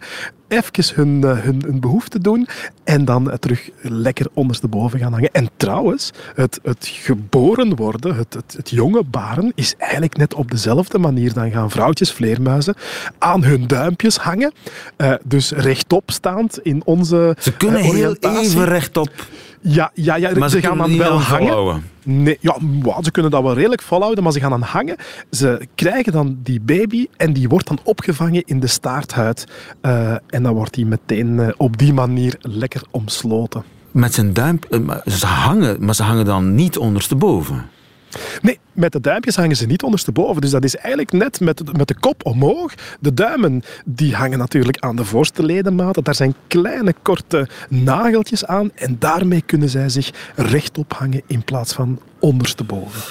even 0.49 0.95
hun, 0.95 1.21
uh, 1.23 1.39
hun, 1.39 1.63
hun 1.65 1.79
behoefte 1.79 2.19
doen 2.19 2.47
en 2.83 3.05
dan 3.05 3.31
terug 3.39 3.69
lekker 3.81 4.27
ondersteboven 4.33 4.99
gaan 4.99 5.13
hangen. 5.13 5.29
En 5.31 5.49
trouwens, 5.57 6.11
het, 6.35 6.59
het 6.63 6.87
geboren 6.87 7.75
worden, 7.75 8.15
het, 8.15 8.33
het, 8.33 8.53
het, 8.57 8.69
jonge 8.69 9.03
baren, 9.03 9.51
is 9.55 9.75
eigenlijk 9.77 10.17
net 10.17 10.33
op 10.33 10.51
dezelfde 10.51 10.97
manier. 10.97 11.33
Dan 11.33 11.51
gaan 11.51 11.71
vrouwtjes, 11.71 12.11
vleermuizen, 12.11 12.75
aan 13.17 13.43
hun 13.43 13.67
duimpjes 13.67 14.17
hangen. 14.17 14.53
Uh, 14.97 15.13
dus 15.23 15.51
rechtop 15.51 16.11
staand 16.11 16.59
in 16.59 16.81
onze 16.85 17.35
Ze 17.39 17.53
kunnen 17.53 17.79
uh, 17.79 17.89
heel 17.89 18.15
even 18.19 18.65
rechtop. 18.65 19.27
Ja, 19.61 19.91
ja, 19.93 20.15
ja 20.15 20.31
maar 20.37 20.49
ze, 20.49 20.59
ze 20.59 20.67
gaan 20.67 20.77
dan 20.77 20.97
wel 20.97 21.21
hangen. 21.21 21.47
Volhouden. 21.47 21.83
Nee, 22.11 22.37
ja, 22.39 22.57
ze 23.01 23.11
kunnen 23.11 23.31
dat 23.31 23.43
wel 23.43 23.53
redelijk 23.53 23.81
volhouden, 23.81 24.23
maar 24.23 24.33
ze 24.33 24.39
gaan 24.39 24.49
dan 24.49 24.61
hangen. 24.61 24.95
Ze 25.31 25.67
krijgen 25.75 26.11
dan 26.11 26.37
die 26.43 26.61
baby 26.61 27.07
en 27.17 27.33
die 27.33 27.49
wordt 27.49 27.67
dan 27.67 27.79
opgevangen 27.83 28.43
in 28.45 28.59
de 28.59 28.67
staarthuid. 28.67 29.45
Uh, 29.81 30.11
en 30.27 30.43
dan 30.43 30.53
wordt 30.53 30.73
die 30.73 30.85
meteen 30.85 31.27
uh, 31.27 31.47
op 31.57 31.77
die 31.77 31.93
manier 31.93 32.35
lekker 32.39 32.81
omsloten. 32.91 33.63
Met 33.91 34.13
zijn 34.13 34.33
duim... 34.33 34.59
Uh, 34.69 34.95
ze 35.05 35.25
hangen, 35.25 35.85
maar 35.85 35.95
ze 35.95 36.03
hangen 36.03 36.25
dan 36.25 36.55
niet 36.55 36.77
ondersteboven? 36.77 37.69
Nee, 38.41 38.59
met 38.73 38.91
de 38.91 39.01
duimpjes 39.01 39.35
hangen 39.35 39.55
ze 39.55 39.65
niet 39.65 39.83
ondersteboven. 39.83 40.41
Dus 40.41 40.51
dat 40.51 40.63
is 40.63 40.75
eigenlijk 40.75 41.11
net 41.11 41.39
met, 41.39 41.77
met 41.77 41.87
de 41.87 41.99
kop 41.99 42.25
omhoog. 42.25 42.73
De 42.99 43.13
duimen 43.13 43.63
die 43.85 44.15
hangen 44.15 44.37
natuurlijk 44.37 44.79
aan 44.79 44.95
de 44.95 45.05
voorste 45.05 45.43
ledematen. 45.43 46.03
Daar 46.03 46.15
zijn 46.15 46.35
kleine 46.47 46.93
korte 47.01 47.47
nageltjes 47.69 48.45
aan. 48.45 48.71
En 48.75 48.95
daarmee 48.99 49.41
kunnen 49.41 49.69
zij 49.69 49.89
zich 49.89 50.11
rechtop 50.35 50.93
hangen 50.93 51.21
in 51.27 51.43
plaats 51.43 51.73
van 51.73 51.99
ondersteboven. 52.19 53.01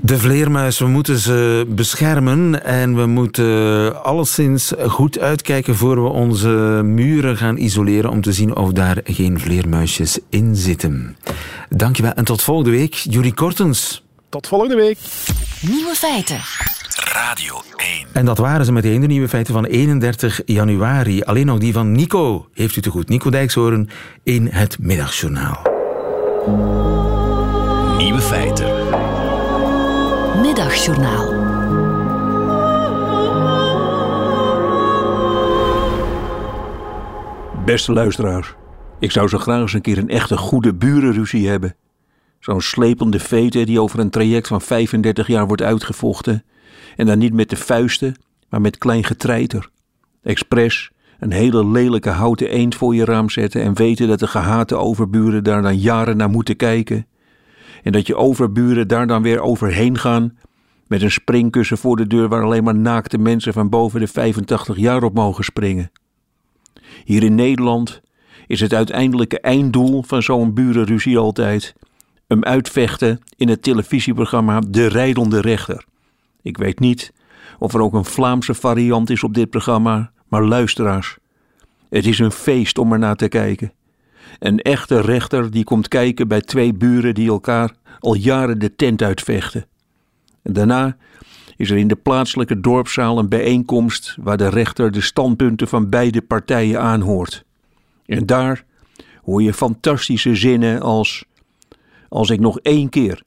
De 0.00 0.18
vleermuis, 0.18 0.78
we 0.78 0.86
moeten 0.86 1.18
ze 1.18 1.66
beschermen 1.68 2.64
en 2.64 2.96
we 2.96 3.06
moeten 3.06 4.04
alleszins 4.04 4.72
goed 4.86 5.18
uitkijken 5.18 5.76
voor 5.76 6.02
we 6.02 6.08
onze 6.08 6.48
muren 6.84 7.36
gaan 7.36 7.56
isoleren 7.56 8.10
om 8.10 8.20
te 8.20 8.32
zien 8.32 8.56
of 8.56 8.72
daar 8.72 9.00
geen 9.04 9.40
vleermuisjes 9.40 10.18
in 10.30 10.56
zitten. 10.56 11.16
Dankjewel 11.68 12.12
en 12.12 12.24
tot 12.24 12.42
volgende 12.42 12.70
week. 12.70 12.94
Jurie 12.94 13.34
Kortens. 13.34 14.04
Tot 14.28 14.46
volgende 14.46 14.76
week. 14.76 14.98
Nieuwe 15.60 15.94
feiten. 15.94 16.40
Radio 17.12 17.62
1. 17.76 18.06
En 18.12 18.24
dat 18.24 18.38
waren 18.38 18.64
ze 18.64 18.72
meteen 18.72 19.00
de 19.00 19.06
nieuwe 19.06 19.28
feiten 19.28 19.54
van 19.54 19.64
31 19.64 20.40
januari. 20.44 21.22
Alleen 21.22 21.46
nog 21.46 21.58
die 21.58 21.72
van 21.72 21.92
Nico. 21.92 22.48
Heeft 22.54 22.76
u 22.76 22.80
te 22.80 22.90
goed. 22.90 23.08
Nico 23.08 23.30
Dijkshoorn 23.30 23.90
in 24.22 24.48
het 24.50 24.78
Middagjournaal. 24.80 25.62
Nieuwe 27.98 28.20
feiten. 28.20 28.77
Middagjournaal. 30.40 31.26
Beste 37.64 37.92
luisteraars, 37.92 38.54
ik 38.98 39.10
zou 39.10 39.28
zo 39.28 39.38
graag 39.38 39.60
eens 39.60 39.72
een 39.72 39.80
keer 39.80 39.98
een 39.98 40.08
echte 40.08 40.36
goede 40.36 40.74
burenruzie 40.74 41.48
hebben. 41.48 41.76
Zo'n 42.40 42.60
slepende 42.60 43.18
vete 43.18 43.64
die 43.64 43.80
over 43.80 43.98
een 43.98 44.10
traject 44.10 44.46
van 44.46 44.60
35 44.60 45.26
jaar 45.26 45.46
wordt 45.46 45.62
uitgevochten. 45.62 46.44
En 46.96 47.06
dan 47.06 47.18
niet 47.18 47.32
met 47.32 47.50
de 47.50 47.56
vuisten, 47.56 48.16
maar 48.48 48.60
met 48.60 48.78
klein 48.78 49.04
getreiter. 49.04 49.68
Expres 50.22 50.90
een 51.18 51.32
hele 51.32 51.66
lelijke 51.66 52.10
houten 52.10 52.50
eend 52.50 52.74
voor 52.74 52.94
je 52.94 53.04
raam 53.04 53.30
zetten 53.30 53.62
en 53.62 53.74
weten 53.74 54.08
dat 54.08 54.18
de 54.18 54.26
gehate 54.26 54.76
overburen 54.76 55.44
daar 55.44 55.62
dan 55.62 55.78
jaren 55.78 56.16
naar 56.16 56.30
moeten 56.30 56.56
kijken. 56.56 57.06
En 57.82 57.92
dat 57.92 58.06
je 58.06 58.16
overburen 58.16 58.88
daar 58.88 59.06
dan 59.06 59.22
weer 59.22 59.40
overheen 59.40 59.98
gaan 59.98 60.36
met 60.86 61.02
een 61.02 61.10
springkussen 61.10 61.78
voor 61.78 61.96
de 61.96 62.06
deur 62.06 62.28
waar 62.28 62.42
alleen 62.42 62.64
maar 62.64 62.74
naakte 62.74 63.18
mensen 63.18 63.52
van 63.52 63.68
boven 63.68 64.00
de 64.00 64.06
85 64.06 64.76
jaar 64.76 65.02
op 65.02 65.14
mogen 65.14 65.44
springen. 65.44 65.90
Hier 67.04 67.22
in 67.22 67.34
Nederland 67.34 68.00
is 68.46 68.60
het 68.60 68.74
uiteindelijke 68.74 69.40
einddoel 69.40 70.02
van 70.02 70.22
zo'n 70.22 70.54
burenruzie 70.54 71.18
altijd 71.18 71.74
hem 72.26 72.44
uitvechten 72.44 73.20
in 73.36 73.48
het 73.48 73.62
televisieprogramma 73.62 74.60
De 74.68 74.86
Rijdende 74.86 75.40
Rechter. 75.40 75.84
Ik 76.42 76.56
weet 76.56 76.78
niet 76.78 77.12
of 77.58 77.74
er 77.74 77.80
ook 77.80 77.94
een 77.94 78.04
Vlaamse 78.04 78.54
variant 78.54 79.10
is 79.10 79.22
op 79.22 79.34
dit 79.34 79.50
programma, 79.50 80.10
maar 80.28 80.44
luisteraars, 80.44 81.16
het 81.88 82.06
is 82.06 82.18
een 82.18 82.30
feest 82.30 82.78
om 82.78 82.92
er 82.92 82.98
naar 82.98 83.16
te 83.16 83.28
kijken. 83.28 83.72
Een 84.38 84.58
echte 84.58 85.00
rechter 85.00 85.50
die 85.50 85.64
komt 85.64 85.88
kijken 85.88 86.28
bij 86.28 86.40
twee 86.40 86.74
buren 86.74 87.14
die 87.14 87.28
elkaar 87.28 87.74
al 87.98 88.14
jaren 88.14 88.58
de 88.58 88.76
tent 88.76 89.02
uitvechten. 89.02 89.66
En 90.42 90.52
daarna 90.52 90.96
is 91.56 91.70
er 91.70 91.76
in 91.76 91.88
de 91.88 91.96
plaatselijke 91.96 92.60
dorpszaal 92.60 93.18
een 93.18 93.28
bijeenkomst 93.28 94.16
waar 94.20 94.36
de 94.36 94.48
rechter 94.48 94.92
de 94.92 95.00
standpunten 95.00 95.68
van 95.68 95.88
beide 95.88 96.22
partijen 96.22 96.80
aanhoort. 96.80 97.44
En 98.06 98.26
daar 98.26 98.64
hoor 99.22 99.42
je 99.42 99.54
fantastische 99.54 100.34
zinnen 100.34 100.80
als: 100.80 101.24
Als 102.08 102.30
ik 102.30 102.40
nog 102.40 102.58
één 102.58 102.88
keer 102.88 103.22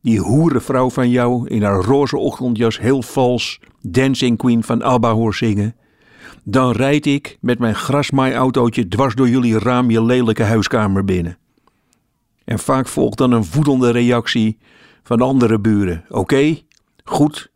die 0.00 0.20
hoerenvrouw 0.20 0.90
van 0.90 1.10
jou 1.10 1.48
in 1.48 1.62
haar 1.62 1.84
roze 1.84 2.16
ochtendjas 2.16 2.78
heel 2.78 3.02
vals 3.02 3.60
Dancing 3.80 4.38
Queen 4.38 4.62
van 4.62 4.82
ABBA 4.82 5.12
hoor 5.12 5.34
zingen, 5.34 5.74
dan 6.42 6.72
rijd 6.72 7.06
ik 7.06 7.38
met 7.40 7.58
mijn 7.58 7.74
grasmaaiautootje 7.74 8.88
dwars 8.88 9.14
door 9.14 9.28
jullie 9.28 9.58
raam 9.58 9.90
je 9.90 10.04
lelijke 10.04 10.42
huiskamer 10.42 11.04
binnen. 11.04 11.38
En 12.44 12.58
vaak 12.58 12.88
volgt 12.88 13.18
dan 13.18 13.32
een 13.32 13.44
voedende 13.44 13.90
reactie 13.90 14.58
van 15.02 15.20
andere 15.20 15.60
buren. 15.60 16.04
Oké, 16.08 16.58
goed, 17.04 17.50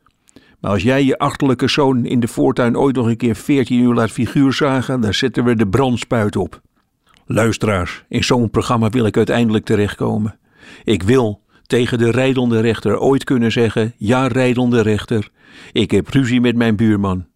maar 0.61 0.70
als 0.70 0.82
jij 0.82 1.05
je 1.05 1.18
achterlijke 1.18 1.68
zoon 1.68 2.05
in 2.05 2.20
de 2.20 2.28
voortuin 2.28 2.76
ooit 2.76 2.97
nog 2.97 3.07
een 3.07 3.16
keer 3.16 3.36
14 3.36 3.80
uur 3.80 3.95
laat 3.95 4.11
figuur 4.11 4.53
zagen, 4.53 5.01
dan 5.01 5.14
zetten 5.14 5.45
we 5.45 5.57
de 5.57 5.68
brandspuit 5.68 6.36
op. 6.36 6.61
Luisteraars, 7.26 8.05
in 8.09 8.24
zo'n 8.24 8.51
programma 8.51 8.88
wil 8.88 9.07
ik 9.07 9.16
uiteindelijk 9.16 9.64
terechtkomen. 9.64 10.38
Ik 10.84 11.03
wil 11.03 11.42
tegen 11.66 11.99
de 11.99 12.11
rijdende 12.11 12.61
rechter 12.61 12.99
ooit 12.99 13.24
kunnen 13.24 13.53
zeggen: 13.53 13.92
Ja, 13.97 14.26
rijdende 14.26 14.80
rechter, 14.80 15.30
ik 15.72 15.90
heb 15.90 16.09
ruzie 16.09 16.40
met 16.40 16.57
mijn 16.57 16.76
buurman. 16.76 17.26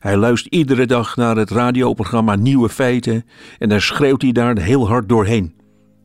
Hij 0.00 0.16
luistert 0.16 0.54
iedere 0.54 0.86
dag 0.86 1.16
naar 1.16 1.36
het 1.36 1.50
radioprogramma 1.50 2.34
Nieuwe 2.34 2.68
Feiten 2.68 3.24
en 3.58 3.68
dan 3.68 3.80
schreeuwt 3.80 4.22
hij 4.22 4.32
daar 4.32 4.58
heel 4.58 4.88
hard 4.88 5.08
doorheen. 5.08 5.54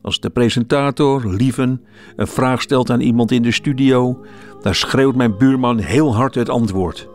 Als 0.02 0.20
de 0.20 0.30
presentator, 0.30 1.34
Lieven, 1.34 1.84
een 2.16 2.26
vraag 2.26 2.62
stelt 2.62 2.90
aan 2.90 3.00
iemand 3.00 3.30
in 3.30 3.42
de 3.42 3.52
studio, 3.52 4.24
dan 4.62 4.74
schreeuwt 4.74 5.14
mijn 5.14 5.36
buurman 5.36 5.78
heel 5.78 6.14
hard 6.14 6.34
het 6.34 6.48
antwoord. 6.48 7.08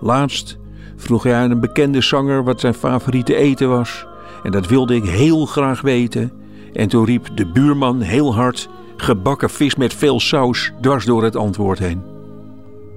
Laatst 0.00 0.58
vroeg 0.96 1.22
hij 1.22 1.34
aan 1.34 1.50
een 1.50 1.60
bekende 1.60 2.00
zanger 2.00 2.44
wat 2.44 2.60
zijn 2.60 2.74
favoriete 2.74 3.34
eten 3.34 3.68
was, 3.68 4.06
en 4.42 4.50
dat 4.50 4.66
wilde 4.66 4.94
ik 4.94 5.04
heel 5.04 5.46
graag 5.46 5.80
weten. 5.80 6.32
En 6.72 6.88
toen 6.88 7.04
riep 7.04 7.28
de 7.34 7.46
buurman 7.46 8.00
heel 8.00 8.34
hard: 8.34 8.68
gebakken 8.96 9.50
vis 9.50 9.74
met 9.74 9.94
veel 9.94 10.20
saus 10.20 10.72
dwars 10.80 11.04
door 11.04 11.24
het 11.24 11.36
antwoord 11.36 11.78
heen. 11.78 12.02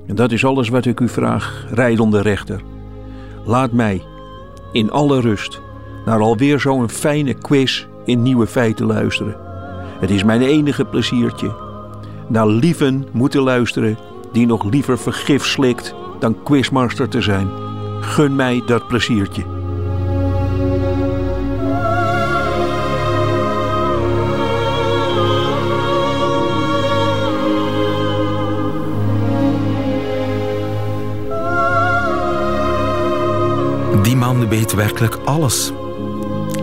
En 0.07 0.15
dat 0.15 0.31
is 0.31 0.45
alles 0.45 0.69
wat 0.69 0.85
ik 0.85 0.99
u 0.99 1.09
vraag, 1.09 1.65
rijdende 1.69 2.21
rechter. 2.21 2.61
Laat 3.45 3.71
mij, 3.71 4.01
in 4.71 4.91
alle 4.91 5.19
rust, 5.19 5.61
naar 6.05 6.19
alweer 6.19 6.59
zo'n 6.59 6.89
fijne 6.89 7.33
quiz 7.33 7.85
in 8.05 8.21
nieuwe 8.21 8.47
feiten 8.47 8.85
luisteren. 8.85 9.35
Het 9.99 10.09
is 10.09 10.23
mijn 10.23 10.41
enige 10.41 10.85
pleziertje. 10.85 11.51
Naar 12.27 12.47
lieven 12.47 13.07
moeten 13.11 13.41
luisteren 13.41 13.97
die 14.31 14.45
nog 14.45 14.63
liever 14.63 14.97
vergif 14.97 15.45
slikt 15.45 15.95
dan 16.19 16.43
quizmaster 16.43 17.09
te 17.09 17.21
zijn. 17.21 17.49
Gun 18.01 18.35
mij 18.35 18.63
dat 18.65 18.87
pleziertje. 18.87 19.60
Weet 34.49 34.73
werkelijk 34.73 35.15
alles. 35.25 35.71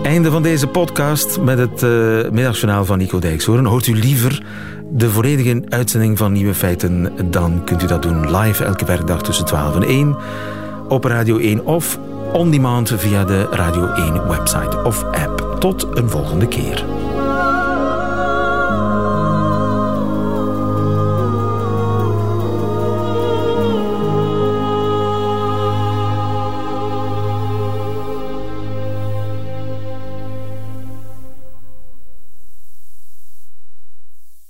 Einde 0.02 0.30
van 0.30 0.42
deze 0.42 0.66
podcast 0.66 1.40
met 1.40 1.58
het 1.58 1.82
uh, 1.82 2.30
middagjournaal 2.30 2.84
van 2.84 2.98
Nico 2.98 3.18
Dijkshoorn. 3.18 3.64
Hoort 3.64 3.86
u 3.86 3.94
liever 3.94 4.42
de 4.90 5.10
volledige 5.10 5.62
uitzending 5.68 6.18
van 6.18 6.32
Nieuwe 6.32 6.54
Feiten, 6.54 7.12
dan 7.30 7.64
kunt 7.64 7.82
u 7.82 7.86
dat 7.86 8.02
doen 8.02 8.36
live 8.36 8.64
elke 8.64 8.84
werkdag 8.84 9.22
tussen 9.22 9.44
12 9.44 9.76
en 9.76 9.82
1 9.82 10.16
op 10.88 11.04
Radio 11.04 11.38
1 11.38 11.66
of 11.66 11.98
on 12.32 12.50
demand 12.50 12.92
via 12.96 13.24
de 13.24 13.46
Radio 13.50 13.86
1 13.86 14.28
website 14.28 14.82
of 14.84 15.04
app. 15.04 15.56
Tot 15.58 15.86
een 15.94 16.10
volgende 16.10 16.48
keer. 16.48 16.97